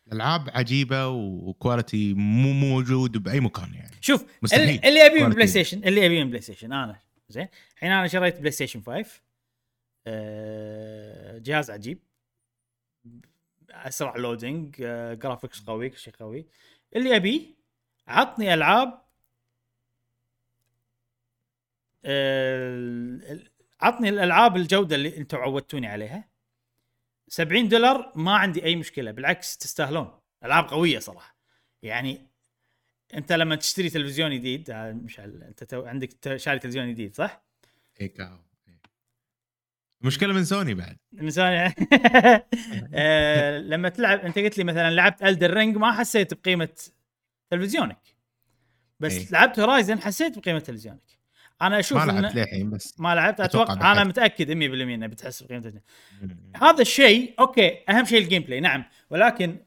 [0.07, 4.61] الألعاب عجيبة و quality مو موجود بأي مكان يعني شوف مستحيل.
[4.69, 5.29] اللي, اللي ابي من.
[5.29, 6.99] PlayStation اللي ابي من PlayStation أنا
[7.29, 9.21] زين الحين أنا شريت PlayStation 5
[10.07, 11.99] آه، جهاز عجيب
[13.71, 16.45] أسرع loading آه، graphics قوي كل شيء قوي
[16.95, 17.41] اللي أبيه
[18.07, 19.05] عطني ألعاب آه،
[23.81, 26.29] عطني الألعاب الجودة اللي أنتم عودتوني عليها.
[27.27, 30.19] 70 دولار ما عندي أي مشكلة بالعكس تستاهلون.
[30.43, 31.37] ألعاب قوية صراحة.
[31.83, 32.27] يعني
[33.13, 37.43] أنت لما تشتري تلفزيون جديد مش أنت تو عندك شاري تلفزيون جديد صح؟
[38.01, 38.37] اي كاو.
[38.67, 38.81] إيه.
[40.01, 40.97] مشكله من سوني بعد.
[41.13, 41.73] مثال
[42.93, 46.69] آه، لما تلعب أنت قلت لي مثلا لعبت Elden Ring ما حسيت بقيمة
[47.49, 48.15] تلفزيونك.
[48.99, 49.31] بس إيه.
[49.31, 51.14] لعبت Horizon حسيت بقيمة تلفزيونك.
[51.61, 54.07] أنا أشوف ما لعبت للحين بس ما لعبت أتوقع أتوقع أنا بحد.
[54.07, 55.83] متأكد 100% إنه بتحس تلفزيونك
[56.61, 59.57] هذا الشيء أوكي أهم شيء ال gameplay نعم ولكن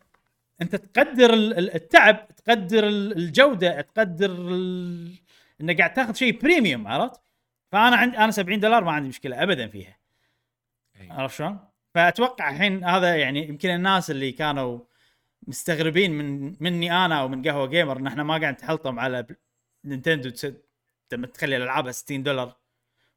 [0.62, 5.14] أنت تقدر ال- ال- التعب تقدر ال- الجودة تقدر ال...
[5.60, 7.20] إنك قاعد تاخذ شيء premium عرفت؟
[7.72, 9.98] فأنا عندي أنا 70 دولار ما عندي مشكلة ابدا فيها.
[11.10, 11.58] عرفت شلون؟
[11.94, 14.80] فأتوقع الحين هذا يعني يمكن الناس اللي كانوا
[15.46, 19.26] مستغربين من مني أنا أو من قهوة gamer ان إحنا ما قاعد نتحلطم على
[19.84, 20.30] Nintendo
[21.12, 22.56] لما تخلي الألعاب 60 دولار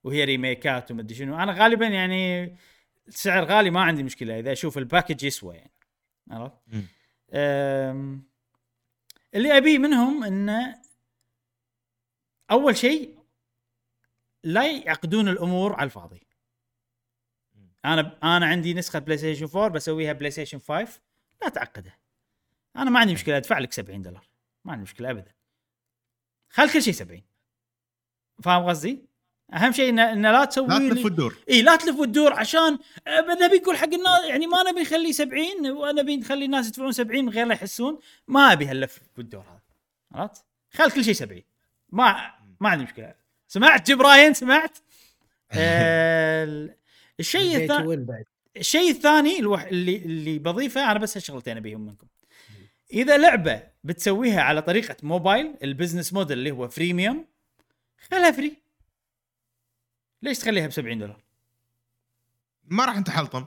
[0.04, 1.36] وهي remakeات ومدري شنو.
[1.36, 2.56] أنا غالبا يعني
[3.08, 5.72] السعر غالي ما عندي مشكلة إذا أشوف ال package يسوى يعني.
[6.32, 6.58] عرفت؟
[9.34, 10.82] اللي أبيه منهم انه
[12.52, 13.20] أول شيء
[14.44, 16.28] لا يعقدون الأمور على الفاضي.
[17.86, 21.02] أنا أنا عندي نسخة PlayStation 4 بسويها PlayStation 5
[21.42, 22.00] لا تعقده.
[22.76, 24.28] أنا ما عندي مشكلة أدفع لك 70 دولار.
[24.66, 25.34] ما عندي مشكلة ابدا.
[26.50, 27.22] خل كل شيء 70
[28.42, 29.12] فاهم قصدي؟
[29.54, 32.78] أهم شيء ان إن لا تسوي لا تلف وتدور إي لا تلف وتدور عشان
[33.42, 37.30] نبي نقول حق الناس يعني ما نبي نخليه 70 ونبي نخلي الناس يدفعون 70 من
[37.30, 39.62] غير لا يحسون ما أبي هاللف والدور هذا
[40.22, 41.42] عرفت؟ خل كل شيء 70
[41.90, 43.14] ما ما عندي مشكلة
[43.48, 44.78] سمعت جيم راين سمعت؟
[45.52, 46.76] آه ال-
[47.20, 48.26] الشيء الثاني
[48.58, 49.64] الشيء الثاني الوح...
[49.64, 52.08] اللي اللي بضيفه أنا بس هالشغلتين أبيهم منكم.
[52.94, 57.26] إذا لعبة بتسويها على طريقة mobile ال business model اللي هو freemium
[58.12, 58.58] خلها free.
[60.22, 61.24] ليش تخليها ب 70 دولار؟
[62.64, 63.46] ما راح نتحلطم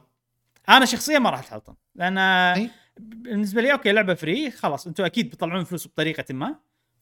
[0.68, 2.70] أنا شخصيا ما راح أتحلطم لأن أي.
[2.96, 6.54] بالنسبة لي okay لعبة free خلاص أنتم أكيد بتطلعون فلوس بطريقة ما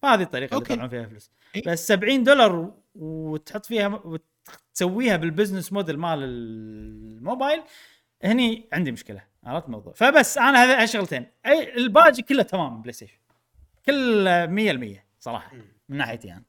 [0.02, 0.74] فهذه الطريقة اللي okay.
[0.74, 1.62] تطلعون فيها فلوس أي.
[1.66, 7.62] بس 70 دولار وتحط فيها وتسويها بال business model مال الموبايل
[8.24, 13.18] هني عندي مشكلة عرفت الموضوع فبس أنا هذا هالشغلتين أي الباقي كله تمام PlayStation
[13.86, 15.52] كل 100% صراحة
[15.88, 16.42] من ناحيتي أنا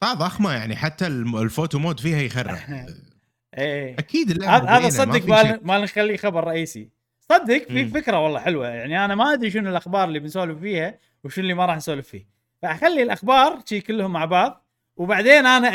[0.00, 2.58] طا ضخمه يعني حتى ال photo mode فيها يخرع
[3.58, 3.98] إيه.
[3.98, 5.26] أكيد هذا صدق
[5.64, 6.90] ما نخليه خبر رئيسي.
[7.20, 7.86] صدق في.
[7.88, 8.68] فكرة والله حلوة.
[8.68, 12.28] يعني أنا ما أدري شنو الأخبار اللي بنسولف فيها وشنو اللي ما راح نسولف فيه.
[12.62, 14.66] فأخلي الأخبار شي كلهم مع بعض
[14.96, 15.68] وبعدين أنا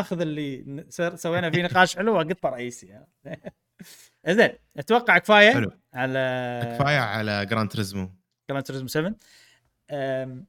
[0.00, 0.84] آخذ اللي
[1.14, 3.00] سوينا فيه نقاش حلو واقطه رئيسي.
[4.28, 5.70] زين أتوقع كفاية حلو.
[5.94, 8.10] على كفاية على Gran Turismo
[8.50, 9.14] Gran Turismo 7
[9.90, 10.46] أم،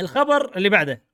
[0.00, 1.07] الخبر اللي بعده.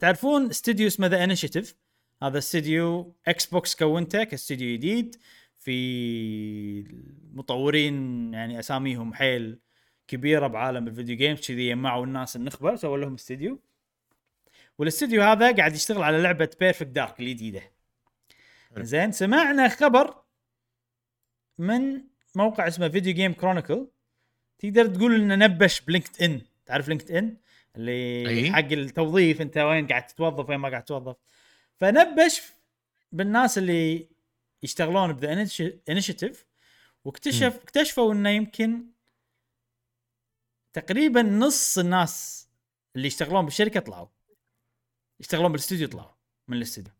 [0.00, 1.74] تعرفون استوديو اسمه The Initiative
[2.22, 5.16] هذا استوديو Xbox كونته كاستوديو جديد
[5.54, 6.82] في
[7.32, 7.94] مطورين
[8.34, 9.58] يعني أساميهم حيل
[10.08, 13.58] كبيرة بعالم ال video games كذي جمعوا الناس النخبه سووا لهم استوديو
[14.78, 17.62] والاستوديو هذا قاعد يشتغل على لعبة Perfect Dark الجديدة.
[18.78, 20.22] زين سمعنا خبر
[21.58, 22.00] من
[22.34, 23.86] موقع اسمه Video Game Chronicle
[24.58, 26.40] تقدر تقول انه نبش ب LinkedIn.
[26.66, 27.36] تعرف LinkedIn؟
[27.76, 28.52] اللي أي.
[28.52, 31.16] حق التوظيف أنت وين قاعد تتوظف وين ما قاعد تتوظف.
[31.76, 32.42] فنبش
[33.12, 34.08] بالناس اللي
[34.62, 35.32] يشتغلون ب The
[35.88, 36.46] Initiative
[37.04, 38.84] واكتشف اكتشفوا إنه يمكن
[40.72, 42.48] تقريبا نص الناس
[42.96, 44.08] اللي يشتغلون بالشركة طلعوا.
[45.20, 46.12] يشتغلون بالاستوديو طلعوا
[46.48, 46.92] من الاستوديو.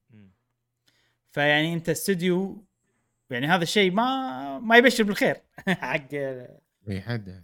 [1.32, 2.64] فيعني أنت استوديو
[3.30, 5.36] يعني هذا الشيء ما ما يبشر بالخير.
[5.68, 6.14] حق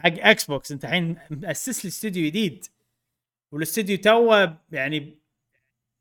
[0.00, 2.66] حق Xbox أنت الحين مؤسس لي استوديو جديد.
[3.52, 5.18] والاستوديو توه يعني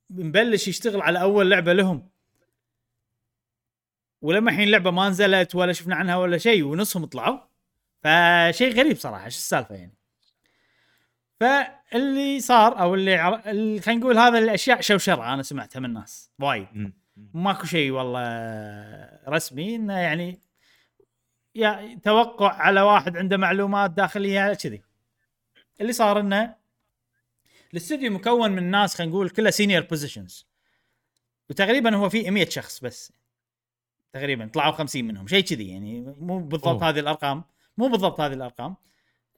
[0.10, 2.10] مبلش يشتغل على أول لعبة لهم.
[4.22, 7.40] ولما الحين اللعبة ما نزلت ولا شفنا عنها ولا شيء ونصهم طلعوا
[8.02, 9.94] فشيء غريب صراحة شو السالفة يعني؟
[11.40, 13.42] فاللي صار أو اللي, عر...
[13.46, 16.94] اللي خلينا نقول هذا الأشياء شوشرة أنا سمعتها من الناس وايد.
[17.34, 18.20] ماكو شيء والله
[19.28, 20.40] رسمي إنه يعني
[21.56, 24.82] يا توقع على واحد عنده معلومات داخلية كذي.
[25.82, 26.56] اللي صار إنه
[27.74, 30.48] الاستوديو مكون من ناس خلينا نقول كلها senior positions
[31.50, 33.14] وتقريبا هو في 100 شخص بس.
[34.14, 36.16] تقريبا طلعوا 50 منهم شيء كذي يعني.
[36.20, 36.90] مو بالضبط أوه.
[36.90, 37.44] هذه الأرقام
[37.78, 38.76] مو بالضبط هذه الأرقام.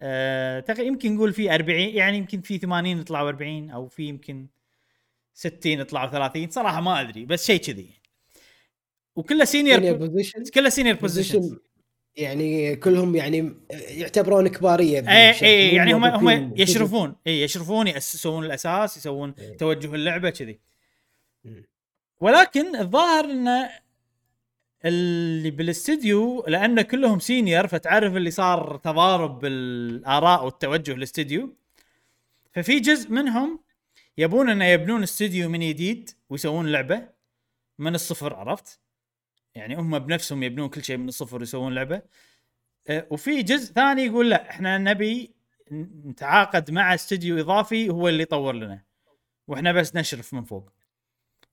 [0.01, 4.47] أه يمكن نقول في 40 يعني يمكن في 80 طلعوا 40 أو في يمكن
[5.33, 7.89] 60 طلعوا 30 صراحة ما أدري بس شيء كذي
[9.15, 9.79] وكله senior
[10.53, 11.59] كله senior positions position
[12.19, 15.29] يعني كلهم يعني يعتبرون كبارية اي.
[15.41, 16.53] اي مو يعني هم هم.
[16.57, 19.57] يشرفون اي يشرفون يسسون الأساس يسوون إيه.
[19.57, 20.59] توجه اللعبة كذي.
[22.21, 23.69] ولكن الظاهر إن
[24.85, 31.55] اللي بالاستديو لأن كلهم senior فتعرف اللي صار تضارب بالآراء والتوجه الاستديو
[32.53, 33.59] ففي جزء منهم
[34.17, 37.07] يبون إنه يبنون استديو من جديد ويسوون لعبة
[37.79, 38.79] من الصفر عرفت؟
[39.55, 42.01] يعني هم بنفسهم يبنون كل شيء من الصفر ويسوون لعبة.
[42.89, 45.35] أه، وفي جزء ثاني يقول لا إحنا نبي
[46.05, 48.83] نتعاقد مع استديو إضافي هو اللي يطور لنا.
[49.47, 50.69] وإحنا بس نشرف من فوق.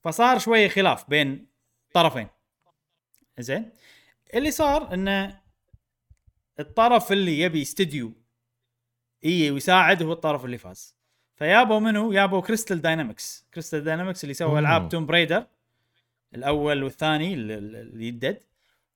[0.00, 1.46] فصار شوية خلاف بين
[1.92, 2.28] طرفين.
[3.38, 3.70] زين؟
[4.34, 5.40] اللي صار إنه
[6.60, 8.12] الطرف اللي يبي استديو
[9.24, 10.96] إي ويساعد هو الطرف اللي فاز.
[11.34, 14.58] فيابوا منو؟ يابوا Crystal Dynamics Crystal Dynamics اللي سوى أوه.
[14.58, 15.46] العاب Tomb Raider
[16.34, 18.38] الأول والثاني ال- ال- اللي يدد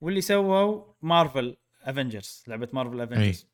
[0.00, 3.46] واللي سووا Marvel Avengers لعبة Marvel Avengers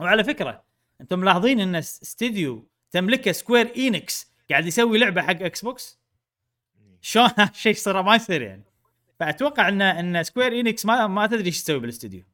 [0.00, 0.64] وعلى فكرة
[1.00, 5.98] أنتم ملاحظين إن اس- استديو تملكه Square Enix قاعد يسوي لعبة حق Xbox
[7.00, 8.62] شلون هالشيء صار ما يصير يعني.
[9.20, 12.24] فأتوقع ان إن Square Enix ما ما تدري إيش تسوي بالاستديو.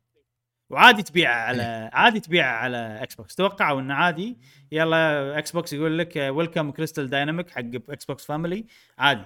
[0.71, 4.39] وعادي تبيعها على عادي تبيعها على Xbox توقعوا انه عادي
[4.73, 8.67] يلا Xbox يقول لك welcome Crystal Dynamic حق Xbox family
[8.99, 9.25] عادي.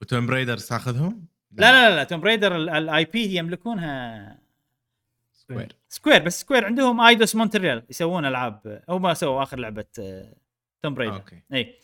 [0.00, 1.90] و Tomb Raiders تاخذهم؟ لا لا.
[1.90, 4.38] لا, لا Tomb Raider ال IP يملكونها
[5.32, 5.76] Square.
[5.88, 6.64] Square بس Square.
[6.64, 10.34] عندهم Eidos Montreal يسوون ألعاب هم سووا آخر لعبة آه،
[10.82, 11.14] Tomb Raider.
[11.14, 11.42] okay.
[11.52, 11.78] إي.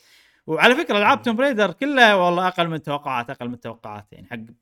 [0.46, 4.54] وعلى فكرة ألعاب Tomb Raider كلها والله أقل من التوقعات أقل من التوقعات يعني حق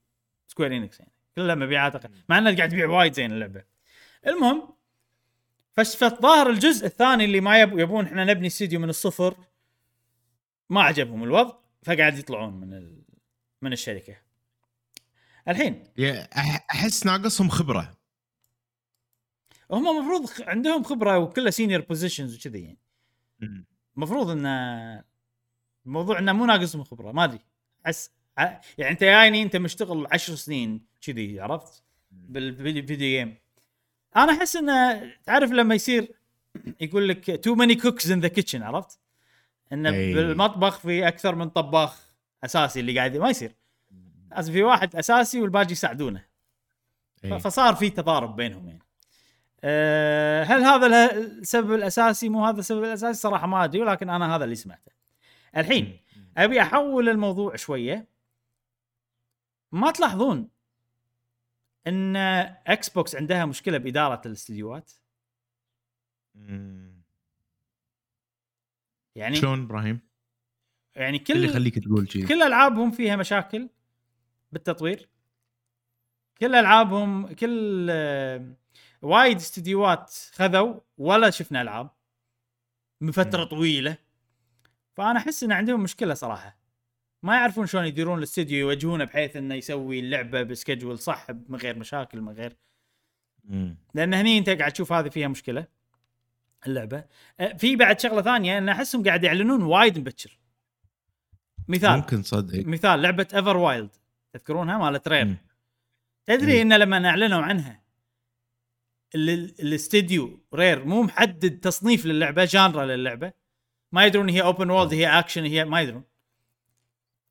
[0.49, 1.13] Square Enix يعني.
[1.37, 3.65] كلها مبيعات أقل مع إنها قاعد تبيع وايد زين اللعبة.
[4.27, 4.69] المهم
[5.75, 7.79] فالظاهر الجزء الثاني اللي ما يب...
[7.79, 9.35] يبون إحنا نبني استديو من الصفر
[10.71, 12.98] ما عجبهم الوضع فقاعد يطلعون من ال...
[13.63, 14.17] من الشركة.
[15.49, 15.85] الحين.
[16.71, 17.99] أحس ناقصهم خبرة.
[19.71, 22.79] هم المفروض عندهم خبرة وكلها senior positions وكذي يعني.
[23.97, 24.47] المفروض إن
[25.87, 27.41] الموضوع إنه مو ناقصهم خبرة ما أدري.
[27.87, 28.11] أحس
[28.79, 33.37] يعني أنت جايني أنت مشتغل عشر سنين كذي عرفت؟ بال video video game
[34.17, 36.13] أنا أحس انه تعرف لما يصير
[36.81, 38.99] يقول لك too many cooks in the kitchen عرفت؟
[39.73, 39.91] انه.
[39.91, 42.08] بالمطبخ في أكثر من طباخ.
[42.45, 43.55] أساسي اللي قاعد ما يصير.
[44.31, 46.25] لازم في واحد أساسي والباقي يساعدونه.
[47.25, 47.39] إيه.
[47.39, 48.83] فصار في تضارب بينهم يعني.
[49.65, 54.45] أه هل هذا السبب الأساسي؟ مو هذا السبب الأساسي؟ صراحة ما أدري ولكن أنا هذا
[54.45, 54.93] اللي سمعته.
[55.57, 56.01] الحين
[56.37, 58.09] أبي أحول الموضوع شوية.
[59.73, 60.49] ما تلاحظون
[61.87, 62.17] إن
[62.67, 64.93] إكس بوكس عندها مشكلة بإدارة الاستديوهات.
[69.15, 70.08] يعني شلون إبراهيم؟
[70.99, 73.69] يعني اللي كل يخليك تقول شيء كل ألعابهم فيها مشاكل
[74.53, 75.09] بالتطوير.
[76.39, 78.55] كل ألعابهم كل آه،
[79.03, 81.91] وايد استديوهات خذوا ولا شفنا ألعاب
[83.01, 83.49] من فترة مم.
[83.49, 83.97] طويلة.
[84.97, 86.59] فأنا أحس إن عندهم مشكلة صراحة.
[87.23, 92.21] ما يعرفون شلون يديرون الاستديو يوجهونه بحيث إنه يسوي اللعبة بسكجول صح من غير مشاكل
[92.21, 92.57] من غير.
[93.45, 93.77] مم.
[93.95, 95.67] لأن هني أنت قاعد تشوف هذه فيها مشكلة
[96.67, 97.05] اللعبة.
[97.41, 100.39] أه، في بعد شغلة ثانية إن أحسهم قاعد يعلنون وايد مبكر.
[101.69, 101.97] مثال.
[101.97, 102.67] ممكن صدق.
[102.67, 103.91] مثال لعبة Everwild
[104.33, 105.37] تذكرونها مالت Rare.
[106.27, 106.63] تدري.
[106.63, 107.83] إن لما أعلنوا عنها
[109.15, 113.33] ال- الاستديو Rare مو محدد تصنيف للعبة genre اللعبة.
[113.93, 116.05] ما يدرون هي open world هي اكشن هي ما يدرون.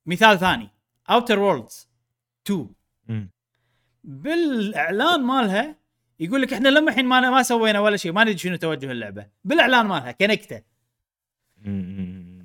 [0.06, 0.70] مثال ثاني
[1.10, 1.88] Outer Worlds
[2.46, 2.70] 2
[3.08, 3.30] مم.
[4.04, 5.76] بالإعلان مالها
[6.20, 9.28] يقول لك إحنا لما الحين ما ما سوينا ولا شيء ما ندري شنو توجه اللعبة.
[9.44, 10.62] بالإعلان مالها كنكته.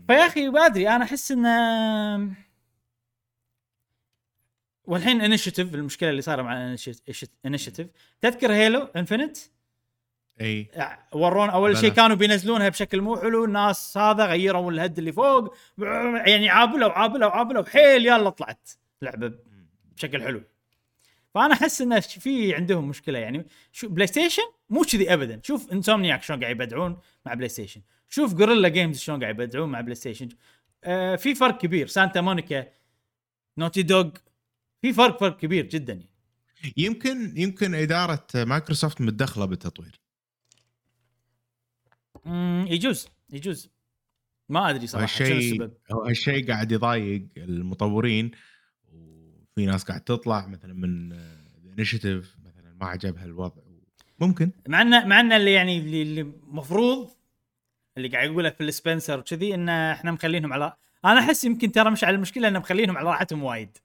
[0.07, 2.35] فيا أخي ما ادري أنا أحس إنه
[4.85, 6.77] والحين انشيتيف المشكلة اللي صايرة مع
[7.47, 7.87] انشيتيف
[8.21, 9.37] تذكر هيلو انفنت
[10.41, 10.69] إي.
[11.13, 11.77] ورون أول.
[11.77, 17.31] شيء كانوا بينزلونها بشكل مو حلو الناس هذا غيروا الهد اللي فوق يعني عابلوا عابلوا
[17.31, 18.71] عابلوا حيل يلا طلعت
[19.03, 19.33] لعبة
[19.97, 20.43] بشكل حلو.
[21.35, 23.47] فأنا أحس انه في عندهم مشكلة يعني.
[23.73, 25.41] شو بلاي ستيشن مو كذي ابدا.
[25.45, 27.81] شوف انسومنياك شلون قاعد يبدعون مع بلاي ستيشن
[28.15, 30.29] شوف Guerrilla Games شلون قاعد يبدعون مع بلاي ستيشن
[30.85, 31.87] آه في فرق كبير.
[31.87, 32.67] Santa Monica
[33.59, 34.11] Naughty Dog
[34.83, 35.93] في فرق فرق كبير جدا.
[35.93, 36.09] يعني.
[36.77, 40.01] يمكن يمكن إدارة مايكروسوفت متدخلة بالتطوير.
[42.25, 43.71] مم، يجوز يجوز.
[44.49, 45.73] ما أدري صراحة شنو هالشيء السبب
[46.07, 48.31] هالشيء قاعد يضايق المطورين
[48.93, 51.13] وفي ناس قاعد تطلع مثلا من
[51.73, 53.63] Initiative مثلا ما عجبها الوضع.
[54.21, 54.51] ممكن.
[54.69, 57.11] مع إنه مع إنه اللي يعني اللي المفروض
[57.97, 60.73] اللي قاعد يقوله في السبنسر وكذي إن إحنا مخلينهم على
[61.05, 63.79] أنا أحس يمكن ترى مش على المشكلة ان مخلينهم على راحتهم وايد.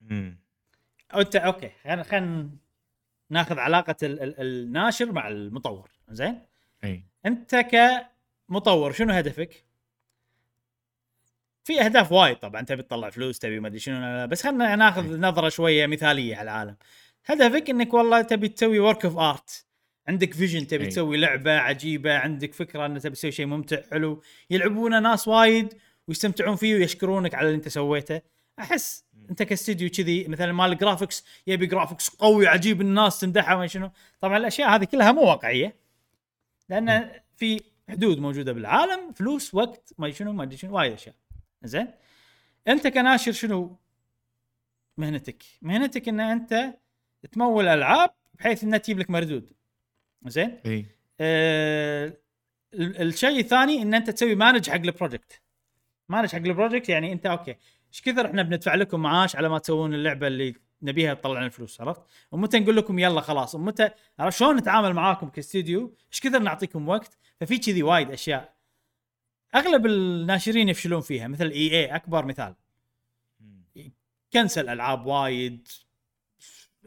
[0.00, 0.38] مم.
[1.14, 2.50] أو انت أوكي خلينا خلينا
[3.30, 6.42] ناخذ علاقة ال ال الناشر مع المطور زين؟
[6.84, 7.04] أي.
[7.26, 7.56] أنت
[8.48, 9.64] كمطور شنو هدفك؟
[11.64, 15.48] في أهداف وايد طبعا تبي تطلع فلوس تبي ما أدري شنو بس خلينا ناخذ نظرة
[15.48, 16.76] شوية مثالية على العالم.
[17.26, 19.66] هدفك إنك والله تبي تسوي work of art
[20.08, 20.86] عندك vision تبي.
[20.86, 24.22] تسوي لعبة عجيبة عندك فكرة ان تبي تسوي شيء ممتع حلو.
[24.50, 25.74] يلعبونه ناس وايد
[26.08, 28.20] ويستمتعون فيه ويشكرونك على اللي أنت سويته.
[28.58, 33.90] أحس أنت كاستديو كذي مثلا مال graphics يبي graphics قوي عجيب الناس تمدحه ما شنو.
[34.20, 35.76] طبعا الأشياء هذه كلها مو واقعية
[36.68, 41.14] لأن في حدود موجودة بالعالم فلوس وقت ما شنو ما أدري شنو وايد أشياء.
[41.62, 41.88] زين؟
[42.68, 43.76] أنت كناشر شنو؟
[44.96, 45.42] مهنتك.
[45.62, 46.74] مهنتك إن أنت
[47.32, 49.52] تمول ألعاب بحيث إنها تجيب لك مردود.
[50.26, 50.86] زين؟ إي.
[51.20, 52.16] آه
[52.74, 55.42] ال- الشيء الثاني إن أنت تسوي manage حق ال project
[56.08, 57.56] manage حق ال project يعني أنت أوكي
[57.92, 61.80] إيش كثر إحنا بندفع لكم معاش على ما تسوون اللعبة اللي نبيها تطلع لنا فلوس
[61.80, 66.88] عرفت؟ ومتى نقول لكم يلا خلاص ومتى عرفت؟ شلون نتعامل معاكم كاستديو؟ إيش كثر نعطيكم
[66.88, 68.54] وقت؟ ففي كذي وايد أشياء.
[69.54, 72.54] أغلب الناشرين يفشلون فيها مثل EA أكبر مثال.
[74.32, 75.68] cancel ألعاب وايد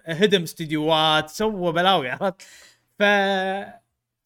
[0.05, 2.47] هدم استديوهات سوى بلاوي عرفت؟
[2.99, 3.03] ف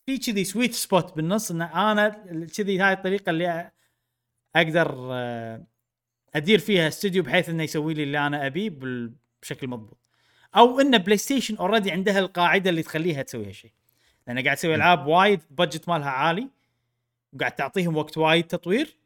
[0.05, 2.09] في كذي sweet spot بالنص إن أنا
[2.57, 3.71] كذي هاي الطريقة اللي
[4.55, 5.65] أقدر آه،
[6.35, 8.69] أدير فيها استوديو بحيث إنه يسوي لي اللي أنا أبيه
[9.41, 9.97] بشكل مضبوط.
[10.55, 13.71] أو إن بلاي ستيشن already عندها القاعدة اللي تخليها تسوي هالشيء
[14.27, 16.47] لأن قاعد تسوي العاب وايد budget مالها عالي
[17.33, 18.97] وقاعد تعطيهم وقت وايد تطوير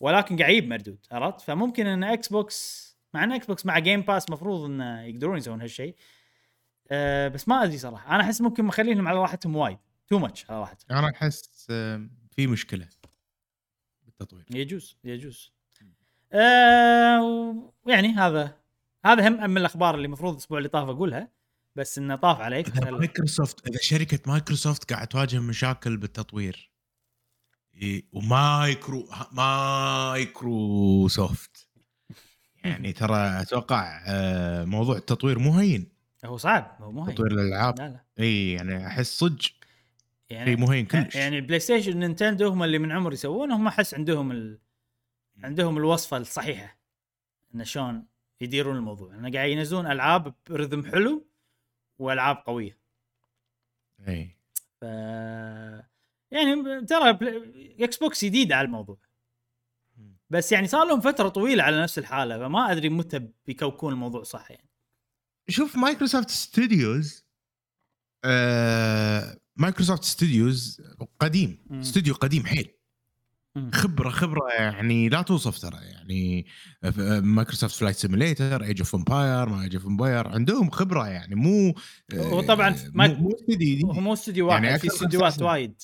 [0.00, 4.00] ولكن قاعد يجيب مردود عرفت؟ فممكن إن إكس بوكس مع إن إكس بوكس مع Game
[4.00, 5.94] Pass مفروض إنه يقدرون يسوون هالشيء
[6.90, 8.14] أه بس ما أدري صراحة.
[8.14, 9.78] أنا أحس ممكن مخلينهم على راحتهم وايد.
[10.08, 10.98] too much على راحتهم.
[10.98, 12.88] أنا أحس آه، في مشكلة
[14.04, 14.44] بالتطوير.
[14.50, 15.52] يجوز يجوز.
[16.32, 18.56] أه يعني هذا
[19.04, 21.28] هذا هم من الأخبار اللي المفروض الأسبوع اللي طاف أقولها
[21.76, 22.68] بس إنه طاف عليك.
[22.68, 26.70] إذا مايكروسوفت إذا شركة مايكروسوفت قاعد تواجه مشاكل بالتطوير
[28.12, 30.50] ومايكرو مايكروسوفت.
[32.64, 35.99] يعني ترى أتوقع آه، موضوع التطوير مو هين.
[36.24, 37.10] هو صعب هو مو.
[37.10, 37.78] تطوير الألعاب.
[37.78, 38.04] لا لا.
[38.18, 39.50] اي يعني أحس صدق.
[40.30, 41.14] يعني مو هين كلش.
[41.16, 44.58] يعني البلاي ستيشن نينتندو هم اللي من عمر يسوونه هم أحس عندهم ال...
[45.44, 46.78] عندهم الوصفة الصحيحة
[47.54, 48.06] إن شلون
[48.40, 49.14] يديرون الموضوع.
[49.14, 51.26] انه قاعد ينزلون ألعاب ب rhythm حلو
[51.98, 52.78] وألعاب قوية.
[54.08, 54.36] اي
[54.80, 54.82] ف
[56.30, 57.18] يعني ترى
[57.80, 58.98] إكس بوكس جديد على الموضوع.
[60.30, 64.50] بس يعني صار لهم فترة طويلة على نفس الحالة فما أدري متى بيكوكون الموضوع صح
[64.50, 64.69] يعني.
[65.50, 67.24] شوف Microsoft Studios
[68.24, 70.82] آه Microsoft Studios
[71.20, 71.58] قديم.
[71.72, 72.68] استوديو قديم حيل.
[73.72, 76.46] خبرة خبرة يعني لا توصف ترى يعني
[77.20, 81.74] Microsoft Flight Simulator Age of Empires ما Age of Empires عندهم خبرة يعني مو
[82.14, 83.18] آه، وطبعاً مو- مايك-
[83.84, 85.82] مو استوديو واحد يعني في استديوهات خمسة وايد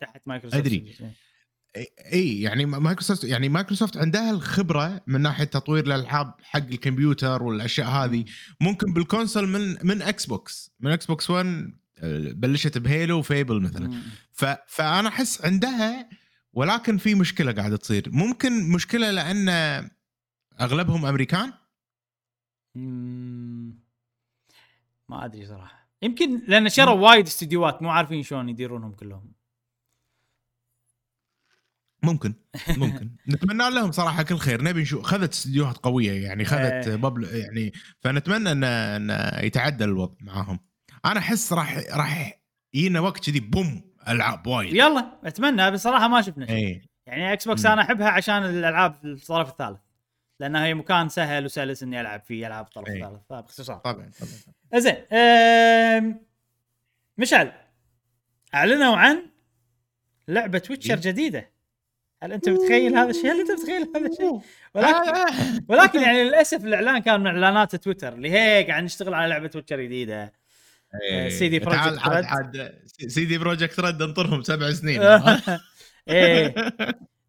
[0.00, 0.60] تحت Microsoft.
[0.66, 0.96] Studios.
[2.12, 8.24] اي يعني مايكروسوفت يعني مايكروسوفت عندها الخبرة من ناحية تطوير الألعاب حق الكمبيوتر والأشياء هذه.
[8.60, 13.18] ممكن بال console من من إكس بوكس من إكس بوكس 1 آه، بلشت ب Halo
[13.18, 14.02] و Fable مثلا.
[14.32, 14.44] ف...
[14.66, 16.08] فأنا أحس عندها
[16.52, 18.08] ولكن في مشكلة قاعدة تصير.
[18.12, 19.48] ممكن مشكلة لأن
[20.60, 21.52] أغلبهم أمريكان.
[25.08, 25.88] ما أدري صراحة.
[26.02, 29.32] يمكن لأن شروا وايد استديوهات مو عارفين شلون يديرونهم كلهم.
[32.02, 32.34] ممكن
[32.68, 33.10] ممكن.
[33.32, 34.62] نتمنى لهم صراحة كل خير.
[34.62, 35.02] نبي نشوف.
[35.02, 36.96] خذت استديوهات قوية يعني خذت إيه.
[36.96, 40.60] ببل يعني فنتمنى إن إن يتعدل الوضع معاهم.
[41.04, 42.40] أنا أحس راح راح
[42.74, 44.74] يجينا وقت كذي boom ألعاب وايد.
[44.74, 45.70] يلا أتمنى.
[45.70, 46.56] بصراحة ما شفنا شيء.
[46.56, 47.66] اي يعني Xbox.
[47.66, 49.78] أنا أحبها عشان الألعاب الطرف الثالث.
[50.40, 52.94] لأنها هي مكان سهل وسلس إني ألعب فيه ألعاب الطرف إيه.
[52.94, 53.22] الثالث.
[53.30, 53.76] فباختصار.
[53.76, 54.96] طبعا طبعا زين.
[57.18, 57.52] مشعل
[58.54, 59.22] أعلنوا عن
[60.28, 61.00] لعبة Witcher إيه.
[61.00, 61.51] جديدة.
[62.22, 64.40] هل أنت متخيل هذا الشيء؟ هل أنت متخيل هذا الشيء؟
[64.74, 65.34] ولكن
[65.68, 69.80] ولكن يعني للأسف الإعلان كان من إعلانات تويتر اللي هي قاعد نشتغل على لعبة ويتشر
[69.80, 70.32] جديدة.
[71.28, 71.98] CD Projekt.
[71.98, 72.74] عاد
[73.08, 75.02] CD Projekt Red انطرهم سبع سنين
[76.08, 76.54] إيه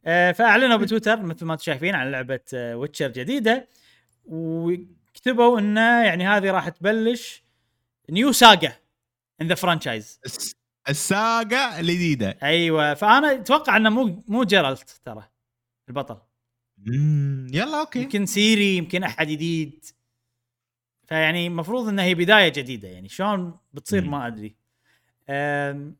[0.05, 3.67] آه، فأعلنوا بتويتر مثل ما أنتم شايفين عن لعبة Witcher جديدة
[4.25, 7.43] وكتبوا انه يعني هذه راح تبلش
[8.09, 8.73] new saga
[9.41, 10.19] in the franchise
[10.89, 15.29] الساجا الجديده أيوه فأنا أتوقع إنه مو مو جيرالت ترى
[15.89, 16.17] البطل.
[16.77, 18.01] مم، يلا okay.
[18.01, 19.85] يمكن سيري يمكن أحد جديد.
[21.07, 24.11] فيعني المفروض إنها هي بداية جديدة يعني شلون بتصير مم.
[24.11, 24.55] ما أدري.
[25.29, 25.95] أم،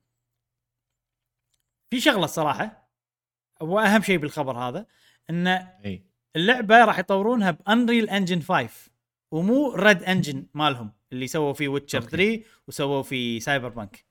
[1.90, 2.90] في شغلة الصراحة
[3.62, 4.86] وأهم شيء بالخبر هذا
[5.30, 5.68] إن
[6.36, 8.92] اللعبة راح يطورونها ب Unreal Engine 5
[9.32, 12.10] ومو Red Engine مالهم اللي سووا فيه Witcher okay.
[12.12, 14.04] 3 وسووا فيه Cyberpunk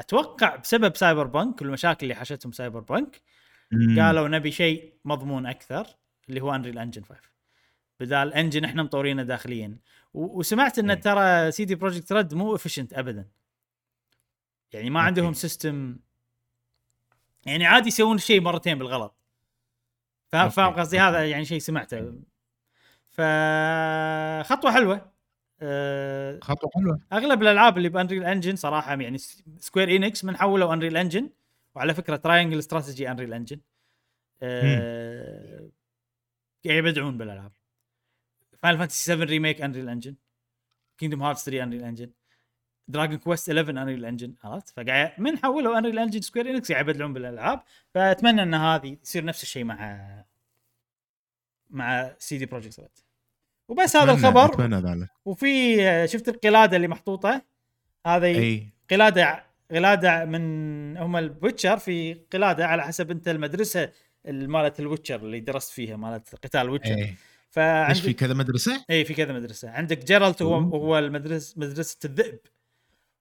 [0.00, 3.22] أتوقع بسبب Cyberpunk والمشاكل اللي حاشتهم Cyberpunk
[3.72, 4.00] مم.
[4.00, 5.86] قالوا نبي شيء مضمون أكثر
[6.28, 7.20] اللي هو Unreal Engine 5
[8.00, 9.78] بدال engine إحنا مطورينه داخليا
[10.14, 11.00] وسمعت إن.
[11.00, 13.28] ترى CD Projekt Red مو efficient ابدا
[14.72, 15.00] يعني ما.
[15.00, 15.96] عندهم system
[17.46, 19.14] يعني عادي يسوون الشيء مرتين بالغلط
[20.28, 21.00] فاهم قصدي.
[21.00, 22.14] هذا يعني شيء سمعته
[23.08, 25.12] فخطوه حلوة
[25.62, 27.00] أه خطوة حلوة.
[27.12, 29.18] أغلب الألعاب اللي ب Unreal Engine صراحة يعني
[29.58, 31.30] Square Enix من حولوا Unreal Engine
[31.74, 33.60] وعلى فكرة Triangle Strategy Unreal Engine
[34.42, 35.70] أه
[36.66, 37.52] قاعد يبدعون بالألعاب.
[38.62, 40.14] Final Fantasy 7 Remake Unreal Engine
[40.98, 42.10] Kingdom Hearts 3 Unreal Engine
[42.88, 47.12] Dragon Quest 11 Unreal Engine عرفت؟ فقاعد من حولوا Unreal Engine Square Enix قاعد يبدعون
[47.12, 47.62] بالألعاب.
[47.94, 50.24] فأتمنى إن هذه يصير نفس الشيء مع
[51.70, 53.04] مع CD Projekt
[53.70, 54.44] وبس هذا الخبر.
[54.44, 55.08] أتمنى ذلك.
[55.24, 57.42] وفي شفت القلادة اللي محطوطة؟
[58.06, 58.66] هذه أي.
[58.90, 63.92] قلادة قلادة من هم ال Witcher في قلادة على حسب أنت المدرسة
[64.24, 66.94] مالت ال Witcher اللي درست فيها مالت قتال ال Witcher.
[66.94, 67.02] أي.
[67.02, 69.70] إيش في فعندك كذا مدرسة؟ أي في كذا مدرسة.
[69.70, 70.54] عندك جيرالت هو.
[70.54, 72.38] هو المدرسة مدرسة الذئب.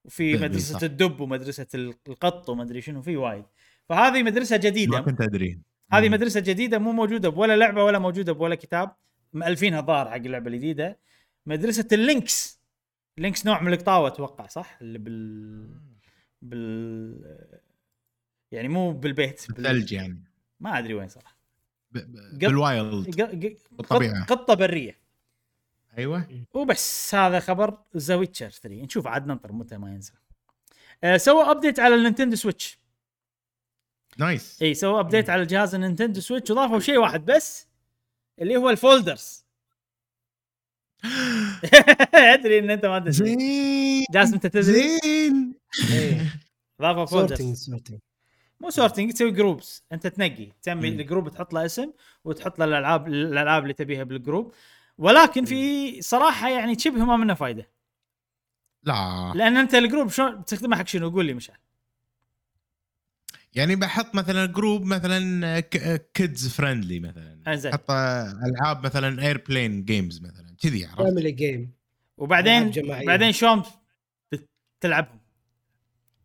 [0.06, 0.84] وفي مدرسة صح.
[0.84, 1.68] الدب ومدرسة
[2.08, 3.46] القط ومدري شنو في وايد.
[3.90, 5.60] فهذه مدرسة ما جديده كنت أدري.
[5.94, 6.10] هذه.
[6.10, 8.92] مدرسة جديدة مو موجودة بولا لعبة ولا موجودة بولا كتاب.
[9.34, 10.98] مألفينها ظاهر حق اللعبة الجديدة.
[11.46, 12.60] مدرسة ال Lynx.
[13.18, 15.70] Lynx نوع من القطاوه أتوقع صح؟ اللي بال
[16.42, 17.60] بال
[18.52, 19.68] يعني مو بالبيت بال...
[19.68, 20.24] الثلج يعني.
[20.60, 21.38] ما أدري وين صراحة.
[21.92, 23.16] ب- ب- بال wild
[23.72, 24.26] بالطبيعة.
[24.26, 24.98] قط- قطة برية.
[25.98, 26.46] أيوه.
[26.54, 30.14] وبس هذا خبر The Witcher 3 نشوف عاد ننطر متى ما ينزل.
[31.04, 32.80] آه سووا update على ال Nintendo Switch
[34.18, 34.62] nice.
[34.62, 37.68] إي سووا update على جهاز ال Nintendo Switch وضافوا شيء واحد بس.
[38.42, 39.46] اللي هو ال folders.
[42.14, 43.36] أدري إن أنت ما تدري
[44.12, 45.54] جاسم أنت تدري؟ زين.
[45.92, 46.40] إيه.
[46.82, 48.00] ضافوا sorting folders sorting
[48.60, 50.88] مو sorting تسوي groups أنت تنقي تسمي.
[50.88, 51.92] ال group تحط له اسم
[52.24, 54.54] وتحط له الألعاب الألعاب اللي تبيها بال group
[54.98, 57.70] ولكن في صراحة يعني شبه ما منه فايدة.
[58.84, 59.34] لا.
[59.36, 61.58] لأن أنت ال group شلون تستخدمه حق شنو؟ قول لي مشعل.
[63.54, 65.60] يعني بحط مثلا group مثلا
[66.14, 67.44] kids friendly مثلا.
[67.48, 67.72] انزين.
[67.72, 70.56] أحط ألعاب مثلا airplane games مثلا.
[70.62, 71.74] كذي عرفت؟ family game
[72.18, 72.72] وبعدين.
[72.88, 73.64] بعدين شلون
[74.80, 75.20] بتلعبهم؟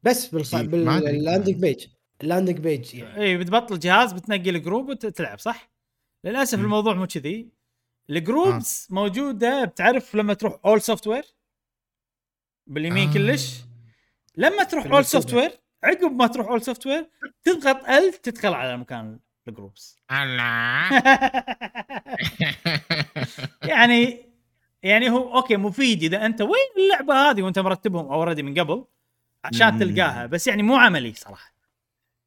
[0.02, 0.56] بس بالخ...
[0.56, 1.86] بال landing page
[2.22, 3.22] ال landing page يعني.
[3.22, 5.70] اي بتبطل جهاز بتنقي ال group وتلعب صح؟
[6.24, 6.64] للأسف مم.
[6.64, 7.48] الموضوع مو كذي.
[8.10, 11.24] ال groups موجودة بتعرف لما تروح اول software
[12.66, 13.14] باليمين آه.
[13.14, 13.60] كلش.
[14.36, 15.04] لما تروح اول.
[15.04, 15.50] software
[15.84, 17.10] عقب ما تروح اول software
[17.42, 19.18] تضغط ال تدخل على مكان
[19.48, 20.88] ال groups الله.
[23.70, 24.34] يعني
[24.82, 28.84] يعني هو okay مفيد إذا أنت وين اللعبة هذه وأنت مرتبهم already من قبل؟
[29.44, 29.78] عشان.
[29.78, 31.54] تلقاها بس يعني مو عملي صراحة.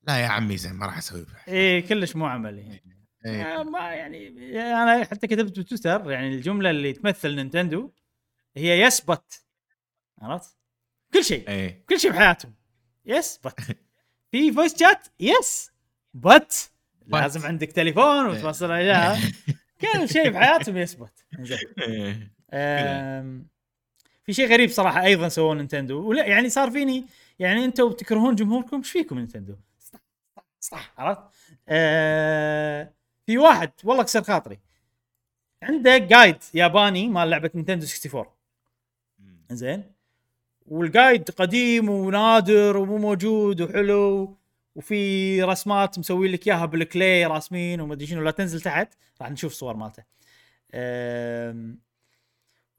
[0.08, 2.82] لا يا عمي زين ما راح أسوي إيه كلش مو عملي.
[3.26, 3.60] إيه.
[3.60, 4.28] آه، ما يعني
[4.62, 7.92] أنا حتى كتبت بتويتر يعني الجملة اللي تمثل Nintendo
[8.58, 9.46] هي yes but
[10.22, 10.58] عرفت؟
[11.14, 11.86] كل شيء إيه.
[11.90, 12.54] كل شيء بحياتهم.
[13.08, 13.60] yes but
[14.32, 15.72] في voice chat yes
[16.14, 16.72] but
[17.08, 19.20] لازم عندك تليفون وتوصل اياها
[19.82, 20.78] كل شيء بحياتهم.
[20.78, 21.26] yes زين.
[22.54, 23.42] إيه.
[24.24, 26.10] في شيء غريب صراحة أيضا سووه Nintendo.
[26.10, 27.06] ولا يعني صار فيني
[27.40, 29.56] يعني أنتم تكرهون جمهوركم؟ إيش فيكم Nintendo؟
[30.60, 31.22] صح عرفت؟
[31.70, 32.94] آه
[33.26, 34.60] في واحد والله كسر خاطري.
[35.64, 38.26] عنده guide ياباني مال لعبة Nintendo 64
[39.52, 39.84] زين.
[40.68, 44.38] وال guide قديم ونادر ومو موجود وحلو
[44.76, 49.54] وفي رسمات مسوي لك إياها بالكلي راسمين وما أدري شنو لا تنزل تحت راح نشوف
[49.54, 50.04] صور مالته.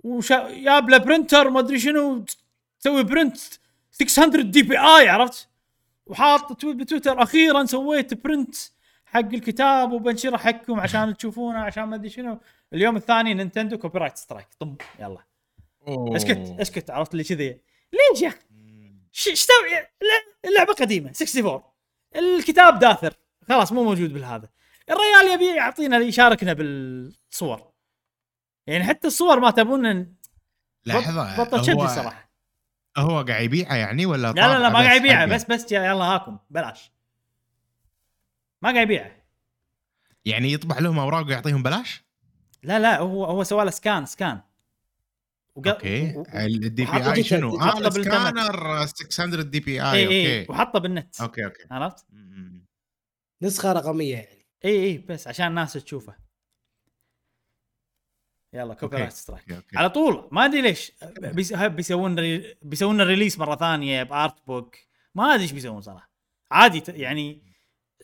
[0.04, 2.24] وشا جاب له printer ما أدري شنو
[2.80, 3.36] تسوي print
[3.90, 5.48] 600 DPI عرفت؟
[6.06, 8.56] وحاط tweet بتويتر أخيرا سويت print
[9.04, 12.38] حق الكتاب وبنشره حقكم عشان تشوفونه عشان ما أدري شنو.
[12.72, 15.18] اليوم الثاني نينتندو copyright strike طب يلا.
[15.88, 16.16] أوه.
[16.16, 17.67] أسكت أسكت عرفت اللي كذي.
[17.92, 18.38] ليش يا أخي
[19.12, 19.70] ش- إيش تسوي
[20.00, 21.62] لا- اللعبة قديمة 64
[22.16, 23.14] الكتاب داثر.
[23.48, 24.48] خلاص مو موجود بالهذا.
[24.90, 27.72] الريال يبي يعطينا يشاركنا بالصور.
[28.66, 30.16] يعني حتى الصور ما تبون
[30.86, 32.30] لحظه بطل شدي هو- صراحة.
[32.98, 36.38] هو قاعد يبيعه يعني ولا لا لا لا ما قاعد يبيعه؟ بس بس يلا هاكم.
[36.50, 36.92] بلاش.
[38.62, 39.10] ما قاعد يبيعه.
[40.24, 42.02] يعني يطبع لهم أوراق ويعطيهم بلاش؟
[42.62, 44.40] لا لا هو هو سوى له scan scan.
[45.58, 46.14] وق- okay.
[46.16, 47.78] و- ال DPI شنو؟ آه.
[47.88, 50.52] السكانر 600 DPI okay.
[50.52, 51.20] وحطه بالنت.
[51.20, 51.62] okay okay.
[51.70, 52.06] عرفت؟
[53.42, 54.46] نسخة رقمية يعني.
[54.64, 56.16] اي اي بس عشان الناس تشوفه.
[58.54, 58.96] يلا copy.
[58.96, 60.92] right strike على طول ما أدري ليش.
[61.68, 62.56] بيسوون re...
[62.62, 64.76] بيسوون release مرة ثانية art book
[65.14, 66.10] ما أدري إيش بيسوون صراحة.
[66.50, 67.42] عادي ت- يعني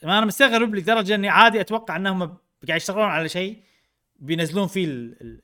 [0.03, 2.19] ما أنا مستغرب لدرجة إني عادي أتوقع إنهم
[2.69, 3.63] قاعد يشتغلون على شيء
[4.17, 5.17] بينزلون فيه ال...
[5.23, 5.43] ال...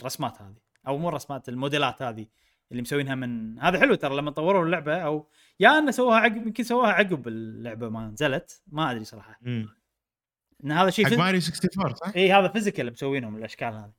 [0.00, 0.65] الرسمات هذه.
[0.86, 2.26] أو مو الرسمات الموديلات هذه
[2.70, 5.28] اللي مسوينها من هذا حلو ترى لما طوروا اللعبة أو
[5.60, 9.68] يا انه سووها عقب يمكن سووها عقب اللعبة ما نزلت ما أدري صراحة مم.
[10.64, 11.18] إن هذا شيء حق phys...
[11.18, 13.92] ماريو 64 صح؟ إي هذا physical مسوينهم الأشكال هذه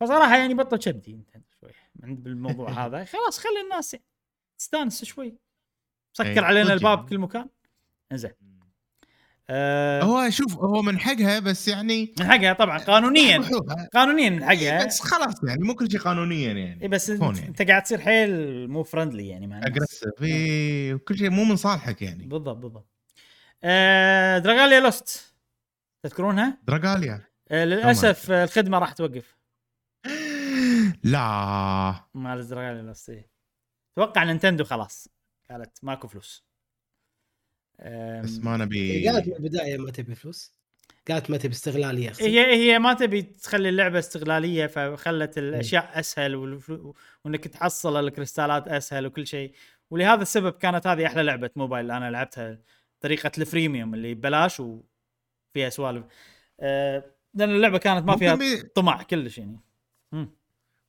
[0.00, 1.70] فصراحة يعني بطل كبدي أنت شوي
[2.02, 3.96] عند بالموضوع هذا خلاص خلي الناس
[4.58, 5.38] تستانس شوي
[6.12, 7.10] سكر علينا الباب يعني.
[7.10, 7.48] كل مكان
[8.12, 8.32] إنزين
[9.50, 13.42] آه هو شوف هو من حقها بس يعني من حقها طبعا قانونيا.
[13.94, 16.82] قانونيا من حقها بس خلاص يعني مو كل شيء قانونيا يعني.
[16.82, 17.48] اي بس أنت, يعني.
[17.48, 18.30] أنت قاعد تصير حيل
[18.70, 19.70] مو friendly يعني مع الناس.
[19.72, 22.24] aggressive اي وكل شيء مو من صالحك يعني.
[22.24, 22.88] بالضبط بالضبط.
[23.64, 25.34] آه دراغاليا لوست
[26.02, 27.20] تذكرونها؟ دراجاليا
[27.50, 29.38] آه للأسف آه، الخدمة راح توقف.
[31.04, 31.94] لا.
[32.14, 33.30] مال دراغاليا لوست إيه.
[33.98, 35.08] أتوقع نينتندو خلاص.
[35.50, 36.44] قالت ماكو فلوس.
[38.24, 40.52] بس ما نبي قالت من البداية ما تبي فلوس.
[41.08, 46.94] قالت ما تبي استغلاليه هي هي ما تبي تخلي اللعبة استغلالية فخلت الاشياء أسهل والفلو-
[47.24, 49.52] وإنك تحصل الكريستالات أسهل وكل شيء.
[49.90, 52.58] ولهذا السبب كانت هذه أحلى لعبة موبايل أنا لعبتها
[53.00, 56.04] طريقة ال freemium اللي ببلاش وفيها سوالف.
[56.60, 57.04] آه،
[57.34, 58.62] لأن اللعبة كانت ما فيها بي...
[58.62, 59.60] طمع كلش يعني.
[60.12, 60.30] مم.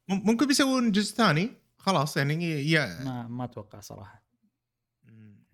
[0.09, 4.22] ممكن بيسوون جزء ثاني خلاص يعني يا ما ما أتوقع صراحة.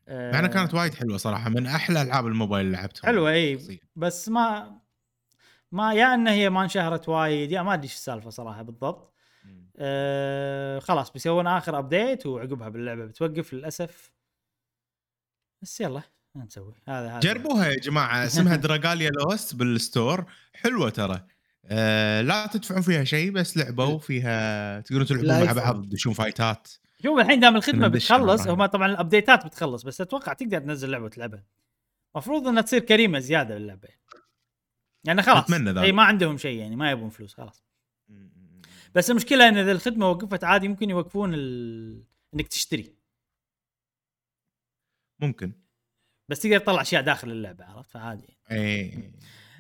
[0.10, 3.80] مع إنها كانت وايد حلوة صراحة من أحلى ألعاب الموبايل اللي لعبتها حلوة إي.
[3.96, 4.80] بس ما
[5.72, 9.14] ما يا ان هي ما انشهرت وايد يا ما أدري إيش السالفة صراحة بالضبط.
[9.78, 14.12] آه خلاص بيسوون آخر update وعقبها باللعبة بتوقف للأسف.
[15.62, 16.02] بس يلا
[16.36, 17.20] نسوي هذا هذا.
[17.20, 21.26] جربوها يا جماعة اسمها دراجاليا لوست بال store حلوة ترى.
[21.66, 25.54] آه لا تدفعون فيها شيء بس لعبوا فيها تقدرون تلعبون مع.
[25.54, 26.68] بعض تدشون فايتات.
[27.04, 28.48] شوف الحين دام الخدمة بتخلص.
[28.48, 31.44] هم طبعا الابديتات بتخلص بس أتوقع تقدر تنزل لعبة تلعبها
[32.16, 33.90] المفروض إنها تصير كريمة زيادة للعبة.
[35.04, 35.84] يعني خلاص أتمنى ذلك.
[35.84, 37.64] إي ما عندهم شيء يعني ما يبون فلوس خلاص.
[38.96, 42.04] بس المشكلة إن إذا الخدمة وقفت عادي ممكن يوقفون ال...
[42.34, 42.96] إنك تشتري.
[45.20, 45.54] ممكن.
[46.30, 49.12] بس تقدر تطلع أشياء داخل اللعبة عرفت؟ فعادي إي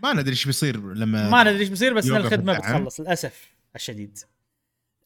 [0.03, 2.57] ما ندري إيش بيصير لما ما ندري إيش بيصير بس الخدمة.
[2.57, 4.19] بتخلص للأسف الشديد.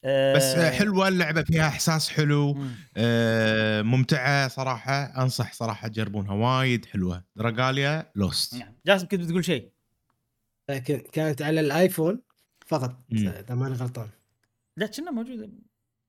[0.05, 2.71] بس آه، حلوة اللعبة فيها إحساس حلو مم.
[2.97, 7.23] آه ممتعة صراحة أنصح صراحة تجربونها وايد حلوة.
[7.35, 8.55] دراجاليا لوست.
[8.55, 8.73] نعم.
[8.85, 9.69] جاسم كنت بتقول شيء؟
[10.69, 12.21] لكن كانت على الآيفون
[12.65, 12.95] فقط.
[13.11, 14.09] إذا ماني غلطان.
[14.77, 15.49] لا كنا موجودة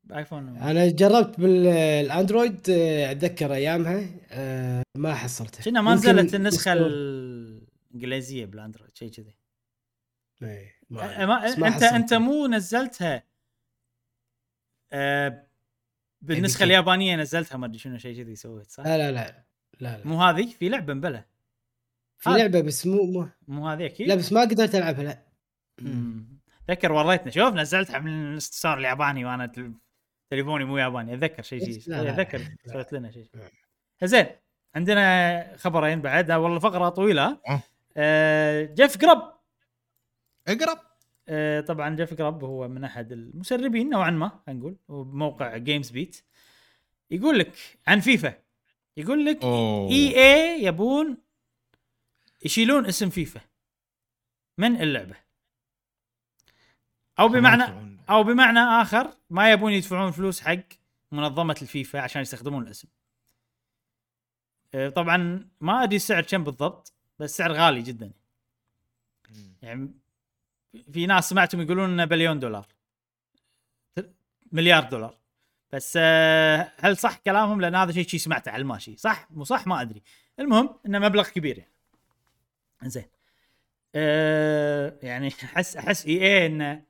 [0.05, 0.57] بآيفون.
[0.57, 5.63] أنا جربت بالأندرويد آه، أتذكر أيامها آه، ما حصلتها.
[5.63, 6.73] كنا ما نزلت النسخة.
[6.73, 9.37] الإنجليزية بالأندرويد شيء كذي.
[10.43, 11.83] إيه، آه، ما أنت.
[11.83, 13.23] أنت مو نزلتها
[14.95, 15.47] آه
[16.23, 19.45] بالنسخة؟ اليابانية نزلتها ما أدري شنو شيء كذي سويت صح؟ لا لا لا
[19.81, 20.07] لا, لا.
[20.07, 21.25] مو هذه في لعبة مبلى
[22.19, 22.39] في هذا.
[22.39, 25.19] لعبة بس مو, مو مو هذه أكيد لا بس ما قدرت ألعبها لا
[25.81, 26.39] مم.
[26.71, 29.75] ذكر وريتنا شوف نزلتها من الاستفسار الياباني وأنا تل-
[30.31, 32.43] تليفوني مو ياباني أتذكر شيء لا، أتذكر.
[32.73, 33.27] سويت لنا شيء.
[34.05, 34.27] زين
[34.75, 37.63] عندنا خبرين بعد آه، والله فقرة طويلة أوه.
[37.97, 39.35] آه جيف جراب
[40.49, 40.94] اقرب آه
[41.67, 46.23] طبعا جيف جراب هو من أحد المسربين نوعا ما خلينا نقول وبموقع جيمز بيت
[47.11, 48.35] يقول لك عن فيفا.
[48.97, 51.19] يقول لك إي إي يبون
[52.45, 53.41] يشيلون اسم فيفا
[54.59, 55.17] من اللعبة.
[57.19, 60.59] أو بمعنى أو بمعنى آخر ما يبون يدفعون فلوس حق
[61.13, 62.89] منظمة الفيفا عشان يستخدمون الاسم.
[64.75, 68.13] آه، طبعا ما أدري السعر كم بالضبط بس سعر غالي جدا.
[69.63, 69.95] يعني
[70.93, 72.67] في ناس سمعتهم يقولون إنه بليون دولار.
[74.53, 75.19] مليار دولار.
[75.73, 78.97] بس آه، هل صح كلامهم؟ لأن هذا شيء شي سمعته على الماشي.
[78.97, 80.03] صح؟ مو صح؟ ما أدري.
[80.41, 81.75] المهم إنه مبلغ كبير يعني.
[82.83, 83.05] زين
[83.95, 86.83] أه يعني أحس أحس إي اي إن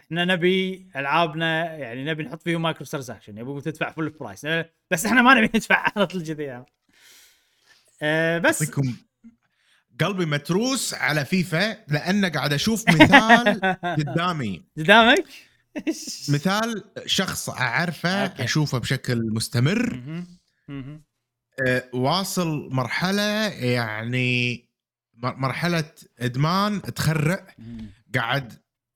[0.00, 4.46] إحنا نبي ألعابنا يعني نبي نحط فيهم microtransaction يبغوا تدفع full price
[4.90, 6.64] بس إحنا ما نبي ندفع على طول كذي
[8.02, 8.96] أه بس يعطيكم
[10.00, 13.60] قلبي متروس على فيفا لأنه قاعد أشوف مثال
[13.98, 15.24] قدامي قدامك
[16.34, 18.44] مثال شخص أعرفه أوكي.
[18.44, 20.00] أشوفه بشكل مستمر.
[21.66, 24.64] أه، واصل مرحلة يعني
[25.14, 27.54] مرحلة إدمان تخرع.
[28.14, 28.52] قاعد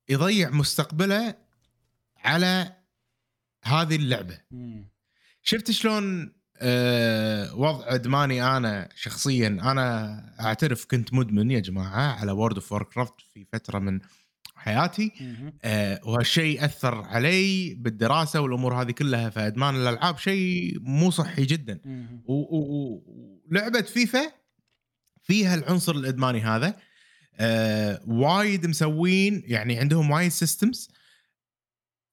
[0.09, 1.35] يضيع مستقبله
[2.17, 2.77] على
[3.65, 4.39] هذه اللعبة.
[5.43, 6.33] شفت شلون
[6.63, 13.15] أه وضع ادماني أنا شخصيا أنا اعترف كنت مدمن يا جماعة على وورلد اوف ووركرافت
[13.35, 14.01] في فترة من
[14.55, 15.13] حياتي.
[15.65, 21.81] أه وهالشيء أثر علي بالدراسة والأمور هذه كلها فأدمان الألعاب شيء مو صحي جدا.
[22.25, 24.33] ولعبه فيفا
[25.23, 26.77] فيها العنصر الإدماني هذا.
[27.37, 30.91] آه وايد مسوين يعني عندهم وايد systems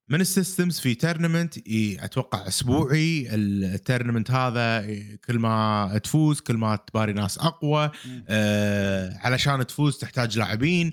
[0.09, 1.57] من ال systems في tournament؟
[1.99, 3.27] أتوقع أسبوعي.
[3.35, 4.85] ال tournament هذا
[5.25, 7.91] كل ما تفوز كل ما تباري ناس أقوى.
[8.27, 10.91] آه علشان تفوز تحتاج لاعبين.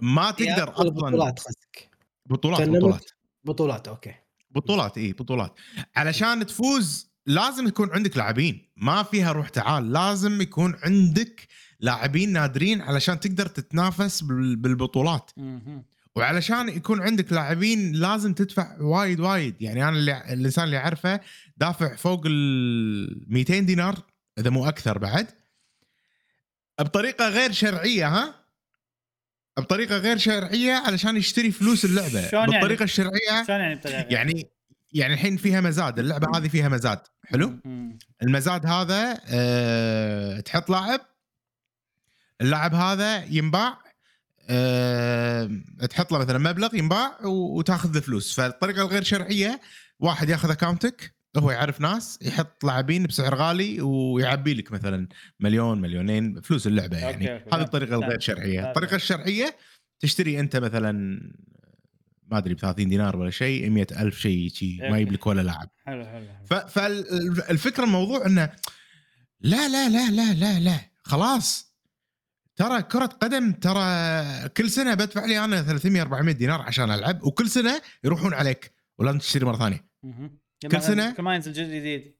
[0.00, 1.90] ما تقدر أصلا بطولات قصدك
[2.26, 2.68] بطولات.
[2.68, 3.10] بطولات.
[3.44, 4.14] بطولات okay.
[4.50, 5.54] بطولات إي بطولات.
[5.96, 8.68] علشان تفوز لازم يكون عندك لاعبين.
[8.76, 9.92] ما فيها روح تعال.
[9.92, 11.48] لازم يكون عندك
[11.80, 15.30] لاعبين نادرين علشان تقدر تتنافس بال- بالبطولات.
[16.16, 19.62] وعلشان يكون عندك لاعبين لازم تدفع وايد وايد.
[19.62, 21.20] يعني أنا اللي الإنسان اللي أعرفه
[21.56, 23.98] دافع فوق ال 200 دينار
[24.38, 25.26] إذا مو أكثر بعد.
[26.80, 28.34] بطريقة غير شرعية ها؟
[29.58, 32.28] بطريقة غير شرعية علشان يشتري فلوس اللعبة.
[32.28, 34.50] شلون يعني؟ بالطريقة الشرعيه شلون يعني بطريقة غير؟ يعني
[34.92, 36.98] يعني الحين فيها مزاد اللعبة هذه فيها مزاد.
[37.24, 37.58] حلو.
[38.22, 41.00] المزاد هذا أه تحط لاعب.
[42.40, 43.81] اللاعب هذا ينباع.
[44.52, 45.50] أه
[45.90, 49.60] تحط له مثلا مبلغ ينباع وتاخذ الفلوس فالطريقة الغير شرعية
[50.00, 55.08] واحد ياخذ اكاونتك هو يعرف ناس يحط لاعبين بسعر غالي ويعبي لك مثلا
[55.40, 57.44] مليون مليونين فلوس اللعبة يعني okay،.
[57.52, 58.02] هذه الطريقة فاهم.
[58.02, 58.68] الغير شرعية فاهم.
[58.68, 59.56] الطريقة الشرعية
[60.00, 60.92] تشتري أنت مثلا
[62.30, 65.68] ما أدري ب 30 دينار ولا شيء 100 ألف شيء شي ما لك ولا لاعب
[65.86, 66.68] حلو حلو حلو.
[66.68, 68.50] فالفكرة الموضوع إنه
[69.40, 71.71] لا لا لا لا لا لا خلاص
[72.62, 77.48] ترى كرة قدم ترى كل سنة بدفع لي أنا 300 400 دينار عشان ألعب وكل
[77.48, 79.88] سنة يروحون عليك ولازم تشتري مرة ثانية.
[80.70, 82.16] كل سنة؟ كل ما ينزل جزء جديد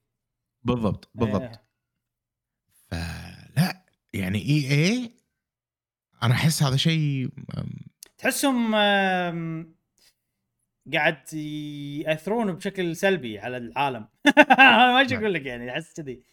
[0.63, 1.63] بالضبط بالضبط إيه.
[2.87, 5.11] فلا يعني إي اي
[6.23, 7.29] أنا أحس هذا شيء
[8.17, 8.75] تحسهم
[10.93, 14.07] قاعد يأثرون بشكل سلبي على العالم
[14.49, 15.21] ما إيش نعم.
[15.21, 16.23] أقول لك يعني أحس كذي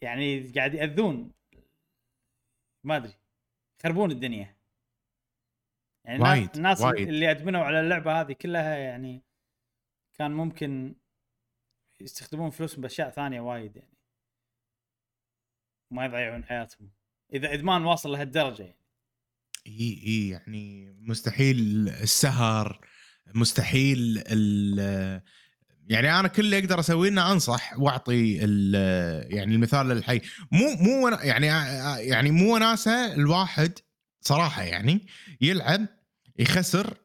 [0.00, 1.32] يعني قاعد يأذون
[2.84, 3.23] ما أدري
[3.84, 4.56] يخربون الدنيا.
[6.04, 7.08] يعني وايد، الناس وايد.
[7.08, 9.22] اللي ادمنوا على اللعبة هذه كلها يعني
[10.14, 10.94] كان ممكن
[12.00, 13.98] يستخدمون فلوسهم بأشياء ثانية وايد يعني.
[15.90, 16.90] ما يضيعون حياتهم.
[17.32, 18.84] إذا إدمان واصل لهالدرجة يعني.
[19.66, 22.86] إي إي يعني مستحيل السهر
[23.34, 25.22] مستحيل ال
[25.88, 30.20] يعني أنا كل اللي أقدر أسويه إني أنصح وأعطي ال- يعني المثال الحي
[30.52, 31.46] مو مو يعني
[32.08, 33.78] يعني مو وناسة الواحد
[34.20, 35.06] صراحة يعني
[35.40, 35.86] يلعب
[36.38, 36.96] يخسر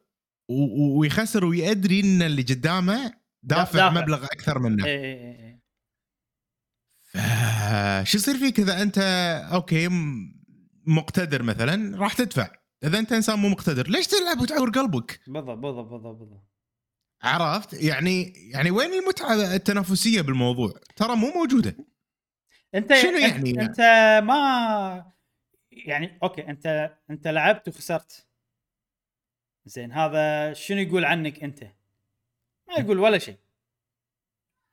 [0.96, 3.12] ويخسر ويدري إن اللي قدامه
[3.42, 3.90] دافع, دافع.
[3.90, 4.84] مبلغ أكثر منه.
[4.84, 5.60] اي اي اي اي
[7.04, 8.98] فشو يصير فيك إذا أنت
[9.52, 9.88] okay
[10.86, 12.50] مقتدر مثلا راح تدفع.
[12.84, 16.49] إذا أنت إنسان مو مقتدر ليش تلعب وتعور قلبك؟ بالضبط بالضبط بالضبط.
[17.22, 21.76] عرفت يعني يعني وين المتعة التنافسية بالموضوع ترى مو موجودة
[22.74, 23.80] أنت شنو أنت- يعني؟ أنت
[24.24, 25.12] ما
[25.72, 28.26] يعني okay أنت أنت لعبت وخسرت
[29.64, 31.62] زين هذا شنو يقول عنك أنت؟
[32.68, 33.36] ما يقول ولا شيء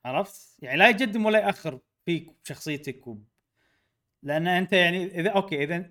[0.04, 3.18] عرفت؟ يعني لا يقدم ولا يأخر فيك بشخصيتك و...
[4.22, 5.90] لأن أنت يعني إذا okay إذا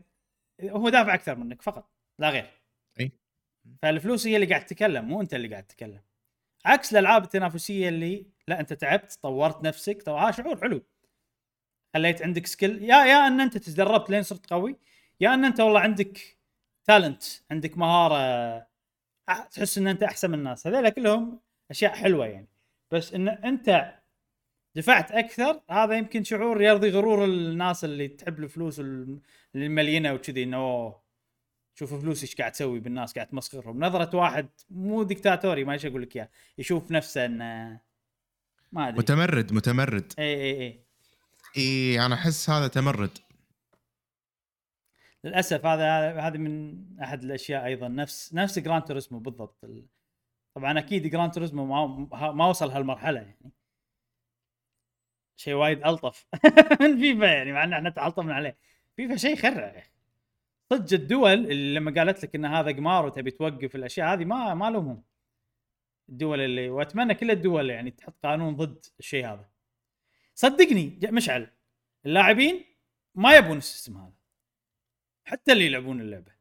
[0.64, 2.52] هو دافع أكثر منك فقط لا غير
[3.00, 3.12] أي.
[3.82, 6.02] فالفلوس هي اللي قاعد تتكلم مو أنت اللي قاعد تتكلم
[6.68, 10.16] عكس الألعاب التنافسية اللي لا أنت تعبت طورت نفسك طو...
[10.18, 10.86] ها شعور حلو.
[11.94, 14.78] خليت عندك skill يا يا أن أنت تدربت لين صرت قوي
[15.22, 16.38] يا أن أنت والله عندك
[16.86, 18.68] talent عندك مهارة
[19.52, 20.68] تحس أن أنت أحسن من الناس.
[20.68, 21.40] هذول كلهم
[21.72, 22.48] أشياء حلوة يعني.
[22.92, 23.94] بس إن أنت
[24.76, 28.82] دفعت أكثر هذا يمكن شعور يرضي غرور الناس اللي تحب الفلوس
[29.56, 30.96] مليانه وكذي إنه
[31.80, 33.80] شوفوا فلوس إيش قاعد تسوي بالناس قاعد تمسخرهم.
[33.84, 37.80] نظرة واحد مو ديكتاتوري ما إيش أقول لك اياه يشوف نفسه إنه
[38.72, 38.98] ما أدري.
[39.00, 40.14] متمرد متمرد.
[40.20, 40.80] اي اي اي
[41.58, 43.18] اي أنا أحس هذا تمرد.
[45.24, 47.88] للأسف هذا هذه من أحد الأشياء أيضا.
[47.88, 49.64] نفس نفس جران توريسمو بالضبط.
[49.64, 49.86] ال-
[50.56, 53.52] طبعا أكيد جران توريسمو ما ما وصل هالمرحلة يعني.
[55.36, 56.26] شيء وايد ألطف.
[56.82, 58.58] من فيفا يعني مع إن إحنا تعلطمنا عليه.
[58.96, 59.68] فيفا شيء خرع.
[59.68, 59.90] يا أخي
[60.70, 64.70] صدق الدول اللي لما قالت لك إن هذا قمار وتبي توقف الأشياء هذه ما ما
[64.70, 65.04] لومهم.
[66.10, 69.50] الدول اللي وأتمنى كل الدول يعني تحط قانون ضد الشيء هذا.
[70.36, 71.48] صدقني مشعل
[72.06, 72.66] اللاعبين
[73.16, 74.14] ما يبون السيستم هذا.
[75.26, 76.32] حتى اللي يلعبون اللعبة.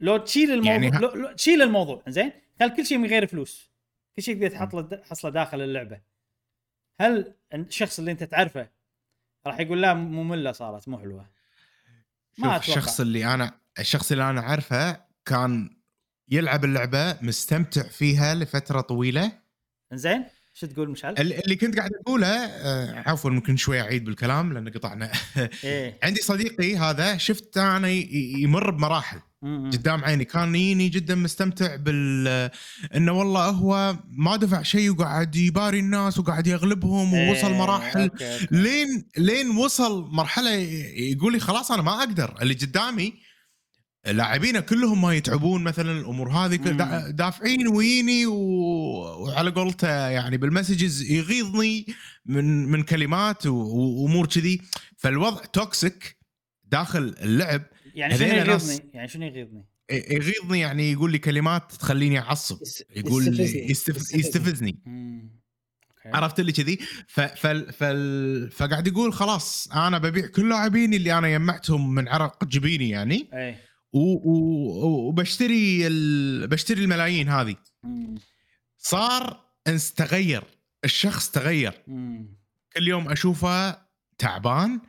[0.00, 3.70] لو تشيل الموضوع يعني لو, لو تشيل الموضوع زين؟ خل كل شيء من غير فلوس.
[4.16, 6.00] كل شيء تقدر تحط له حصله داخل اللعبة.
[7.00, 8.70] هل الشخص اللي أنت تعرفه
[9.46, 11.37] راح يقول لا ممله صارت مو حلوة؟
[12.38, 12.78] ما شوف أتوقع.
[12.78, 15.76] الشخص اللي أنا الشخص اللي أنا أعرفه كان
[16.30, 19.32] يلعب اللعبة مستمتع فيها لفترة طويلة
[19.92, 20.24] زين
[20.54, 24.68] شو تقول مشعل؟ ال- اللي كنت قاعد أقوله آه، عفوا ممكن شوي أعيد بالكلام لأن
[24.68, 25.12] قطعنا
[25.64, 29.20] إيه عندي صديقي هذا شفت أنا يمر بمراحل.
[29.44, 30.24] قدام عيني.
[30.24, 32.50] كان يجيني جدا مستمتع بال
[32.96, 38.00] إنه والله هو ما دفع شيء وقاعد يباري الناس وقاعد يغلبهم ووصل إيه، مراحل.
[38.00, 38.46] okay، okay.
[38.50, 42.34] لين لين وصل مرحلة يقول لي خلاص أنا ما أقدر.
[42.42, 43.14] اللي قدامي
[44.06, 46.56] لاعبينه كلهم ما يتعبون مثلا الأمور هذه.
[47.10, 48.34] دافعين ويني و...
[48.34, 51.86] وعلى قولته يعني بال messages يغيظني
[52.26, 53.54] من من كلمات و...
[53.54, 54.60] وأمور كذي.
[54.96, 56.18] فالوضع toxic
[56.64, 57.62] داخل اللعب
[57.98, 62.58] يعني شنو هذيلا ناس- يغيظني؟ يعني شنو يغيظني؟ يغيظني يعني يقول لي كلمات تخليني أعصب
[62.96, 63.70] يقول لي يستفزني.
[63.70, 63.96] يستف...
[63.96, 64.20] يستفزني.
[64.20, 64.78] يستفزني.
[66.06, 67.20] عرفت اللي كذي ف...
[67.20, 67.72] فال...
[67.72, 68.50] فال...
[68.50, 73.60] فقاعد يقول خلاص أنا ببيع كل لاعبيني اللي أنا جمعتهم من عرق جبيني يعني إيه
[73.92, 74.00] و...
[74.00, 75.08] و...
[75.08, 76.46] وبشتري ال...
[76.48, 77.56] بشتري الملايين هذه.
[78.78, 80.42] صار إنس تغير
[80.84, 82.36] الشخص تغير مم.
[82.76, 83.78] كل يوم أشوفه
[84.18, 84.80] تعبان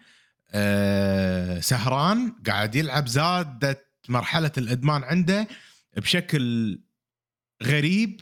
[0.51, 5.47] أه سهران قاعد يلعب زادت مرحلة الإدمان عنده
[5.97, 6.79] بشكل
[7.63, 8.21] غريب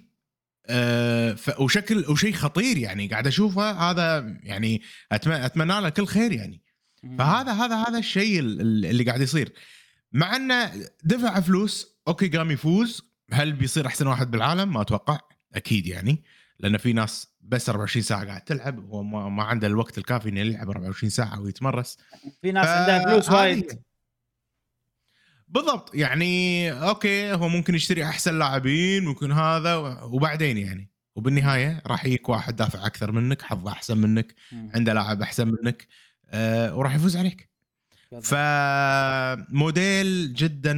[0.70, 1.38] أه.
[1.60, 4.82] وشكل وشيء خطير يعني قاعد أشوفه هذا يعني
[5.12, 6.62] أتمنى, أتمنى له كل خير يعني.
[7.18, 9.54] فهذا هذا هذا الشيء ال- ال- اللي قاعد يصير
[10.12, 10.72] مع إنه
[11.04, 13.02] دفع فلوس okay قام يفوز
[13.34, 15.20] هل بيصير أحسن واحد بالعالم ما أتوقع
[15.56, 16.24] أكيد يعني
[16.60, 20.40] لأن في ناس بس 24 ساعة قاعد تلعب هو ما, ما عنده الوقت الكافي إنه
[20.40, 21.98] يلعب 24 ساعة ويتمرس.
[22.42, 23.80] في ناس ف- عندها فلوس وايد.
[25.48, 32.30] بالضبط يعني أوكي هو ممكن يشتري أحسن لاعبين ممكن هذا وبعدين يعني وبالنهاية راح يجيك
[32.30, 34.36] واحد دافع أكثر منك حظه أحسن منك.
[34.52, 35.88] عنده لاعب أحسن منك
[36.30, 37.50] أه وراح يفوز عليك.
[39.48, 40.76] فموديل جدا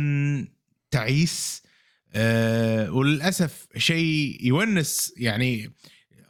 [0.92, 1.64] تعيس
[2.14, 5.72] أه وللأسف شيء يونس يعني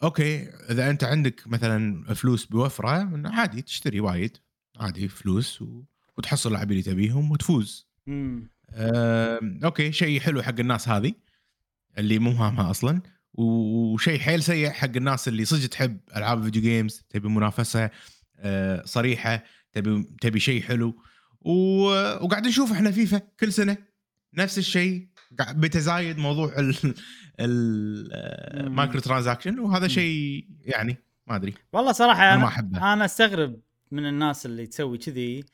[0.03, 4.38] okay إذا أنت عندك مثلا فلوس بوفرة عادي تشتري وايد
[4.80, 5.84] عادي فلوس و...
[6.17, 8.49] وتحصل اللاعبين اللي تبيهم وتفوز مم.
[8.69, 11.13] أه okay شيء حلو حق الناس هذه
[11.97, 13.01] اللي مو هامها أصلا
[13.34, 17.89] وشيء حيل سيء حق الناس اللي صدق تحب ألعاب ال video games تبي منافسة
[18.38, 20.95] أه صريحة تبي تبي شيء حلو
[21.41, 21.51] و...
[22.26, 23.77] وقاعد نشوف إحنا فيفا كل سنة
[24.34, 26.76] نفس الشيء بتزايد موضوع ال
[28.60, 29.88] ال micro transaction وهذا.
[29.88, 30.97] شيء يعني
[31.27, 31.53] ما أدري.
[31.73, 32.93] والله صراحة أنا ما أحبه.
[32.93, 33.60] أنا أستغرب
[33.91, 35.45] من الناس اللي تسوي كذي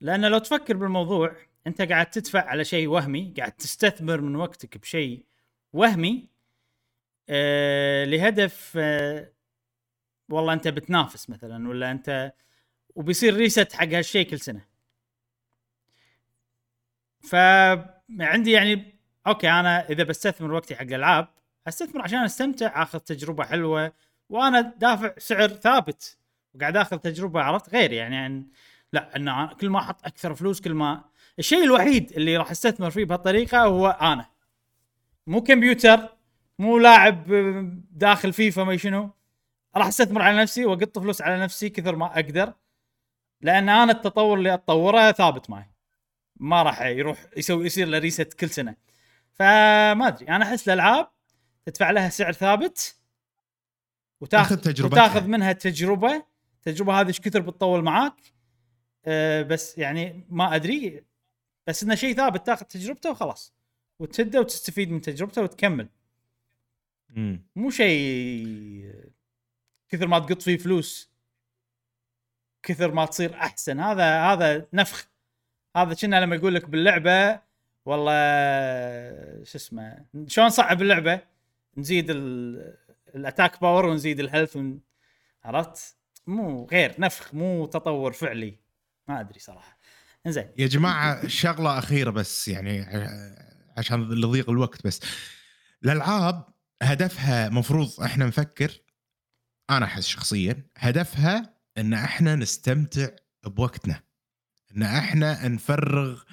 [0.00, 1.36] لأن لو تفكر بالموضوع
[1.66, 5.24] أنت قاعد تدفع على شيء وهمي قاعد تستثمر من وقتك بشيء
[5.72, 6.28] وهمي
[7.28, 9.32] آه لهدف آه
[10.28, 12.32] والله أنت بتنافس مثلا ولا أنت
[12.94, 14.64] وبيصير ريست حق هالشيء كل سنة.
[17.20, 18.95] فعندي يعني
[19.26, 21.28] أوكي أنا اذا بستثمر وقتي حق الألعاب
[21.68, 23.92] أستثمر عشان أستمتع آخذ تجربة حلوة
[24.28, 26.18] وأنا دافع سعر ثابت
[26.54, 28.46] وقاعد آخذ تجربة عرفت؟ غير يعني عن
[28.92, 31.04] لا إن كل ما أحط أكثر فلوس كل ما
[31.38, 34.26] الشيء الوحيد اللي راح أستثمر فيه بهالطريقة هو أنا.
[35.26, 36.08] مو كمبيوتر
[36.58, 37.24] مو لاعب
[37.90, 39.10] داخل فيفا ما شنو.
[39.76, 42.52] راح أستثمر على نفسي وأقط فلوس على نفسي كثر ما أقدر
[43.40, 45.70] لأن أنا التطور اللي اطوره ثابت معي.
[46.36, 48.74] ما راح يروح يسوي يصير له ريست كل سنة.
[49.38, 51.10] فما أدري أنا أحس الألعاب
[51.66, 52.96] تدفع لها سعر ثابت
[54.20, 55.04] وتاخذ تاخذ تجربتها.
[55.04, 56.26] وتاخذ منها تجربة
[56.56, 58.34] التجربه هذه إيش كثر بتطول معاك؟
[59.04, 61.04] أه بس يعني ما أدري
[61.66, 63.54] بس إنه شيء ثابت تاخذ تجربته وخلاص.
[63.98, 65.88] وتسده وتستفيد من تجربته وتكمل.
[67.08, 67.46] مم.
[67.56, 68.94] مو شيء
[69.88, 71.10] كثر ما تقط فيه فلوس
[72.62, 73.80] كثر ما تصير أحسن.
[73.80, 75.08] هذا هذا نفخ.
[75.76, 77.45] هذا كنا لما يقول لك باللعبة
[77.86, 81.20] والله شو اسمه شلون نصعب اللعبة؟
[81.76, 82.76] نزيد ال-
[83.14, 84.80] ال attack power ونزيد ال health ون...
[85.44, 85.96] عرفت؟
[86.26, 88.58] مو غير نفخ مو تطور فعلي.
[89.08, 89.78] ما أدري صراحة.
[90.26, 90.48] إنزين.
[90.58, 92.80] يا جماعة شغلة أخيرة بس يعني
[93.76, 95.00] عشان لضيق الوقت بس.
[95.84, 96.44] الألعاب
[96.82, 98.80] هدفها مفروض إحنا نفكر
[99.70, 103.08] أنا أحس شخصيا هدفها إن إحنا نستمتع
[103.44, 104.02] بوقتنا.
[104.76, 106.24] إن إحنا نفرغ آه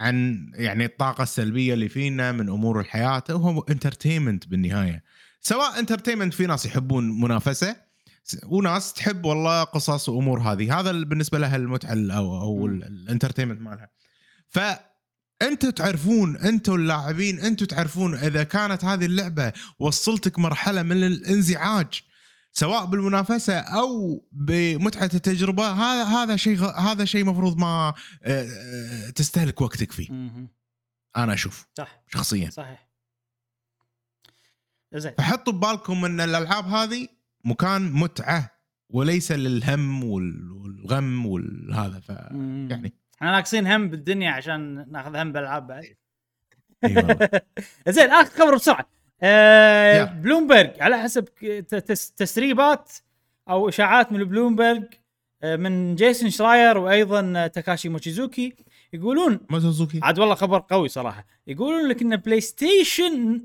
[0.00, 5.02] عن يعني الطاقة السلبية اللي فينا من أمور الحياة وهو entertainment بالنهاية.
[5.40, 7.76] سواء entertainment في ناس يحبون منافسة
[8.46, 10.80] وناس تحب والله قصص وأمور هذه.
[10.80, 12.66] هذا بالنسبة لها المتعة ال- أو أو.
[12.66, 13.88] الانترتينمنت مالها.
[14.48, 22.02] فانتوا تعرفون أنتوا اللاعبين أنتوا تعرفون إذا كانت هذه اللعبة وصلتك مرحلة من الانزعاج.
[22.52, 29.60] سواء بالمنافسة أو بمتعة التجربة هذا هذا شيء هذا شيء مفروض ما آه، آه، تستهلك
[29.60, 30.12] وقتك فيه.
[30.12, 30.48] مهم.
[31.16, 31.66] أنا أشوف.
[31.78, 32.02] صح.
[32.08, 32.50] شخصيا.
[32.50, 32.88] صحيح.
[34.94, 35.12] زين.
[35.18, 37.08] فحطوا ببالكم إن الألعاب هذه
[37.44, 38.50] مكان متعة
[38.90, 42.68] وليس للهم وال- والغم والهذا ف مم.
[42.70, 45.84] يعني إحنا ناقصين هم بالدنيا عشان ناخذ هم بالالعاب بعد.
[47.88, 48.86] زين آخر خبر بسرعة.
[49.22, 50.04] آه.
[50.04, 51.24] بلومبرج على حسب
[52.16, 52.92] تسريبات
[53.48, 54.84] أو إشاعات من بلومبرج
[55.42, 58.54] آه من جيسون شراير وأيضا آه، تاكاشي موتشيزوكي.
[58.92, 61.24] يقولون ماتسوزوكي عاد والله خبر قوي صراحة.
[61.46, 63.40] يقولون لك إن بلاي ستيشن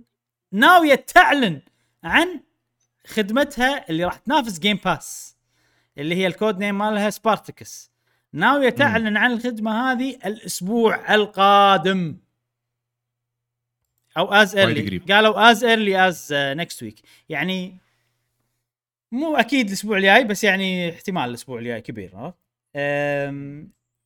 [0.51, 1.61] ناويه تعلن
[2.03, 2.39] عن
[3.07, 5.35] خدمتها اللي راح تنافس جيم باس
[5.97, 7.91] اللي هي ال code name مالها سبارتكس
[8.33, 12.17] ناويه تعلن عن الخدمة هذه الأسبوع القادم.
[14.17, 14.97] أو as early.
[14.97, 16.95] قالوا as early as next week
[17.29, 17.77] يعني
[19.11, 22.37] مو أكيد الأسبوع الجاي بس يعني احتمال الأسبوع الجاي كبير عرفت؟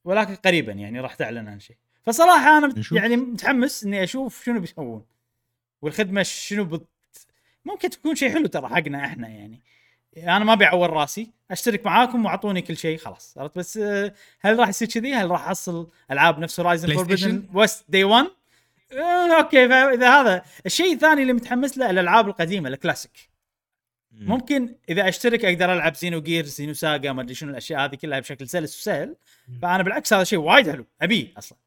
[0.04, 1.76] ولكن قريبا يعني راح تعلن عن شيء.
[2.02, 2.98] فصراحة أنا نشوف.
[2.98, 5.04] يعني متحمس إني أشوف شنو بيسوون.
[5.82, 6.86] والخدمة شنو بت...
[7.64, 9.60] ممكن تكون شيء حلو ترى حقنا إحنا يعني.
[10.16, 13.38] أنا ما بعور رأسي أشترك معاكم وأعطوني كل شيء خلاص.
[13.38, 17.48] عرفت؟ بس آه، هل راح يصير كذي؟ هل راح احصل ألعاب نفس هورايزن بلاي فوربدن؟
[17.54, 18.30] ويست day one آه،
[18.92, 23.30] okay فاذا هذا الشيء الثاني اللي متحمس له الألعاب القديمة الكلاسيك.
[24.12, 28.20] ممكن إذا أشترك أقدر ألعب زينو جير زينو ساجا ما أدري شنو الأشياء هذه كلها
[28.20, 29.16] بشكل سلس وسهل
[29.62, 31.58] فأنا بالعكس هذا شيء وايد حلو أبيه أصلا.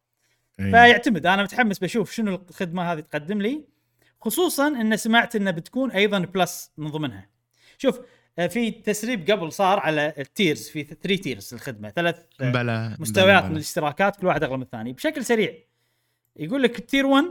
[0.60, 0.72] إي.
[0.72, 3.64] فيعتمد أنا متحمس بشوف شنو الخدمة هذه تقدم لي.
[4.22, 7.30] خصوصا إن سمعت إنه بتكون أيضا Plus من ضمنها.
[7.78, 8.00] شوف
[8.40, 12.98] آه، في تسريب قبل صار على ال tiers في 3 tiers الخدمة ثلاث آه، بلا
[13.00, 14.94] مستويات بلا- من الاشتراكات كل واحد اغلى من الثاني.
[14.94, 15.54] بشكل سريع
[16.36, 17.26] يقول لك tier 1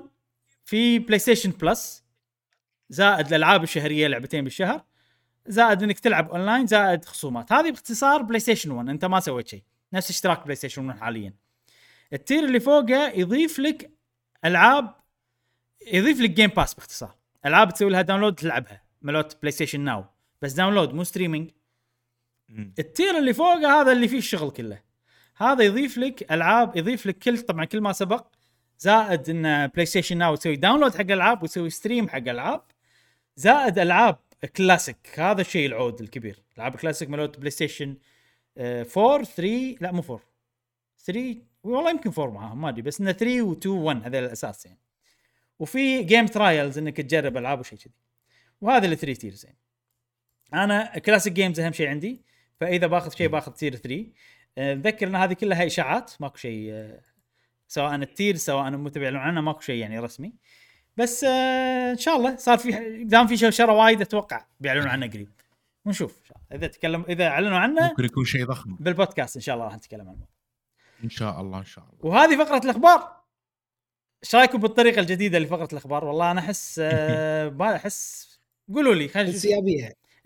[0.64, 2.04] في بلاي ستيشن Plus
[2.90, 4.84] زائد الألعاب الشهرية لعبتين بالشهر
[5.46, 7.52] زائد إنك تلعب اونلاين زائد خصومات.
[7.52, 9.62] هذه باختصار بلاي ستيشن 1 أنت ما سويت شيء.
[9.92, 11.34] نفس اشتراك بلاي ستيشن 1 حاليا.
[12.12, 13.90] ال tier اللي فوقه يضيف لك
[14.44, 14.94] ألعاب
[15.92, 17.16] يضيف لك جيم باس باختصار.
[17.46, 20.04] ألعاب تسوي لها download تلعبها مالوت بلاي ستيشن Now
[20.42, 21.50] بس download مو streaming.
[22.78, 24.82] ال tier اللي فوقه هذا اللي فيه الشغل كله.
[25.36, 28.26] هذا يضيف لك ألعاب يضيف لك كل طبعا كل ما سبق
[28.78, 32.62] زائد إن بلاي ستيشن Now تسوي download حق ألعاب وتسوي stream حق ألعاب.
[33.36, 34.18] زائد ألعاب
[34.56, 36.42] كلاسيك هذا الشيء العود الكبير.
[36.56, 37.96] ألعاب كلاسيك مالوت بلاي ستيشن
[38.58, 40.20] آه، 4 3 لا مو 4
[40.98, 44.78] 3 والله يمكن 4 معاهم ما أدري بس انه 3 و2 1 هذا الأساس يعني.
[45.58, 47.94] وفي game trials إنك تجرب ألعاب وشيء كذي.
[48.60, 49.58] وهذا ال three tiers يعني.
[50.54, 52.22] أنا classic games أهم شيء عندي
[52.60, 54.06] فإذا باخذ شيء باخذ tier 3
[54.58, 57.00] آه، نذكر إن هذه كلها إشاعات ماكو شيء آه،
[57.72, 60.32] سواء ال tier سواء متى بيعلنون عنه ماكو شيء يعني رسمي.
[60.96, 65.30] بس آه، إن شاء الله صار في دام في شوشره وايد أتوقع بيعلنون عنه قريب.
[65.84, 68.76] ونشوف ان شاء الله إذا تكلم إذا أعلنوا عنه ممكن يكون شيء ضخم.
[68.80, 70.26] بالبودكاست إن شاء الله راح نتكلم عنه.
[71.04, 72.12] إن شاء الله إن شاء الله.
[72.12, 73.16] وهذه فقرة الأخبار.
[74.24, 78.28] إيش رأيكم بالطريقة الجديدة لفقرة الأخبار؟ والله أنا أحس آه، ما أحس.
[78.74, 79.44] قولوا لي خلينا نشوف.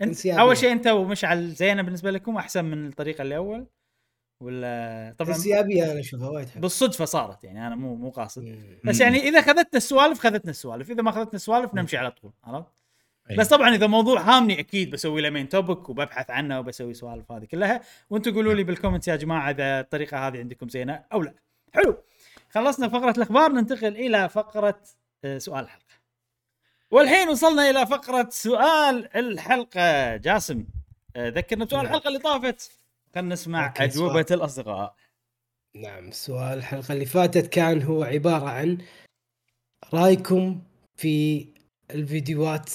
[0.01, 0.41] انسيابية.
[0.41, 3.67] أول شيء أنت ومشعل زينه بالنسبة لكم أحسن من الطريقة اللي اول
[4.41, 8.59] ولا طبعا انسيابيه أنا أشوفها وايد حلوة بالصدفة صارت يعني أنا مو مو قاصد.
[8.83, 10.91] بس يعني إذا خذتنا السوالف خذتنا السوالف.
[10.91, 12.71] إذا ما خذتنا السوالف نمشي على طول عرفت.
[13.37, 17.45] بس طبعا إذا موضوع هامني أكيد بسوي له مين توبك وببحث عنه وبسوي سوالف هذه
[17.45, 17.81] كلها.
[18.09, 21.33] وأنتم قولوا لي بالكومنت يا جماعة إذا الطريقة هذه عندكم زينة أو لا.
[21.73, 21.97] حلو.
[22.49, 24.79] خلصنا فقرة الأخبار ننتقل إلى فقرة
[25.25, 25.83] آه، سؤال الحلقة.
[26.91, 30.15] والحين وصلنا إلى فقرة سؤال الحلقة.
[30.15, 30.65] جاسم
[31.15, 31.93] آه، ذكرنا بسؤال نعم.
[31.93, 32.79] الحلقة اللي طافت.
[33.17, 34.33] خلينا نسمع أجوبة سؤال.
[34.39, 34.95] الأصدقاء
[35.75, 38.77] نعم سؤال الحلقة اللي فاتت كان هو عبارة عن
[39.93, 40.61] رأيكم
[40.97, 41.45] في
[41.91, 42.69] الفيديوهات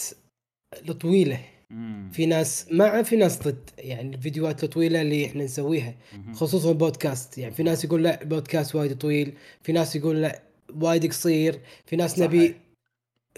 [0.88, 2.10] الطويلة مم.
[2.12, 5.94] في ناس مع في ناس ضد يعني الفيديوهات الطويلة اللي إحنا نسويها.
[6.34, 9.32] خصوصا البودكاست يعني في ناس يقول لا البودكاست وايد طويل
[9.62, 10.42] في ناس يقول لا
[10.74, 12.24] وايد قصير في ناس صحيح.
[12.24, 12.54] نبي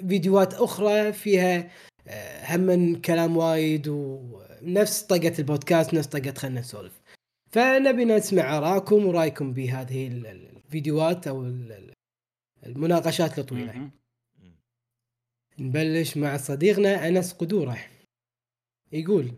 [0.09, 1.71] فيديوهات أخرى فيها
[2.09, 3.89] آه، هم من كلام وايد
[4.65, 7.01] ونفس طقة البودكاست نفس طقة خلنا نسولف.
[7.53, 11.93] فنبي نسمع آراءكم ورأيكم بهذه ال- ال- الفيديوهات ال-
[12.67, 13.91] المناقشات الطويله مهم.
[15.59, 17.79] نبلش مع صديقنا أنس قدورة.
[18.93, 19.33] يقول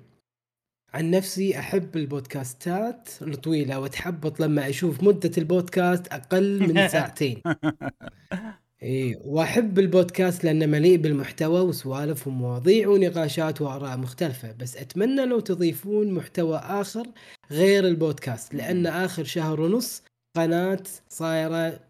[0.94, 7.42] عن نفسي أحب البودكاستات الطويلة وأتحبط لما أشوف مدة البودكاست أقل من ساعتين.
[8.82, 16.12] إي وأحب البودكاست لأنه مليء بالمحتوى وسوالف ومواضيع ونقاشات وآراء مختلفة بس أتمنى لو تضيفون
[16.12, 17.06] محتوى آخر
[17.50, 20.02] غير البودكاست لأن آخر شهر ونص
[20.36, 21.80] قناة صايرة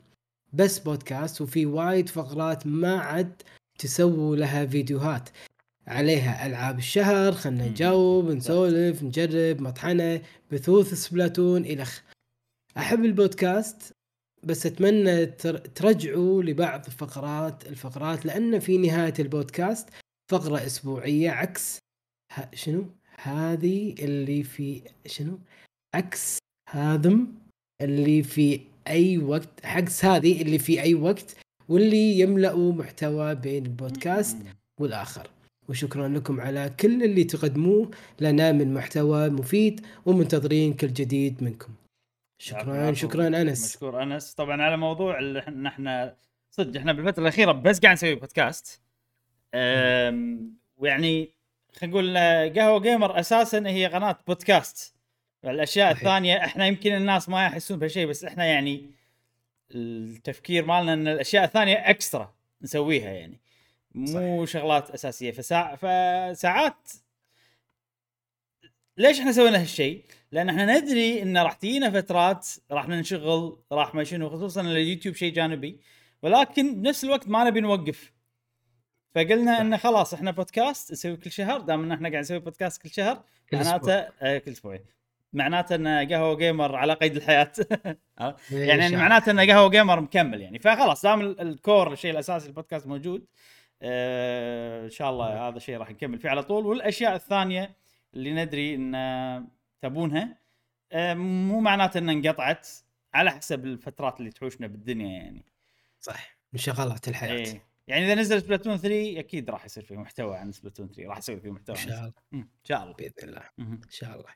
[0.53, 3.43] بس بودكاست وفي وايد فقرات ما عاد
[3.79, 5.29] تسووا لها فيديوهات.
[5.87, 7.69] عليها ألعاب الشهر خلنا.
[7.69, 10.23] نجاوب نسولف نجرب مطحنة
[10.53, 12.01] بثوث سبلاتون الخ
[12.77, 13.96] أحب البودكاست
[14.43, 19.89] بس أتمنى تر- ترجعوا لبعض فقرات الفقرات لأن في نهاية البودكاست
[20.33, 21.79] فقرة أسبوعية عكس
[22.33, 22.49] ه...
[22.55, 22.85] شنو؟
[23.23, 25.39] هذه اللي في شنو؟
[25.95, 26.39] عكس
[26.71, 27.27] هاذم
[27.83, 31.37] اللي في أي وقت عكس هذه اللي في أي وقت
[31.69, 34.37] واللي يملأوا محتوى بين البودكاست
[34.81, 35.31] والآخر.
[35.69, 37.91] وشكرا لكم على كل اللي تقدموه.
[38.21, 41.73] لنا من محتوى مفيد ومنتظرين كل جديد منكم.
[42.39, 42.93] شكرا.
[42.93, 43.75] شكرا أنس.
[43.75, 44.35] مشكور أنس.
[44.35, 46.17] طبعا على موضوع اللي إحنا
[46.51, 48.81] صدق إحنا بالفترة الأخيرة بس قاعد نسوي بودكاست
[50.77, 51.31] ويعني
[51.73, 52.19] خلينا نقول
[52.59, 54.95] قهوة جيمر أساسا هي قناة بودكاست
[55.45, 55.99] الأشياء صحيح.
[56.07, 58.91] الثانية إحنا يمكن الناس ما يحسون بهالشيء بس إحنا يعني
[59.75, 63.41] التفكير مالنا إن الأشياء الثانية extra نسويها يعني.
[63.95, 65.31] مو شغلات أساسية.
[65.31, 66.89] فساع فساعات
[68.97, 74.05] ليش إحنا سوينا هالشيء؟ لأن إحنا ندري إن راح تجينا فترات راح ننشغل راح ما
[74.05, 75.81] شنو خصوصا اليوتيوب شيء جانبي.
[76.23, 78.13] ولكن بنفس الوقت ما نبي نوقف.
[79.15, 82.91] فقلنا انه خلاص إحنا بودكاست نسوي كل شهر دام إن إحنا قاعد نسوي بودكاست كل
[82.91, 83.23] شهر
[83.53, 83.93] معناته
[84.23, 84.79] آه كل أسبوع
[85.33, 87.53] معناته إن قهوة جيمر على قيد الحياة.
[88.51, 90.59] يعني إيش معناته إن قهوة جيمر مكمل يعني.
[90.59, 93.27] فخلاص دام ال- ال core الشيء الأساسي البودكاست موجود
[93.83, 96.67] آه إن شاء الله هذا الشيء راح نكمل فيه على طول.
[96.67, 97.77] والأشياء الثانية
[98.15, 98.95] اللي ندري إن
[99.89, 100.39] تبونها
[100.93, 102.69] آه مو معناته ان انقطعت
[103.15, 105.45] على حسب الفترات اللي تحوشنا بالدنيا يعني.
[106.01, 107.33] صح من شغلات الحياة.
[107.33, 107.67] إيه.
[107.89, 111.41] يعني إذا نزل سبلاتون 3 أكيد راح يصير فيه محتوى عن سبلاتون 3 راح أسوي
[111.41, 112.13] فيه محتوى إن شاء الله.
[112.35, 112.95] إن شاء الله.
[112.95, 113.43] بإذن الله.
[113.59, 114.31] إن شاء الله.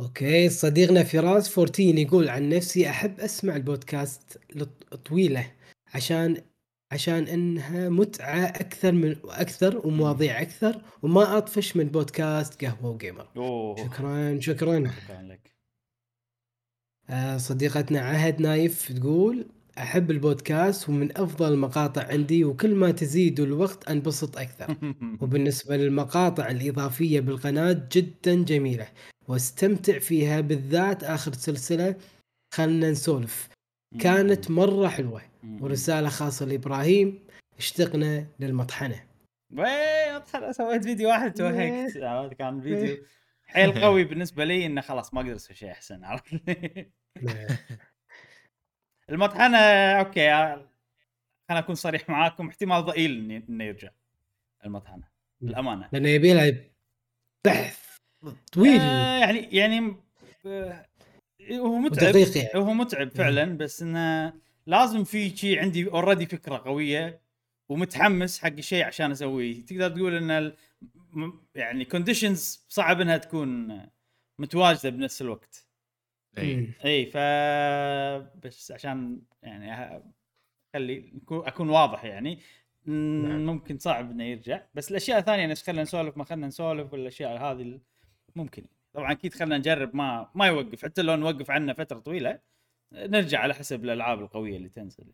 [0.00, 4.38] okay صديقنا فراس 14 يقول عن نفسي أحب أسمع البودكاست
[5.04, 5.52] طويلة
[5.94, 6.42] عشان
[6.92, 13.28] عشان إنها متعة أكثر من وأكثر ومواضيع أكثر وما أطفش من بودكاست قهوة جيمر.
[13.36, 13.76] أوه.
[13.76, 14.90] شكرا شكرا.
[14.90, 15.56] شكرا لك.
[17.10, 19.46] آه، صديقتنا عهد نايف تقول
[19.78, 24.76] أحب البودكاست ومن أفضل المقاطع عندي وكل ما تزيد الوقت أنبسط أكثر.
[25.20, 28.88] وبالنسبة للمقاطع الإضافية بالقناة جدا جميلة
[29.28, 31.94] واستمتع فيها بالذات آخر سلسلة
[32.54, 33.48] خلنا نسولف.
[34.00, 35.22] كانت مرة حلوة.
[35.60, 37.26] ورسالة خاصة لإبراهيم.
[37.58, 39.04] اشتقنا للمطحنة.
[39.52, 43.04] وين؟ اضحك سويت فيديو واحد توهقت عرفت؟ كان فيديو.
[43.46, 46.34] حيل قوي بالنسبة لي إنه خلاص ما أقدر أسوي شيء أحسن عرفت؟
[49.10, 49.58] المطحنة
[49.98, 50.30] okay
[51.48, 52.48] خليني أكون صريح معاكم.
[52.48, 53.90] احتمال ضئيل إنه يرجع
[54.64, 55.08] المطحنة
[55.42, 56.52] الامانه لأنه يبي لها
[57.44, 57.96] بحث
[58.52, 58.80] طويل.
[58.80, 59.96] آه يعني يعني
[60.46, 60.86] آه
[61.52, 62.08] هو متعب.
[62.08, 62.50] ودقيق يعني.
[62.54, 64.32] هو متعب فعلا بس إنه
[64.66, 67.20] لازم في شيء عندي already فكرة قوية
[67.68, 70.56] ومتحمس حق الشيء عشان أسويه تقدر تقول إن ال-
[71.54, 73.80] يعني كونديشنز صعب إنها تكون
[74.38, 75.66] متواجدة بنفس الوقت.
[76.38, 76.72] مم.
[76.84, 77.16] اي ف
[78.46, 80.02] بس عشان يعني أه-
[80.74, 82.38] خلي أكون واضح يعني
[82.86, 83.46] نعم.
[83.46, 87.80] ممكن صعب إنه يرجع بس الأشياء الثانية نفس خلينا نسولف ما خلينا نسولف والأشياء هذه
[88.36, 92.38] ممكن طبعا أكيد خلينا نجرب ما ما يوقف حتى لو نوقف عنه فترة طويلة
[92.92, 95.04] نرجع على حسب الألعاب القوية اللي تنزل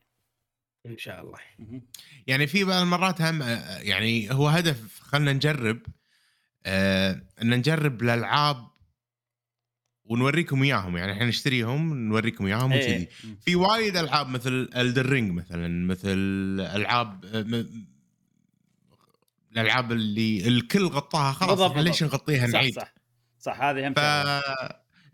[0.86, 1.39] إن شاء الله.
[2.27, 3.43] يعني في بعض المرات هم
[3.82, 5.78] يعني هو هدف خلنا نجرب
[6.66, 8.57] آه إن نجرب الألعاب
[10.05, 12.82] ونوريكم إياهم يعني إحنا نشتريهم نوريكم إياهم إيه.
[12.85, 13.36] وكذي مم.
[13.44, 16.09] في وايد ألعاب مثل Elden Ring مثلا مثل
[16.74, 17.86] ألعاب آه، م-
[19.53, 22.03] الألعاب اللي الكل غطاها خلاص بالضبط، ليش.
[22.03, 22.94] نغطيها صح نعيد صح
[23.39, 23.99] صح هذه هم ف.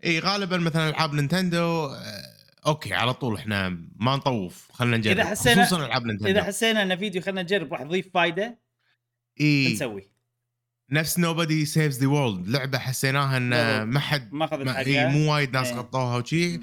[0.05, 2.38] إي غالبا مثلا ألعاب نينتندو آه،
[2.69, 5.19] أوكي على طول إحنا ما نطوف خلينا نجرب.
[5.19, 6.29] إذا حسينا- خصوصا ألعاب نينتندو.
[6.31, 8.59] إذا حسينا إن فيديو خلينا نجرب راح يضيف فائده
[9.41, 9.73] إي.
[9.73, 10.03] نسوي.
[10.91, 13.83] نفس Nobody Saves the World لعبة حسيناها إن.
[13.83, 15.07] ما حد ما أخذت حقها.
[15.07, 15.75] مو وايد ناس إيه.
[15.75, 16.57] غطوها وشي.
[16.57, 16.61] ن-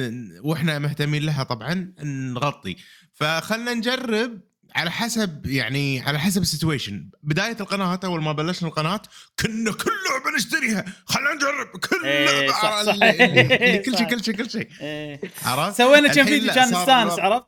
[0.00, 2.76] ن- وإحنا مهتمين لها طبعا نغطي.
[3.12, 4.40] فخلنا نجرب
[4.76, 9.02] على حسب يعني على حسب ال situation بداية القناة اول ما بلشنا القناة
[9.40, 12.94] كنا كل لعبه نشتريها خلينا نجرب كل إيه، لعبه صح، على صح.
[13.02, 14.10] اللي- كل شيء صح.
[14.10, 15.20] كل شيء كل شيء إيه.
[15.42, 17.46] عرفت سوينا كم فيديو كان نستانس عرفت؟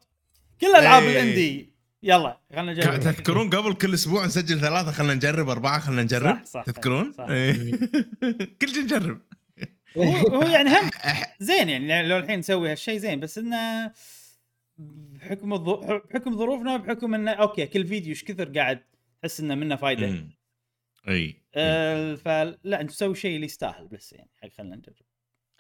[0.61, 1.11] كل ألعاب إيه.
[1.23, 1.73] ال indie
[2.03, 6.51] يلا خلينا نجرب تذكرون قبل كل أسبوع نسجل ثلاثة خلينا نجرب أربعة خلينا نجرب صح،
[6.53, 7.27] صح، تذكرون؟ صح.
[7.31, 7.71] إيه.
[8.63, 9.21] كل شيء نجرب
[9.97, 10.91] هو يعني هم
[11.41, 13.91] زين يعني لو الحين نسوي هالشيء زين بس إنه
[15.23, 15.71] بحكم الظ...
[16.11, 18.85] بحكم ظروفنا بحكم إنه أوكي كل فيديو إيش كثر قاعد
[19.23, 20.31] تحس إنه منه فايدة؟ مم.
[21.09, 24.95] إي آه فلا أنت تسوي شيء اللي يستاهل بس يعني حق خلينا نجرب.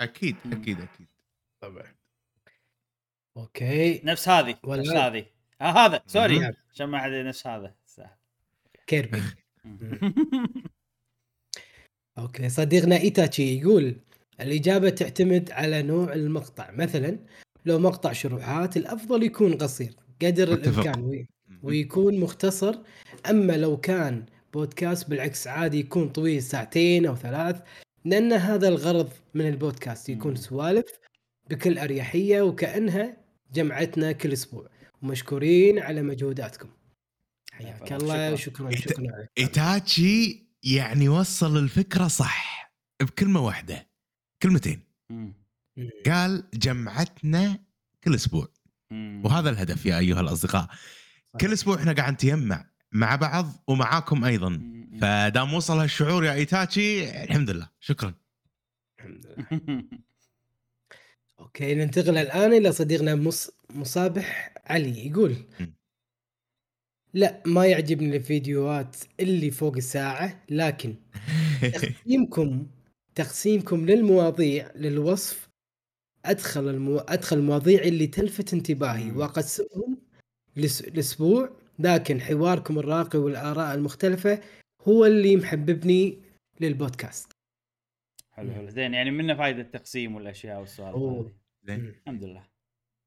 [0.01, 0.36] أكيد.
[0.52, 1.06] أكيد أكيد.
[1.60, 1.94] طبعا.
[3.36, 4.01] أوكي.
[4.05, 5.26] نفس هذه ولا- نفس هذه.
[5.60, 6.52] آه هذا sorry.
[6.70, 8.16] عشان ما حد نفس هذا سهل.
[8.86, 9.22] Kirby.
[12.18, 13.97] أوكي صديقنا إيتاتشي يقول
[14.40, 16.70] الإجابة تعتمد على نوع المقطع.
[16.70, 17.18] مثلا
[17.64, 20.52] لو مقطع شروحات الأفضل يكون قصير قدر.
[20.52, 21.28] الإمكان وي-
[21.62, 22.74] ويكون مختصر.
[23.30, 27.62] أما لو كان بودكاست بالعكس عادي يكون طويل ساعتين أو ثلاث
[28.05, 30.36] لأن هذا الغرض من البودكاست يكون.
[30.36, 30.86] سوالف
[31.51, 33.16] بكل أريحية وكأنها
[33.52, 34.68] جمعتنا كل أسبوع.
[35.02, 36.68] ومشكورين على مجهوداتكم.
[37.52, 37.97] حياك شكراً.
[37.97, 38.36] الله.
[38.36, 38.70] شكرا.
[38.70, 42.72] شكرا إيتاتشي يعني وصل الفكرة صح
[43.02, 43.89] بكلمة واحدة.
[44.43, 44.80] كلمتين.
[45.10, 45.41] مم.
[46.06, 47.58] قال جمعتنا
[48.04, 48.48] كل أسبوع.
[49.24, 50.68] وهذا الهدف يا أيها الأصدقاء.
[51.40, 54.60] كل أسبوع إحنا قاعد نتجمع مع بعض ومعاكم أيضا.
[55.00, 57.68] فدام وصل هالشعور يا إيتاتشي الحمد لله.
[57.80, 58.14] شكرا.
[58.98, 59.84] الحمد لله.
[61.40, 63.50] أوكي ننتقل الآن إلى صديقنا مص...
[63.70, 65.06] مصابح علي.
[65.06, 65.36] يقول.
[67.14, 70.94] لا ما يعجبني الفيديوهات اللي فوق الساعة لكن
[71.74, 72.66] تقسيمكم
[73.14, 75.41] تقسيمكم للمواضيع للوصف
[76.24, 76.98] أدخل المو...
[76.98, 79.10] أدخل المواضيع اللي تلفت انتباهي.
[79.10, 79.98] وأقسمهم
[80.56, 80.80] لس...
[80.80, 84.40] الأسبوع لكن حواركم الراقي والآراء المختلفة
[84.88, 86.18] هو اللي محببني
[86.60, 87.32] للبودكاست.
[88.30, 88.70] حلو حلو.
[88.70, 90.96] زين يعني منه فائده التقسيم والأشياء والسوالف.
[90.96, 91.32] هذه.
[91.64, 91.88] زين.
[91.88, 92.44] الحمد لله.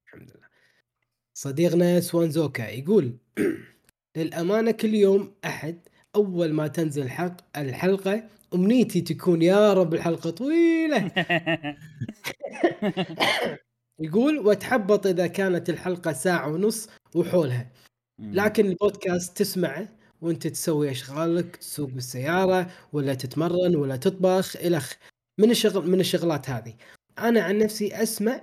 [0.05, 0.47] الحمد لله.
[1.33, 3.17] صديقنا سوانزوكا يقول
[4.17, 5.79] للأمانة كل يوم أحد
[6.15, 11.11] أول ما تنزل الحلق الحلقة أمنيتي تكون يا رب الحلقة طويلة.
[13.99, 17.71] يقول وتحبط إذا كانت الحلقة ساعة ونص وحولها.
[18.19, 19.87] لكن البودكاست تسمعه
[20.21, 24.93] وأنت تسوي أشغالك تسوق بالسيارة ولا تتمرن ولا تطبخ الخ
[25.39, 26.73] من الشغل من الشغلات هذه.
[27.19, 28.41] أنا عن نفسي أسمع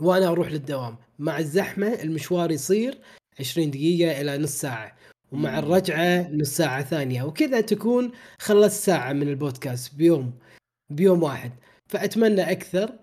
[0.00, 0.96] وأنا أروح للدوام.
[1.18, 2.98] مع الزحمة المشوار يصير
[3.40, 4.96] 20 دقيقة إلى نص ساعة.
[5.34, 5.58] ومع.
[5.58, 10.38] الرجعة نص ساعه ثانية وكذا تكون خلصت ساعة من البودكاست بيوم
[10.90, 11.52] بيوم واحد.
[11.88, 12.98] فأتمنى أكثر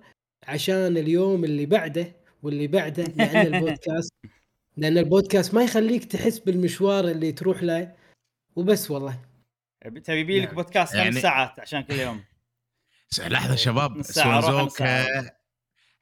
[0.47, 4.13] عشان اليوم اللي بعده واللي بعده لأن البودكاست
[4.77, 7.95] لأن البودكاست ما يخليك تحس بالمشوار اللي تروح له.
[8.55, 9.19] وبس والله.
[10.03, 10.55] تبي يبي لك نعم.
[10.55, 12.23] بودكاست خمس يعني- ساعات عشان كل يوم.
[13.19, 15.41] لحظة شباب ساعة.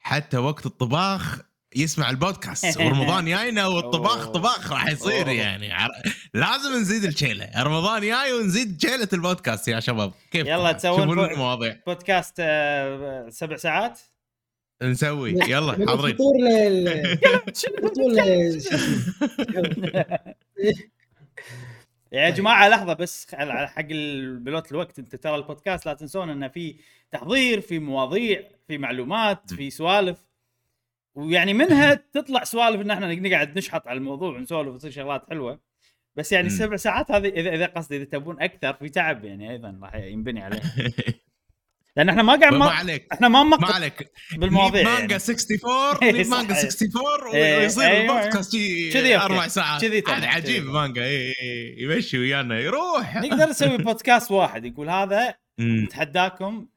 [0.00, 1.40] حتى وقت الطباخ
[1.76, 2.76] يسمع البودكاست.
[2.80, 4.28] ورمضان جاينا والطباخ.
[4.28, 5.30] طباخ راح يصير أوه.
[5.30, 5.72] يعني.
[5.72, 5.90] عر-
[6.34, 7.50] لازم نزيد الشيلة.
[7.62, 10.12] رمضان جاي ونزيد شيلة البودكاست يا شباب.
[10.30, 11.76] كيف يلا تسوون المواضيع.
[11.86, 14.00] بودكاست آه، سبع ساعات؟
[14.82, 15.30] نسوي.
[15.48, 16.16] يلا حاضرين.
[22.12, 22.30] يا.
[22.30, 23.84] جماعة لحظة بس على- على حق
[24.42, 24.98] بلوت الوقت.
[24.98, 26.76] انت ترى البودكاست لا تنسون انه في
[27.10, 30.29] تحضير في مواضيع في معلومات في سوالف.
[31.14, 35.60] ويعني منها تطلع سوالف إن إحنا نقعد نشحط على الموضوع ونسولف وتصير شغلات حلوة
[36.16, 36.46] بس يعني.
[36.46, 40.42] السبع ساعات هذه اذا إذا قصدي إذا تبون أكثر في تعب يعني أيضا راح ينبني
[40.42, 40.60] عليه
[41.96, 44.98] لأن إحنا ما قاعد ما ما عليك إحنا ما ما عليك بالمواضيع نجيب يعني.
[45.00, 46.36] مانجا 64 نجيب صح.
[46.36, 48.18] مانجا 64 إيه، ويصير أيوة.
[48.18, 49.16] البودكاست شي.
[49.16, 50.64] أربع ساعات كذي هذا عجيب.
[50.64, 56.68] مانجا إيه، إيه، يمشي ويانا يروح نقدر نسوي بودكاست واحد يقول هذا نتحداكم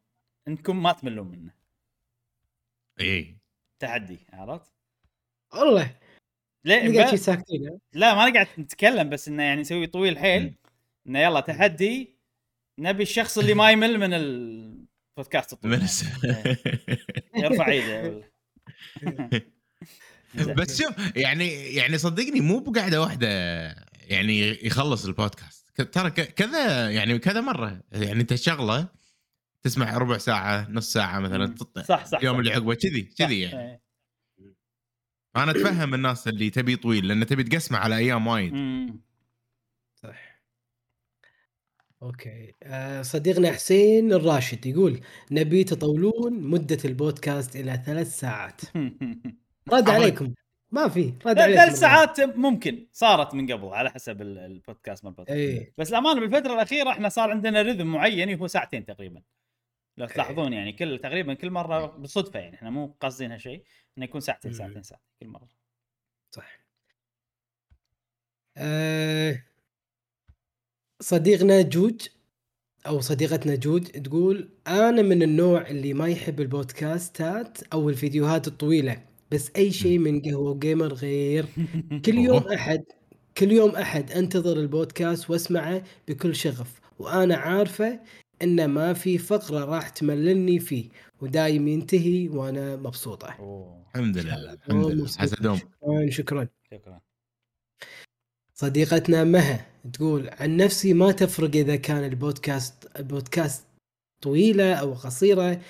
[0.47, 1.51] إنكم ما تملون منه
[2.99, 3.42] إيه
[3.83, 4.71] تحدي عرفت؟
[5.53, 5.95] والله
[6.65, 10.55] ليه ب- ساكتين؟ لا ما نقعد نتكلم بس إنه يعني نسوي طويل حيل.
[11.07, 12.17] إنه يلا تحدي
[12.79, 15.83] نبي الشخص اللي ما يمل من البودكاست الطويل من.
[15.83, 16.05] الس-
[17.43, 18.31] يرفع إيده.
[20.57, 23.27] بس شوف يعني يعني صدقني مو بقعدة واحدة
[24.07, 28.87] يعني يخلص البودكاست ترى كذا يعني كذا مرة يعني أنت شغلة
[29.63, 31.53] تسمع ربع ساعة نص ساعة مثلا مم.
[31.55, 32.39] تط- صح صح اليوم صح.
[32.39, 33.01] اللي عقبه كذي.
[33.01, 33.81] كذي يعني إيه.
[35.35, 38.53] أنا أتفهم الناس اللي تبي طويل لأن تبي تقسمه على أيام وايد.
[39.95, 40.33] صح
[42.03, 44.99] أوكي آه صديقنا حسين الراشد يقول
[45.31, 48.61] نبي تطولون مدة البودكاست إلى ثلاث ساعات
[49.73, 49.89] رد.
[49.89, 50.33] عليكم
[50.71, 51.79] ما في رد لا عليك ثلاث.
[51.79, 56.53] ساعات ممكن صارت من قبل على حسب ال- البودكاست مال البودكاست إيه بس الأمانة بالفترة
[56.53, 59.21] الأخيرة إحنا صار عندنا rhythm معين هو ساعتين تقريبا
[59.97, 60.13] لو إيه.
[60.13, 63.63] تلاحظون يعني كل تقريبا كل مرة بالصدفه يعني إحنا مو قاصدينها شيء
[63.97, 64.57] إنه يكون ساعتين مم.
[64.57, 65.49] ساعتين ساعتين كل مرة
[66.31, 66.59] صح
[68.57, 69.43] أه
[71.01, 72.07] صديقنا جوج
[72.87, 79.51] أو صديقتنا جوج تقول أنا من النوع اللي ما يحب البودكاستات أو الفيديوهات الطويلة بس
[79.55, 81.45] أي شيء من قهوة جيمر غير
[82.05, 82.47] كل يوم.
[82.47, 82.83] أحد
[83.37, 87.99] كل يوم أحد أنتظر البودكاست وأسمعه بكل شغف وأنا عارفه
[88.43, 90.89] إن ما في فقرة راح تمللني فيه
[91.21, 93.27] ودايم ينتهي وأنا مبسوطة.
[93.39, 93.83] أوه.
[93.95, 95.07] الحمد لله الحمد لله.
[95.07, 95.57] حسدهم.
[95.57, 96.47] شكرا شكرا.
[96.71, 97.01] شكرا.
[98.53, 103.65] صديقتنا مها تقول عن نفسي ما تفرق إذا كان البودكاست البودكاست
[104.21, 105.61] طويلة أو قصيرة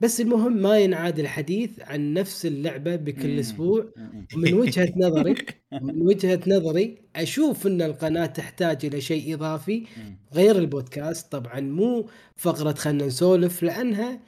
[0.00, 3.38] بس المهم ما ينعاد الحديث عن نفس اللعبة بكل.
[3.40, 3.92] أسبوع.
[4.34, 5.34] ومن وجهة نظري
[5.72, 9.86] من وجهة نظري أشوف إن القناة تحتاج إلى شيء إضافي.
[10.34, 14.20] غير البودكاست طبعا مو فقرة خلنا نسولف لأنها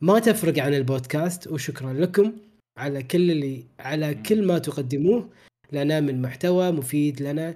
[0.00, 2.32] ما تفرق عن البودكاست وشكرا لكم
[2.78, 4.14] على كل اللي على.
[4.14, 5.30] كل ما تقدموه
[5.72, 7.54] لنا من محتوى مفيد لنا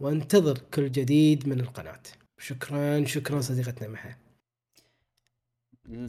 [0.00, 2.02] وانتظر كل جديد من القناة
[2.38, 4.16] شكرا شكرا صديقتنا محا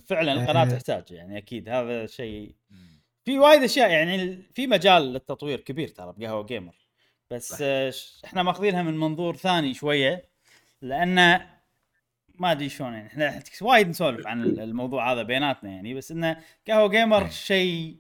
[0.05, 0.69] فعلا القناة آه.
[0.69, 2.55] تحتاج يعني أكيد هذا شيء
[3.25, 6.75] في وايد أشياء يعني في مجال للتطوير كبير ترى بقهوة جيمر
[7.31, 7.57] بس صح.
[7.61, 7.93] آه،
[8.25, 10.29] إحنا ماخذينها من منظور ثاني شوية
[10.81, 11.15] لأن
[12.35, 16.43] ما أدري شلون يعني إحنا وايد نسولف عن ال- الموضوع هذا بيناتنا يعني بس إنه
[16.67, 17.29] قهوة جيمر إيه.
[17.29, 17.97] شيء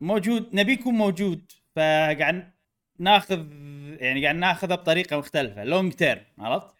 [0.00, 2.52] موجود نبي يكون موجود فقاعد
[2.98, 3.46] ناخذ
[4.00, 6.74] يعني قاعد ناخذه بطريقة مختلفة long term عرفت؟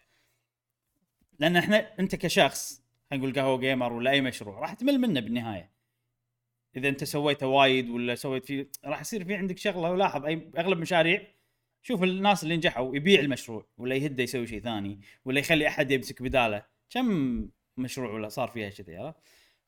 [1.39, 5.71] لأن إحنا أنت كشخص خلينا نقول قهوة جيمر ولا أي مشروع راح تمل منه بالنهاية.
[6.77, 10.77] إذا أنت سويته وايد ولا سويت فيه راح يصير في عندك شغلة ولاحظ أي أغلب
[10.77, 11.27] مشاريع
[11.81, 16.21] شوف الناس اللي نجحوا يبيع المشروع ولا يهده يسوي شيء ثاني ولا يخلي أحد يمسك
[16.21, 16.63] بداله.
[16.89, 19.17] كم مشروع ولا صار فيها كذي عرفت؟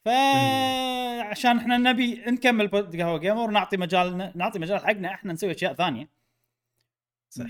[0.06, 6.10] فعشان إحنا نبي نكمل قهوة جيمر ونعطي مجال نعطي مجال حقنا إحنا نسوي أشياء ثانية.
[7.30, 7.46] صح.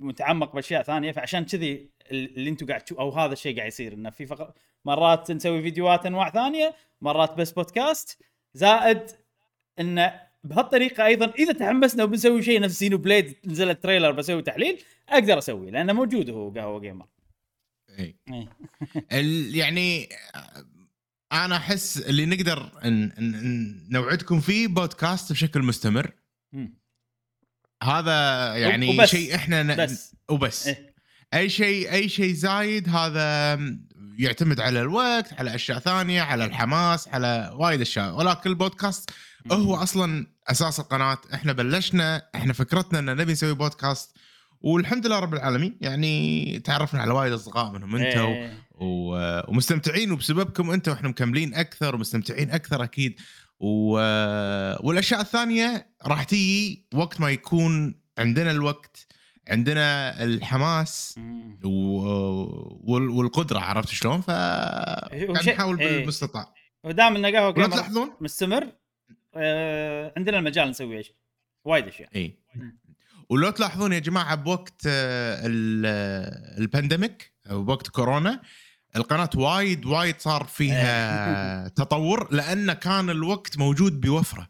[0.00, 4.10] متعمق بأشياء ثانية فعشان كذي اللي أنتم قاعد تشوفوا أو هذا الشيء قاعد يصير إنه
[4.10, 4.52] في فقر
[4.84, 8.18] مرات نسوي فيديوهات أنواع ثانية مرات بس بودكاست
[8.54, 9.02] زائد
[9.80, 15.70] إنه بهالطريقة أيضا إذا تحمسنا وبنسوي شيء نفس Xenoblade نزلت trailer بسوي تحليل أقدر اسويه
[15.70, 17.06] لأنه موجود هو قهوة جيمر.
[19.12, 20.08] ال- يعني
[21.32, 22.70] أنا أحس اللي نقدر
[23.90, 26.12] نوعدكم فيه بودكاست بشكل مستمر.
[27.82, 29.06] هذا يعني.
[29.06, 29.76] شيء إحنا ن...
[29.76, 30.87] بس وبس إيه.
[31.34, 33.58] أي شيء أي شيء زايد هذا
[34.18, 38.14] يعتمد على الوقت على أشياء ثانية على الحماس على وايد أشياء.
[38.16, 39.10] ولكن البودكاست
[39.52, 41.18] هو أصلا أساس القناة.
[41.34, 44.16] إحنا بلشنا إحنا فكرتنا إن نبي نسوي بودكاست
[44.60, 45.76] والحمد لله رب العالمين.
[45.80, 48.52] يعني تعرفنا على وايد اصدقاء منهم أنتم إيه.
[48.74, 53.20] و- ومستمتعين وبسببكم أنتم إحنا مكملين أكثر ومستمتعين أكثر أكيد.
[53.60, 53.90] و...
[54.86, 59.06] والأشياء الثانية راح تيجي وقت ما يكون عندنا الوقت
[59.48, 61.18] عندنا الحماس
[62.84, 65.98] والقدرة عرفت شلون؟ ف وشيء- نحاول إيه.
[65.98, 66.54] بالمستطاع
[66.84, 68.72] ودام إنه قهوة جيمر تلاحظون؟ مستمر
[69.34, 71.12] آه عندنا المجال نسوي إيش
[71.64, 72.38] وايد أشياء اي.
[73.30, 78.42] ولو تلاحظون يا جماعة بوقت آه، آه، ال pandemic بوقت كورونا
[78.96, 84.48] القناة وايد وايد صار فيها تطور لأن كان الوقت موجود بوفرة.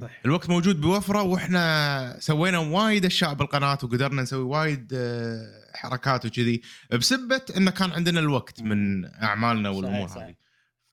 [0.00, 6.62] صح الوقت موجود بوفرة وإحنا سوينا وايد أشياء بالقناة وقدرنا نسوي وايد آه، حركات وكذي
[6.92, 10.34] بسبة انه كان عندنا الوقت من أعمالنا والأمور صحيح، هذه.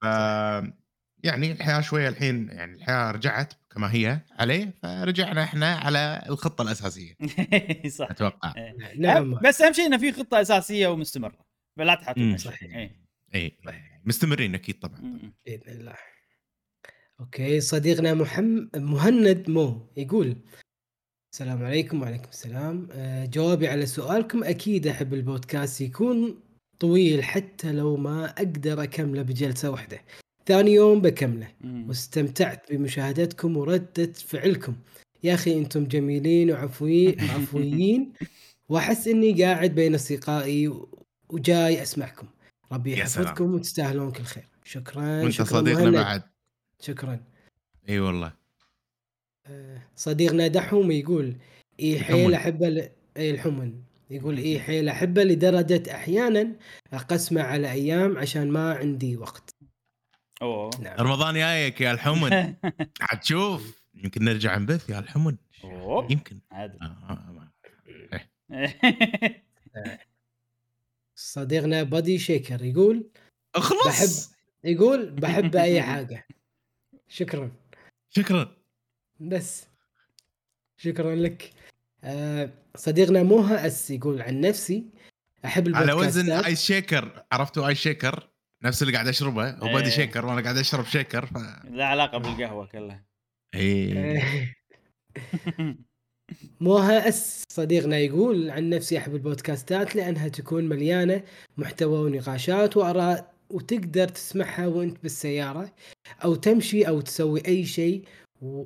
[0.01, 0.77] ف
[1.23, 7.13] يعني الحياة شوية الحين يعني الحياة رجعت كما هي عليه فرجعنا إحنا على الخطة الأساسية.
[7.97, 8.07] صح.
[8.09, 8.53] أتوقع.
[8.57, 8.75] إيه.
[8.99, 12.37] نعم بس أهم شيء انه في خطة أساسية ومستمرة فلا تحاتون مم.
[12.37, 12.75] صحيح.
[12.75, 13.07] إيه.
[13.35, 13.57] اي
[14.05, 14.99] مستمرين أكيد طبعا.
[15.45, 15.95] بإذن الله.
[17.19, 20.35] أوكي صديقنا محمد مهند مو يقول
[21.33, 22.87] السلام عليكم وعليكم السلام.
[22.91, 26.39] آه، جوابي على سؤالكم أكيد أحب البودكاست يكون
[26.79, 30.01] طويل حتى لو ما أقدر أكمله بجلسة واحدة.
[30.45, 31.47] ثاني يوم بكمله.
[31.87, 34.75] واستمتعت بمشاهدتكم وردة فعلكم.
[35.23, 38.13] يا أخي أنتم جميلين وعفوي عفويين.
[38.69, 40.71] وأحس إني قاعد بين أصدقائي
[41.29, 42.27] وجاي أسمعكم.
[42.71, 42.93] ربي.
[42.93, 44.47] يحفظكم وتستاهلون كل خير.
[44.63, 45.21] شكرا.
[45.21, 45.95] وأنت شكرا صديقنا مهند.
[45.95, 46.23] بعد.
[46.81, 47.19] شكرا.
[47.89, 48.33] إي والله.
[49.47, 51.35] آه، صديقنا دحوم يقول
[51.79, 52.33] إي حيل الحمن.
[52.33, 52.89] احبه ل...
[53.17, 56.55] إي الحمن يقول إي حيل احبه لدرجة أحيانا
[56.93, 59.49] أقسمه على أيام عشان ما عندي وقت.
[60.41, 60.69] أوه.
[60.81, 60.99] نعم.
[60.99, 62.55] رمضان جايك يا الحمن
[63.01, 66.11] حتشوف يمكن نرجع نبث يا الحمد أوب.
[66.11, 66.39] يمكن.
[66.51, 66.79] عادل.
[66.81, 67.47] آه، آه، ما-
[71.15, 73.09] صديقنا بادي شيكر يقول
[73.55, 73.87] اخلص.
[73.87, 76.27] بحب يقول بحب أي حاجة.
[77.09, 77.51] شكرا.
[78.09, 78.55] شكرا.
[79.19, 79.67] بس.
[80.77, 81.51] شكرا لك.
[82.03, 84.85] آه صديقنا موها أس يقول عن نفسي
[85.45, 88.29] أحب على البودكاستات وزن ايس شيكر عرفتوا ايس شيكر
[88.63, 89.55] نفس اللي قاعد أشربه.
[89.63, 89.89] وبادي إيه.
[89.91, 91.37] شيكر وأنا قاعد أشرب شيكر ف...
[91.69, 93.05] لا علاقة بالقهوة كلها.
[93.55, 94.21] إيه.
[94.21, 94.53] آه،
[96.61, 101.23] موها أس صديقنا يقول عن نفسي أحب البودكاستات لأنها تكون مليانة
[101.57, 105.73] محتوى ونقاشات وأراء وتقدر تسمعها وانت بالسيارة
[106.23, 108.03] أو تمشي أو تسوي أي شيء
[108.41, 108.63] و...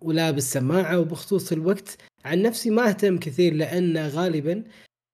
[0.00, 1.96] ولابس سماعه وبخصوص الوقت.
[2.24, 4.64] عن نفسي ما أهتم كثير لأن غالبا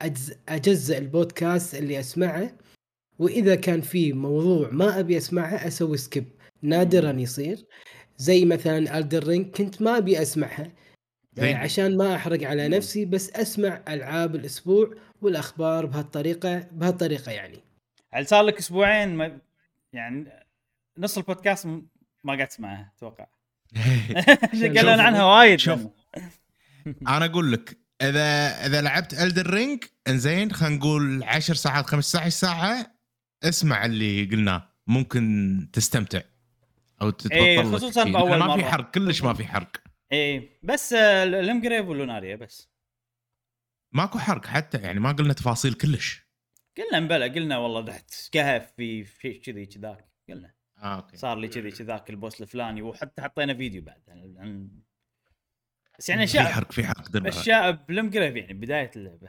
[0.02, 0.34] أجز...
[0.48, 2.56] أجزء البودكاست اللي أسمعه
[3.18, 6.24] وإذا كان في موضوع ما أبي أسمعه أسوي skip.
[6.62, 7.64] نادرا يصير.
[8.18, 10.72] زي مثلا Elden Ring كنت ما أبي أسمعها.
[11.36, 17.67] يعني عشان ما أحرق على نفسي بس أسمع ألعاب الأسبوع والأخبار بهالطريقة بهالطريقة يعني.
[18.12, 19.38] هل صار لك أسبوعين ما
[19.92, 20.32] يعني
[20.98, 21.66] نص البودكاست
[22.24, 23.26] ما قاعد تسمعها أتوقع.
[24.76, 25.58] قالوا عنها وايد.
[25.58, 25.86] شوف.
[26.86, 32.94] أنا أقول لك إذا إذا لعبت Elden Ring إنزين خلينا نقول 10 ساعات 15 ساعة
[33.44, 34.68] اسمع اللي قلناه.
[34.86, 36.20] ممكن تستمتع
[37.02, 38.64] أو تتبطل إيه، لك خصوصاً لأن ما في.
[38.64, 39.76] حرق كلش ما في حرق.
[40.12, 42.68] إيه بس آه، Limgrave و Liurnia بس.
[43.92, 46.27] ماكو حرق حتى يعني ما قلنا تفاصيل كلش.
[46.78, 50.54] قلنا مبلى قلنا والله تحت كهف في شيء كذي كذاك قلنا.
[50.82, 51.16] آه okay.
[51.16, 54.02] صار لي كذي كذاك ال boss الفلاني وحتى حطينا فيديو بعد.
[54.08, 54.68] عن- عن
[55.98, 59.28] بس يعني في أشياء حرق في حرق دبر أشياء بالام جريف يعني بداية اللعبة.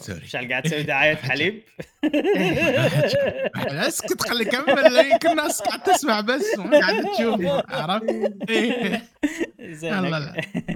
[0.00, 1.62] sorry مشعل قاعد تسوي؟ دعاية حليب؟
[3.56, 7.40] اسكت خلي كمل يمكن الناس قاعد تسمع بس ما قاعد تشوف
[7.70, 8.10] عرفت؟
[9.60, 10.22] زين.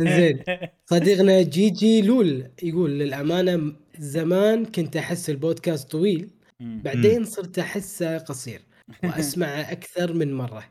[0.01, 0.43] زين.
[0.87, 6.31] صديقنا GG LOL يقول للأمانة زمان كنت أحس البودكاست طويل.
[6.60, 8.62] بعدين صرت أحسه قصير
[9.05, 10.70] وأسمعه أكثر من مرة.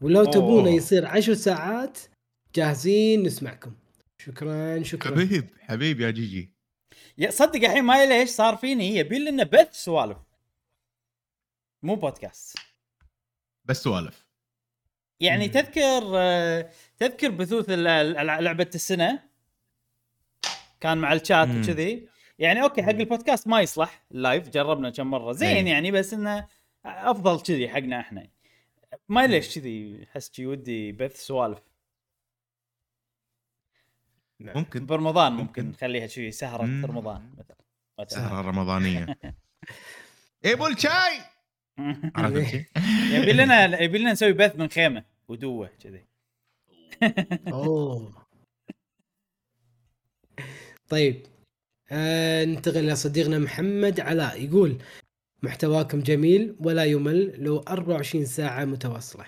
[0.00, 0.30] ولو أوه.
[0.30, 1.98] تبونه يصير عشر ساعات
[2.54, 3.74] جاهزين نسمعكم.
[4.18, 5.10] شكرا شكرا.
[5.10, 6.50] حبيب حبيب يا جيجي.
[7.18, 8.96] يا صدق الحين ما ليش صار فيني.
[8.96, 10.18] يبي لنا بث سوالف.
[11.82, 12.58] مو بودكاست.
[13.64, 14.26] بس سوالف.
[15.20, 15.52] يعني مم.
[15.52, 16.00] تذكر
[16.98, 19.22] تذكر بثوث ال- ال- لعبة السنة؟
[20.80, 21.48] كان مع الشات.
[21.48, 22.08] وكذي.
[22.40, 25.32] يعني okay حق البودكاست ما يصلح ال live جربنا كم مرة.
[25.32, 25.72] زين إيه.
[25.72, 26.48] يعني بس إنه
[26.84, 28.28] أفضل كذي حقنا إحنا.
[29.08, 31.58] ما ليش كذي أحس ودي بث سوالف.
[34.40, 34.86] ممكن.
[34.86, 35.68] برمضان ممكن ممكن.
[35.68, 36.86] نخليها شي سهرة مم.
[36.86, 37.56] رمضان مثلا.
[38.08, 39.06] سهرة رمضانية.
[40.44, 41.20] إيه بول شاي!
[42.16, 42.64] عرفت شي؟
[43.14, 46.04] يبي لنا يبي لنا نسوي بث من خيمة ودوة كذي.
[47.48, 48.26] أوه.
[50.88, 51.26] طيب.
[51.92, 54.44] آه ننتقل إلى صديقنا محمد علاء.
[54.44, 54.76] يقول
[55.42, 59.24] محتواكم جميل ولا يمل لو 24 ساعة متواصلة.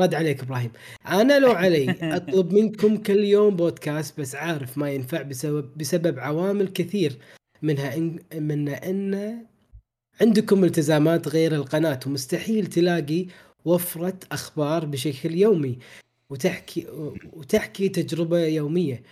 [0.00, 0.70] رد عليك إبراهيم.
[1.08, 6.68] أنا لو علي أطلب منكم كل يوم بودكاست بس عارف ما ينفع بسبب بسبب عوامل
[6.68, 7.16] كثير
[7.62, 9.38] منها إن منها إن
[10.20, 13.26] عندكم التزامات غير القناة ومستحيل تلاقي
[13.64, 15.78] وفرة أخبار بشكل يومي
[16.30, 16.86] وتحكي
[17.32, 19.02] وتحكي تجربة يومية.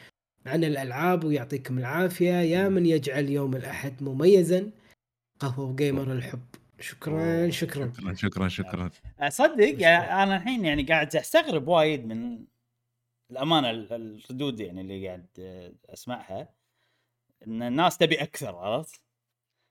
[0.47, 2.33] عن الألعاب ويعطيكم العافية.
[2.35, 4.71] يا من يجعل يوم الأحد مميزا
[5.39, 6.43] قهوة جيمر الحب.
[6.81, 7.93] شكرا شكرا.
[7.97, 8.91] شكرا شكرا شكرا.
[9.21, 12.45] اصدق يعني أنا الحين يعني قاعد أستغرب وايد من
[13.31, 16.49] الأمانة ال- الردود يعني اللي قاعد آه، أسمعها.
[17.47, 19.03] إن الناس تبي أكثر عرفت؟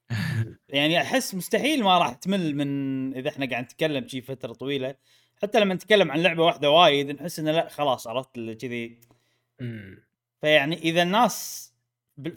[0.69, 4.95] يعني أحس مستحيل ما راح تمل من إذا إحنا قاعد نتكلم شي فترة طويلة.
[5.41, 8.99] حتى لما نتكلم عن لعبة واحدة وايد نحس إنه لا خلاص عرفت؟ اللي كذي
[10.41, 11.67] فيعني إذا الناس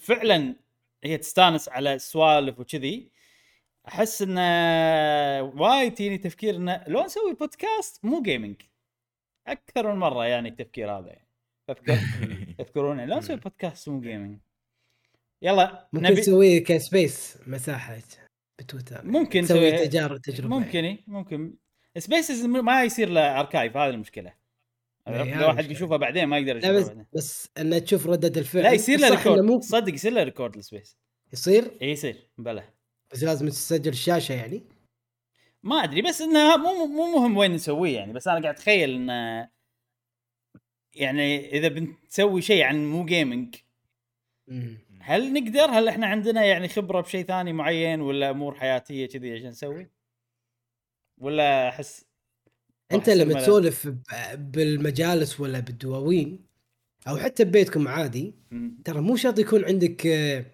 [0.01, 0.56] فعلا
[1.05, 3.10] هي تستانس على السوالف وكذي
[3.89, 4.40] أحس انه
[5.43, 8.56] وايد تجيني تفكير إنه لو نسوي بودكاست مو جيمنج
[9.47, 11.28] أكثر من مرة يعني التفكير هذا يعني.
[11.68, 11.98] تذكر
[12.64, 14.39] تذكرون لو نسوي بودكاست مو جيمنج
[15.43, 17.98] يلا ممكن نبي نسويه ك space مساحة
[18.59, 19.05] بتويتر.
[19.06, 20.48] ممكن نسوي نسوي- تجارب تجربة.
[20.59, 21.55] ممكن ممكن.
[21.99, 24.32] spaces ما يصير له archive هذه المشكلة.
[25.06, 25.70] لو واحد.
[25.70, 27.06] يشوفه بعدين ما يقدر لا يشوفه بس بعدين.
[27.14, 28.62] بس ان تشوف ردة الفعل.
[28.62, 30.99] لا يصير له record مو؟ صدق يصير له record ال space
[31.32, 32.31] يصير؟ إي يصير.
[32.39, 32.64] بلى.
[33.12, 34.62] بس لازم تسجل الشاشة يعني؟
[35.62, 38.12] ما أدري بس إنه مو مو مهم وين نسويه يعني.
[38.12, 39.48] بس أنا قاعد أتخيل انه
[40.94, 43.55] يعني إذا بنسوي شيء عن مو جيمنج.
[45.01, 49.48] هل نقدر؟ هل إحنا عندنا يعني خبرة بشيء ثاني معين ولا أمور حياتية كذي عشان
[49.48, 49.90] نسوي؟
[51.18, 52.06] ولا أحس
[52.95, 53.41] أنت لما.
[53.41, 53.93] تسولف
[54.35, 56.39] بالمجالس ولا بالدواوين
[57.09, 58.35] أو حتى ببيتكم عادي.
[58.85, 60.45] ترى مو شرط يكون عندك آه،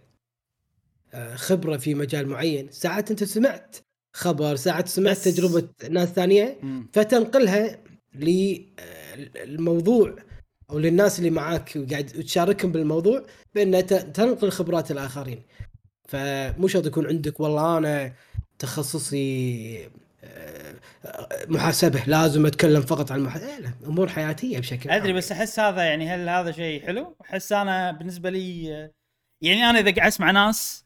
[1.14, 3.76] آه، خبرة في مجال معين ساعات أنت سمعت
[4.12, 6.60] خبر ساعات سمعت بس- تجربة ناس ثانية.
[6.92, 7.78] فتنقلها
[8.14, 10.16] للموضوع
[10.70, 15.42] أو للناس اللي معاك وقاعد تشاركهم بالموضوع بان تنقل خبرات الآخرين
[16.08, 18.12] فمو شرط يكون عندك والله أنا
[18.58, 19.90] تخصصي آه، آه،
[21.48, 25.16] محاسبه لازم أتكلم فقط عن المحاسبه لا أمور حياتية بشكل أدري عام.
[25.16, 28.64] بس أحس هذا يعني هل هذا شيء حلو؟ أحس أنا بالنسبة لي
[29.42, 30.84] يعني أنا إذا قاعد اسمع ناس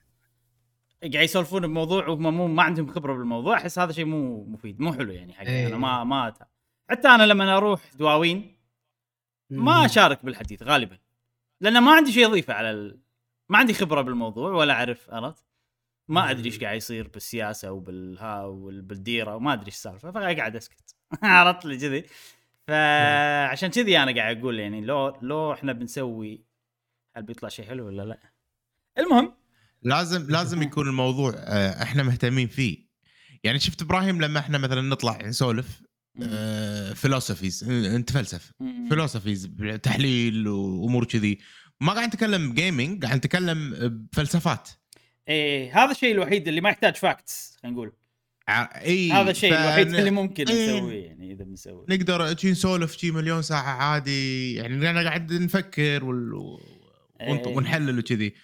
[1.02, 4.92] قاعد يسولفون بموضوع وهم مو ما عندهم خبرة بالموضوع أحس هذا شيء مو مفيد مو
[4.92, 5.66] حلو يعني حقي إيه.
[5.66, 6.44] أنا ما ما أت-
[6.90, 8.56] حتى أنا لما أروح دواوين
[9.50, 9.84] ما.
[9.84, 10.98] أشارك بالحديث غالبا
[11.60, 13.00] لأن ما عندي شيء أضيفه على ال...
[13.48, 15.44] ما عندي خبرة بالموضوع ولا أعرف عرفت
[16.08, 20.96] ما أدري إيش قاعد يصير بالسياسة وبالها وبالديره وما أدري إيش السالفة فقاعد أسكت.
[21.22, 22.04] عرفت لي كذي.
[22.68, 26.44] فعشان كذي أنا قاعد أقول يعني لو لو إحنا بنسوي
[27.16, 28.18] هل بيطلع شيء حلو ولا لا؟
[28.98, 29.34] المهم.
[29.82, 32.88] لازم لازم يكون الموضوع آه، إحنا مهتمين فيه.
[33.44, 35.82] يعني شفت إبراهيم لما إحنا مثلا نطلع نسولف
[36.94, 38.52] philosophies نتفلسف
[38.88, 39.50] philosophies
[39.82, 41.38] تحليل وأمور كذي.
[41.80, 43.74] ما قاعد نتكلم gaming قاعد نتكلم
[44.12, 44.70] بفلسفات.
[45.28, 47.92] إيه هذا الشيء الوحيد اللي ما يحتاج facts خلينا نقول.
[48.48, 50.76] إي هذا الشيء فن- الوحيد اللي ممكن إيه.
[50.76, 56.04] نسويه يعني إذا بنسوي نقدر شي نسولف شي مليون ساعة عادي يعني أنا قاعد نفكر
[56.04, 56.34] وال...
[56.34, 57.56] ونط- إيه.
[57.56, 58.34] ونحلل وكذي.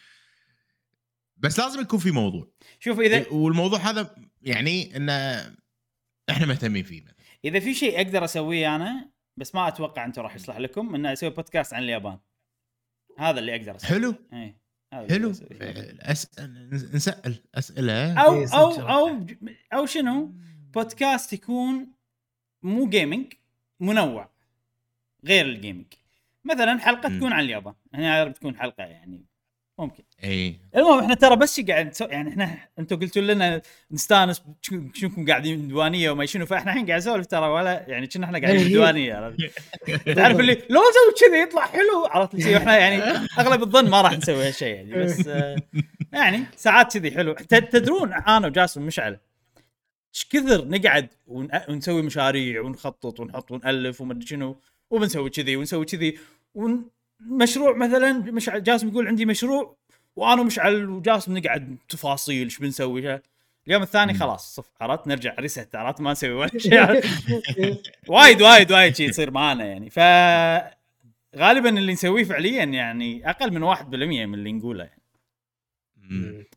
[1.37, 2.51] بس لازم يكون في موضوع.
[2.81, 5.13] شوف اذا والموضوع هذا يعني انه
[6.31, 7.05] إحنا مهتمين فيه
[7.45, 11.31] إذا في شيء أقدر أسويه أنا بس ما أتوقع أنتم راح يصلح لكم ان أسوي
[11.31, 12.19] بودكاست عن اليابان.
[13.19, 13.91] هذا اللي أقدر أسويه.
[13.91, 14.15] حلو.
[14.33, 14.60] إيه
[14.93, 15.31] حلو.
[16.01, 18.73] أسأل نسأل أسئلة أو إيه، أو.
[18.73, 19.27] أو
[19.73, 20.35] أو شنو
[20.75, 21.93] بودكاست يكون
[22.63, 23.33] مو جيمنج
[23.81, 24.31] منوع
[25.25, 25.87] غير الجيمنج
[26.45, 27.17] مثلا حلقة.
[27.17, 29.27] تكون عن اليابان هنا بتكون حلقة يعني
[29.81, 31.93] ممكن إي المهم إحنا ترى بس قاعد.
[32.01, 36.99] يعني إحنا أنتم قلتوا لنا نستانس شو- شوفكم قاعدين بديوانيه وما شنو فإحنا الحين قاعد
[37.01, 38.65] نسولف ترى ولا يعني كنا إحنا قاعدين إيه.
[38.67, 39.39] بديوانيه عرفت؟
[40.17, 43.03] تعرف اللي لو نسوي كذي يطلع حلو عرفت لي إحنا يعني
[43.39, 45.57] أغلب الظن ما راح نسوي هالشيء يعني بس آه،
[46.13, 49.19] يعني ساعات كذي حلو تدرون أنا وجاسم مشعل
[50.15, 54.61] إيش كثر نقعد ون- ونسوي مشاريع ونخطط ونحط ونألف ومدري شنو
[54.91, 56.19] وبنسوي كذي ونسوي كذي
[56.55, 56.85] ون...
[57.21, 59.77] مشروع مثلا مشعل جاسم يقول عندي مشروع
[60.17, 63.21] وأنا ومشعل وجاسم نقعد تفاصيل إيش بنسوي.
[63.67, 67.03] اليوم الثاني خلاص صف عرفت نرجع ريست عرفت ما نسوي ولا شيء
[68.09, 69.99] وايد وايد وايد شيء يصير معانا يعني ف
[71.37, 75.01] غالبا اللي نسويه فعليا يعني أقل من 1% من اللي نقوله يعني.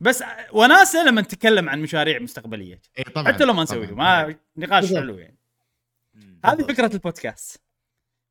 [0.01, 3.91] بس وناسة لما نتكلم عن مشاريع مستقبلية إي طبعا حتى لو ما نسويه.
[3.91, 4.93] ما نقاش.
[4.93, 5.37] حلو يعني.
[6.45, 7.62] هذه فكرة البودكاست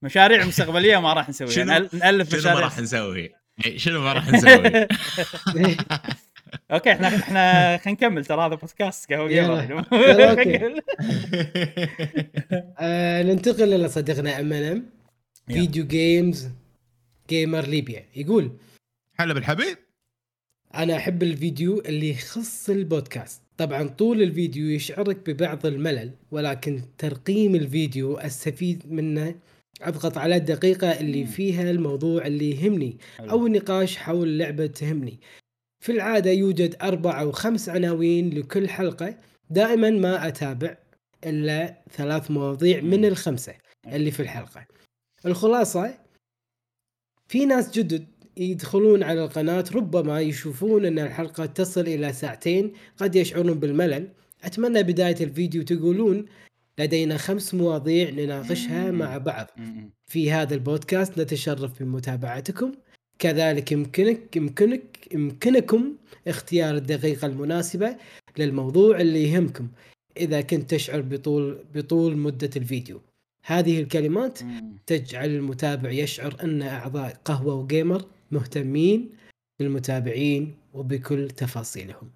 [0.03, 3.31] مشاريع مستقبلية ما راح نسويها شنو- نأل- نألف شنو ما مشاريع راح نسوي؟
[3.77, 4.87] شنو ما راح نسوي؟
[6.73, 9.29] okay إحنا إحنا خلينا نكمل ترى هذا بودكاست قهوة.
[9.29, 9.85] gamer
[10.31, 10.57] okay.
[12.79, 14.87] آه ننتقل إلى صديقنا أم إن إم.
[15.49, 16.49] video games
[17.31, 18.53] gamer ليبيا يقول
[19.21, 19.77] هلا بالحبيب
[20.75, 28.17] أنا أحب الفيديو اللي يخص البودكاست طبعا طول الفيديو يشعرك ببعض الملل ولكن ترقيم الفيديو
[28.17, 29.35] أستفيد منه
[29.81, 31.27] أضغط على الدقيقة اللي.
[31.27, 35.21] فيها الموضوع اللي يهمني أو النقاش حول لعبة تهمني.
[35.81, 39.19] في العادة يوجد أربع أو خمس عناوين لكل حلقة
[39.51, 40.77] دائما ما أتابع
[41.27, 43.55] إلا ثلاث مواضيع من الخمسة
[43.87, 44.67] اللي في الحلقة.
[45.27, 45.99] الخلاصة
[47.29, 53.55] في ناس جدد يدخلون على القناة ربما يشوفون أن الحلقة تصل إلى ساعتين قد يشعرون
[53.55, 54.09] بالملل.
[54.45, 56.27] أتمنى بداية الفيديو تقولون
[56.83, 58.91] لدينا خمس مواضيع نناقشها.
[58.91, 59.47] مع بعض.
[60.07, 62.73] في هذا البودكاست نتشرف بمتابعتكم.
[63.19, 65.97] كذلك يمكنك يمكنك يمكنكم
[66.29, 67.97] اختيار الدقيقة المناسبة
[68.39, 69.69] للموضوع اللي يهمكم
[70.17, 73.01] إذا كنت تشعر بطول بطول مدة الفيديو.
[73.45, 74.39] هذه الكلمات
[74.87, 79.11] تجعل المتابع يشعر أن أعضاء قهوة وجيمر مهتمين
[79.59, 82.11] بالمتابعين وبكل تفاصيلهم.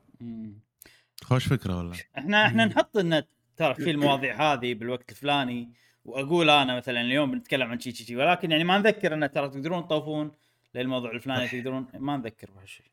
[1.22, 1.96] خوش فكرة والله.
[2.18, 3.22] إحنا إحنا نحط ان
[3.56, 5.72] ترى في المواضيع هذه بالوقت الفلاني
[6.04, 9.48] وأقول أنا مثلا اليوم بنتكلم عن شي شي شي ولكن يعني ما نذكر إن ترى
[9.48, 10.32] تقدرون تطوفون
[10.74, 12.86] للموضوع الفلاني تقدرون ما نذكر بهالشيء.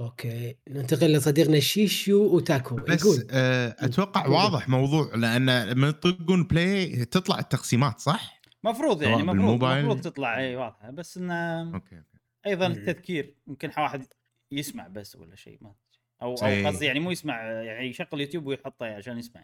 [0.00, 4.26] okay ننتقل لصديقنا شيشيو أوتاكو بس يقول آه، أتوقع.
[4.26, 9.84] واضح موضوع لأن لما يطقون play تطلع التقسيمات صح؟ مفروض يعني مفروض بالموبايل.
[9.84, 12.18] مفروض تطلع إي واضحه بس انه okay okay.
[12.46, 12.74] أيضا مم.
[12.74, 14.06] التذكير يمكن واحد
[14.52, 15.74] يسمع بس ولا شيء ما
[16.22, 16.66] أو أو إيه.
[16.66, 19.42] قصدي يعني مو يسمع يعني يشغل يوتيوب ويحطه عشان يسمع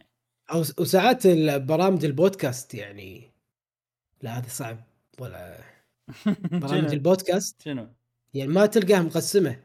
[0.53, 1.27] أو وساعات
[1.57, 3.31] برامج البودكاست يعني
[4.23, 4.85] لا هذا صعب
[5.19, 5.59] ولا
[6.53, 7.89] برامج؟ البودكاست شنو؟
[8.35, 9.57] يعني ما تلقاها مقسمة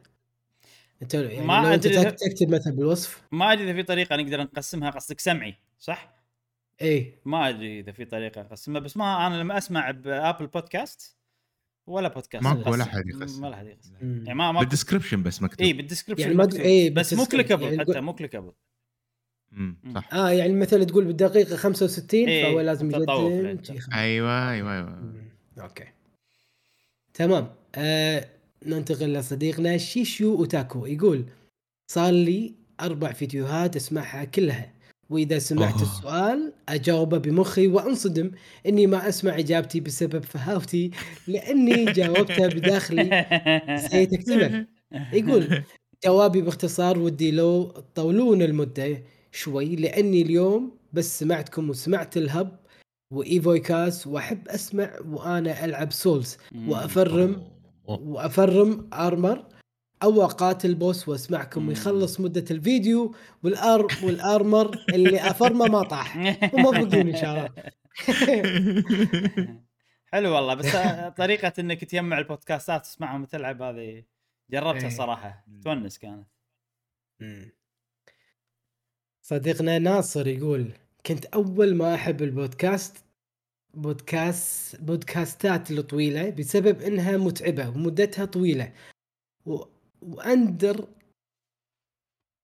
[1.01, 4.89] أنت يعني ما لو أنت تكتب مثلا بالوصف ما أدري إذا في طريقة نقدر نقسمها
[4.89, 6.15] قصدك سمعي صح؟
[6.81, 11.14] اي ما أدري إذا في طريقة نقسمها بس ما أنا لما أسمع بأبل بودكاست
[11.87, 12.43] ولا بودكاست.
[12.43, 12.85] ماكو ولا.
[12.85, 13.43] حد يقسم.
[13.43, 14.23] ولا حد يقسم مم.
[14.25, 15.65] يعني ما ما بال description بس مكتوب.
[15.67, 16.61] اي بال description يعني ما مكتوب.
[16.61, 17.25] إيه، بس مو.
[17.25, 18.51] clickable يعني حتى مو clickable
[19.95, 20.13] صح.
[20.13, 24.89] آه يعني مثلا تقول بالدقيقة 65 إيه، فهو لازم تطوف يقدم أيوه أيوه أيوه.
[24.89, 25.29] مم.
[25.59, 25.85] okay.
[27.13, 27.53] تمام.
[27.75, 28.27] آه
[28.65, 30.85] ننتقل لصديقنا شيشيو أوتاكو.
[30.85, 31.25] يقول
[31.91, 34.74] صار لي أربع فيديوهات أسمعها كلها.
[35.09, 35.81] وإذا سمعت أوه.
[35.81, 38.31] السؤال أجاوبه بمخي وأنصدم
[38.65, 40.91] إني ما أسمع إجابتي بسبب فهاوتي
[41.27, 43.03] لأني جاوبتها بداخلي
[43.69, 44.65] نسيت اكتبه
[45.13, 45.63] يقول
[46.05, 52.59] جوابي باختصار ودي لو تطولون المدة شوي لأني اليوم بس سمعتكم وسمعت الهب
[53.11, 57.43] وإيفوي كاس وأحب أسمع وأنا ألعب Souls وأفرم
[57.89, 58.01] أوه.
[58.01, 58.89] وأفرم
[60.03, 61.67] أو أقاتل boss وأسمعكم مم.
[61.67, 66.17] ويخلص مدة الفيديو وال ar- وال armor اللي أفرمه ما طاح.
[66.53, 67.49] وموفقين إن شاء الله.
[70.11, 70.53] حلو والله.
[70.53, 70.75] بس
[71.17, 74.03] طريقة إنك تجمع البودكاستات تسمعهم وتلعب هذه
[74.49, 74.89] جربتها إيه.
[74.89, 75.45] صراحة.
[75.63, 76.27] تونس كانت.
[79.21, 80.71] صديقنا ناصر يقول
[81.05, 83.05] كنت أول ما أحب البودكاست
[83.73, 88.73] بودكاست بودكاستات الطويلة بسبب إنها متعبة ومدتها طويلة.
[89.45, 89.63] و...
[90.05, 90.87] واندر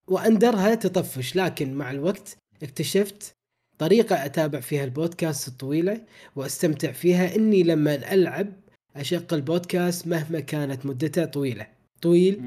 [0.07, 3.35] وأندرها تطفش لكن مع الوقت اكتشفت
[3.77, 8.53] طريقة أتابع فيها البودكاست الطويلة وأستمتع فيها إني لما ألعب
[8.95, 11.67] أشغل بودكاست مهما كانت مدته طويلة.
[12.01, 12.41] طويل.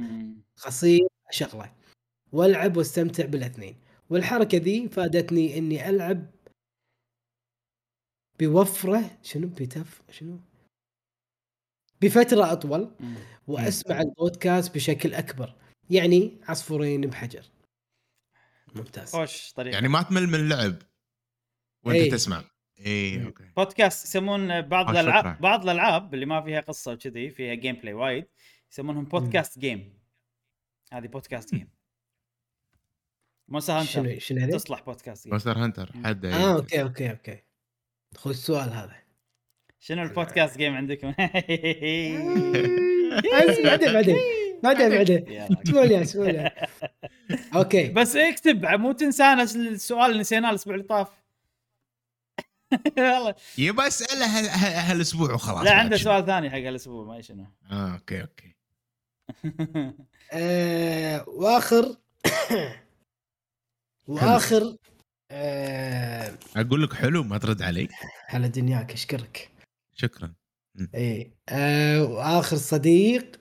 [0.57, 1.73] قصير شغله
[2.33, 3.77] وألعب وأستمتع بالأثنين.
[4.11, 6.27] والحركة ذي فادتني إني ألعب
[8.41, 9.19] بوفرة.
[9.23, 10.39] شنو؟ بتف شنو؟
[12.05, 12.91] بفترة أطول.
[13.47, 15.55] وأسمع البودكاست بشكل أكبر.
[15.91, 17.45] يعني عصفورين بحجر.
[18.75, 19.13] ممتاز.
[19.13, 19.75] خوش طريقة.
[19.75, 20.77] يعني ما تمل من اللعب
[21.85, 22.11] وأنت إيه.
[22.11, 22.45] تسمع.
[22.87, 23.25] اي.
[23.25, 23.45] okay.
[23.57, 25.41] podcast يسمون بعض الالعاب.
[25.41, 28.27] بعض الألعاب اللي ما فيها قصة وكذي فيها gameplay وايد
[28.73, 29.99] يسمونهم podcast game
[30.93, 31.69] هذه podcast game
[33.49, 37.39] Monster Hunter شنو شنو؟ تصلح podcast game Monster Hunter حد آه okay okay okay.
[38.17, 39.04] خذ السؤال هذا.
[39.87, 41.13] شنو ال podcast game عندكم؟
[43.33, 43.93] بعدين بعدين
[44.63, 45.25] بعدين بعدين.
[45.83, 46.51] لي اسمع لي
[47.55, 47.89] okay.
[47.89, 51.09] بس اكتب مو تنسانا السؤال اللي نسيناه الأسبوع اللي طاف.
[52.99, 53.35] والله.
[53.59, 55.97] يبى اساله هال- هال- هالأسبوع وخلاص لا عنده.
[55.97, 57.47] سؤال ثاني حق الأسبوع ما شنو.
[57.71, 58.55] آه okay okay.
[60.33, 61.97] آه وآخر
[64.09, 64.77] وآخر
[65.31, 67.89] آه أقول لك حلو ما ترد علي.
[68.29, 69.54] على دنياك أشكرك.
[69.95, 70.35] شكرا.
[70.95, 73.41] اي آه وآخر صديق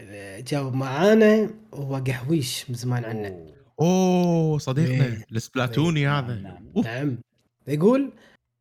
[0.00, 4.58] آه، جاوب معانا هو قحويش من زمان عنه أوه.
[4.58, 5.26] صديقنا إيه.
[5.32, 6.34] السبلاتوني نعم، هذا.
[6.34, 6.72] نعم.
[6.84, 7.18] نعم.
[7.66, 8.12] يقول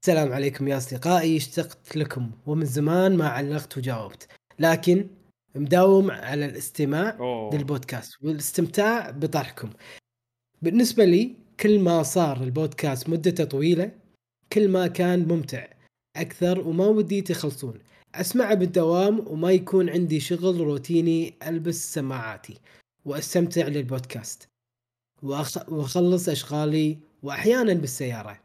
[0.03, 4.27] السلام عليكم يا أصدقائي اشتقت لكم ومن زمان ما علقت وجاوبت.
[4.59, 5.08] لكن
[5.56, 7.56] مداوم على الاستماع أوه.
[7.56, 9.69] للبودكاست والاستمتاع بطرحكم.
[10.61, 13.91] بالنسبة لي كل ما صار البودكاست مدته طويلة
[14.53, 15.67] كل ما كان ممتع.
[16.22, 17.80] أكثر وما ودي تخلصون.
[18.15, 22.57] أسمعه بالدوام وما يكون عندي شغل روتيني ألبس سماعاتي
[23.06, 24.48] وأستمتع للبودكاست.
[25.23, 28.40] وأخ- وأخلص أشغالي وأحيانا بالسيارة.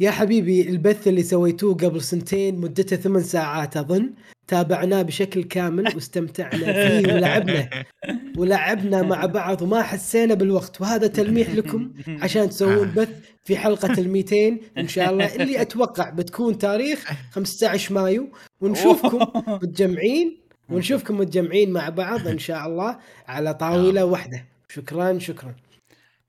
[0.00, 4.10] يا حبيبي البث اللي سويتوه قبل سنتين مدته ثمان ساعات أظن.
[4.48, 7.68] تابعناه بشكل كامل واستمتعنا فيه ولعبنا.
[8.38, 10.80] ولعبنا مع بعض وما حسينا بالوقت.
[10.80, 13.08] وهذا تلميح لكم عشان تسوون بث
[13.44, 14.36] في حلقة ال 200
[14.78, 15.34] إن شاء الله.
[15.34, 18.32] اللي أتوقع بتكون تاريخ 15 مايو.
[18.60, 19.18] ونشوفكم
[19.62, 20.38] متجمعين.
[20.68, 24.44] ونشوفكم متجمعين مع بعض إن شاء الله على طاولة واحدة.
[24.68, 25.54] شكرا شكرا.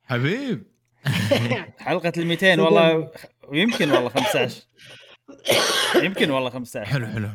[0.03, 0.63] حبيب.
[1.77, 3.11] حلقة ال 200 والله
[3.53, 4.61] يمكن والله 15
[6.03, 7.29] يمكن والله 15 حلو حلو.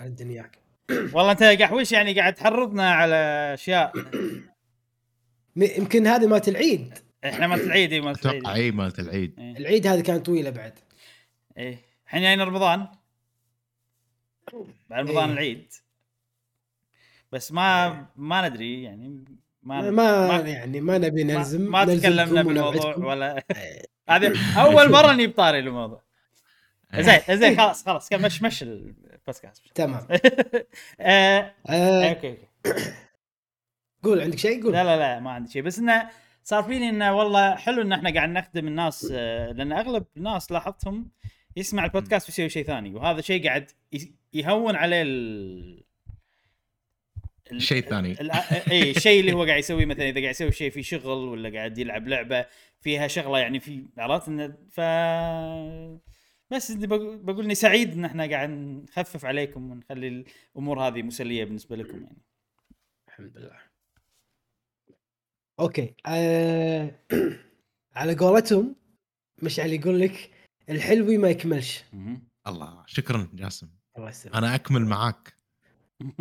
[0.00, 0.58] على دنياك
[0.90, 3.14] والله انت يا قحويش يعني قاعد تحرضنا على
[3.54, 3.92] أشياء.
[5.56, 6.98] يمكن هذه مالت العيد.
[7.24, 8.40] إحنا مالت العيد إي، مالت العيد.
[8.40, 9.34] أتوقع إي مالت العيد.
[9.38, 9.56] إيه.
[9.56, 10.72] العيد هذه كانت طويلة بعد.
[11.56, 12.88] إيه الحين جاينا رمضان.
[14.90, 15.32] بعد رمضان إيه.
[15.32, 15.72] العيد.
[17.32, 19.24] بس ما ما ندري يعني
[19.62, 22.96] ما ما, يعني ما نبي ما, نلزم ما نلزمكم تكلمنا بالموضوع.
[22.96, 23.44] ولا
[24.08, 26.02] هذه أول مرة إني بطاري الموضوع.
[26.98, 29.62] زين زين خلاص خلاص كان مش مش البودكاست.
[29.74, 30.06] تمام.
[31.00, 32.38] آه، آه okay okay.
[34.04, 34.72] قول عندك شيء؟ قول.
[34.72, 35.62] لا لا لا ما عندي شيء.
[35.62, 36.08] بس إنه
[36.44, 41.10] صار فيني إنه والله حلو إن إحنا قاعد نخدم الناس آه، لأن أغلب الناس لاحظتهم
[41.56, 43.70] يسمع البودكاست ويسوي شيء ثاني وهذا شيء قاعد
[44.32, 45.84] يهون عليه ال
[47.52, 48.12] ال- الشيء الثاني.
[48.20, 48.30] ال-
[48.70, 49.86] اي الشيء اللي هو قاعد يسويه.
[49.86, 52.46] مثلا إذا قاعد يسوي شيء في شغل ولا قاعد يلعب لعبة
[52.80, 54.80] فيها شغلة يعني في عرفت إنه ف
[56.50, 60.24] بس إني بقول إني سعيد إن إحنا قاعد نخفف عليكم ونخلي
[60.56, 62.22] الأمور هذه مسلية بالنسبة لكم يعني.
[63.08, 63.58] الحمد لله.
[65.60, 65.94] أوكي.
[66.06, 67.00] آه...
[67.96, 68.76] على قولتهم
[69.42, 70.30] مشعل يقول لك
[70.68, 71.84] الحلوي ما يكملش.
[72.46, 73.68] الله شكرا جاسم.
[73.96, 74.36] الله يسلمك.
[74.36, 75.34] أنا أكمل معاك.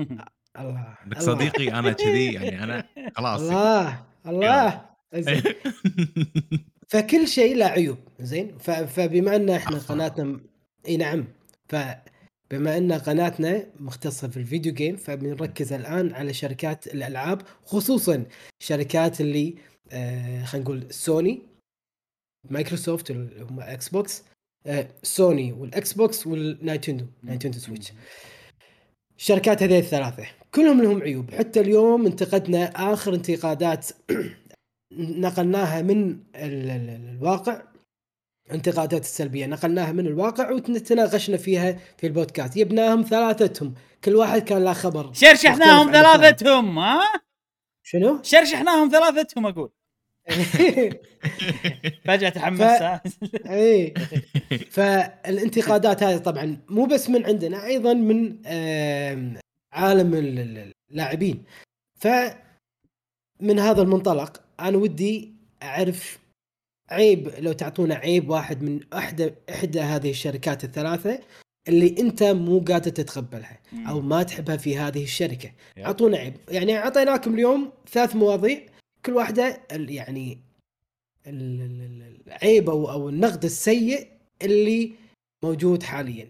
[0.60, 1.20] الله الله.
[1.20, 3.42] صديقي أنا كذي يعني أنا خلاص.
[3.42, 4.90] الله الله.
[6.90, 9.78] فكل شيء له عيوب زين؟ فبما أن إحنا.
[9.78, 10.40] قناتنا
[10.88, 11.28] إي نعم.
[11.68, 18.26] فبما أن قناتنا مختصة في ال video game فبنركز الآن على شركات الألعاب خصوصا
[18.60, 19.56] شركات اللي
[19.92, 21.42] آه خلينا نقول Sony
[22.50, 24.24] Microsoft هم Xbox
[24.66, 27.94] آه Sony وال Xbox وال Nintendo Nintendo Switch.
[29.18, 31.32] الشركات هذه الثلاثة كلهم لهم عيوب.
[31.32, 33.88] حتى اليوم انتقدنا آخر انتقادات
[34.92, 37.62] نقلناها من ال- ال- ال- الواقع
[38.52, 39.46] انتقادات السلبية.
[39.46, 42.58] نقلناها من الواقع وتناقشنا فيها في البودكاست.
[42.58, 43.74] جبناهم ثلاثتهم.
[44.04, 45.14] كل واحد كان له خبر.
[45.14, 45.92] شرشحناهم.
[45.92, 47.02] ثلاثتهم ها؟
[47.84, 49.70] شنو؟ شرشحناهم ثلاثتهم أقول.
[52.06, 53.00] فجأة تحمس ف-؟
[53.48, 53.94] اي
[54.70, 58.38] فالانتقادات هذه طبعا مو بس من عندنا أيضا من
[59.74, 61.44] عالم ال- ال- اللاعبين.
[62.00, 62.08] ف
[63.40, 66.20] من هذا المنطلق أنا ودي أعرف
[66.90, 71.20] عيب لو تعطونا عيب واحد من احدى إحدى هذه الشركات الثلاثة
[71.68, 75.52] اللي أنت مو قادر تتقبلها أو ما تحبها في هذه الشركة.
[75.86, 76.34] اعطونا عيب.
[76.50, 78.62] يعني أعطيناكم اليوم ثلاث مواضيع
[79.06, 80.38] كل واحدة ال- يعني
[81.28, 84.08] ال- ال- ال- العيب أو أو النقد السيء
[84.42, 84.92] اللي
[85.44, 86.30] موجود حاليا.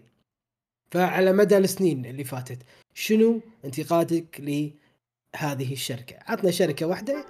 [0.94, 2.58] فعلى مدى السنين اللي فاتت
[2.94, 7.26] شنو انتقادك لهذه الشركة؟ عطنا شركة واحدة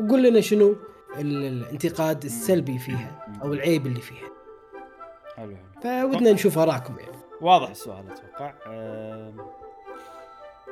[0.00, 0.76] وقول لنا شنو
[1.18, 4.28] ال- الانتقاد السلبي فيها أو العيب اللي فيها.
[5.36, 6.10] حلو حلو.
[6.12, 7.16] فودنا نشوف اراءكم يعني.
[7.40, 8.54] واضح السؤال أتوقع.
[8.66, 9.36] آم،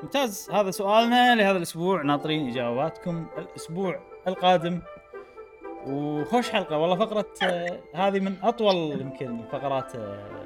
[0.02, 0.48] ممتاز.
[0.52, 2.02] هذا سؤالنا لهذا الأسبوع.
[2.02, 4.80] ناطرين إجاباتكم الأسبوع القادم.
[5.86, 6.78] وخوش حلقة.
[6.78, 10.44] والله فقرة آه، هذه من أطول يمكن فقرات آه،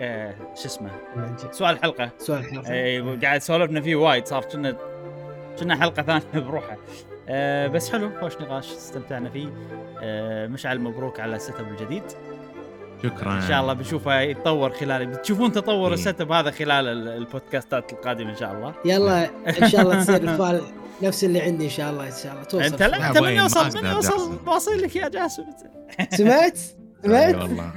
[0.00, 0.90] آه، شو اسمه؟
[1.50, 2.72] سؤال الحلقة سؤال حلقة.
[2.72, 4.26] أي قاعد سولفنا فيه وايد.
[4.26, 4.76] صار كنا
[5.58, 6.76] كنا حلقة ثانية بروحها.
[7.28, 9.48] أه بس حلو خوش نقاش استمتعنا فيه.
[10.02, 12.02] أه مشعل مبروك على ال setup الجديد.
[13.02, 13.34] شكرا.
[13.36, 15.94] إن شاء الله بنشوفه يتطور خلال بتشوفون تطور إيه.
[15.94, 18.74] ال setup هذا خلال ال- البودكاستات القادمة إن شاء الله.
[18.84, 19.30] يلا
[19.62, 20.60] إن شاء الله تصير الفال
[21.02, 22.44] نفس اللي عندي إن شاء الله إن شاء الله.
[22.44, 22.64] توصل.
[22.64, 24.38] أنت لا أنت من يوصل ما من يوصل.
[24.46, 25.44] واصل لك يا جاسم.
[26.10, 26.58] سمعت؟
[27.04, 27.72] إي سمعت؟ والله.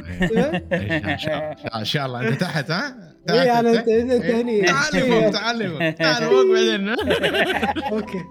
[1.75, 2.27] إن شاء الله.
[2.27, 4.41] إنت تحت ها؟ اي أنا انت؟ إنت إيه.
[4.41, 4.61] هني.
[4.71, 5.21] تعال لي إيه.
[5.21, 6.89] فوق تعال لي فوق تعال فوق بعدين.
[7.91, 8.23] okay.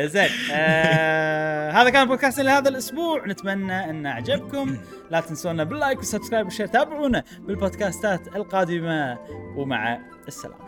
[0.00, 3.26] زين آه هذا كان بودكاستنا لهذا الأسبوع.
[3.26, 4.76] نتمنى أن عجبكم
[5.10, 6.66] لا تنسونا بال like وال subscribe وال share.
[6.66, 9.18] تابعونا بالبودكاستات القادمة.
[9.56, 9.98] ومع
[10.28, 10.66] السلامة.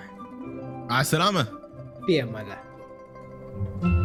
[0.91, 1.47] مع السلامة.
[2.07, 3.98] في أمان الله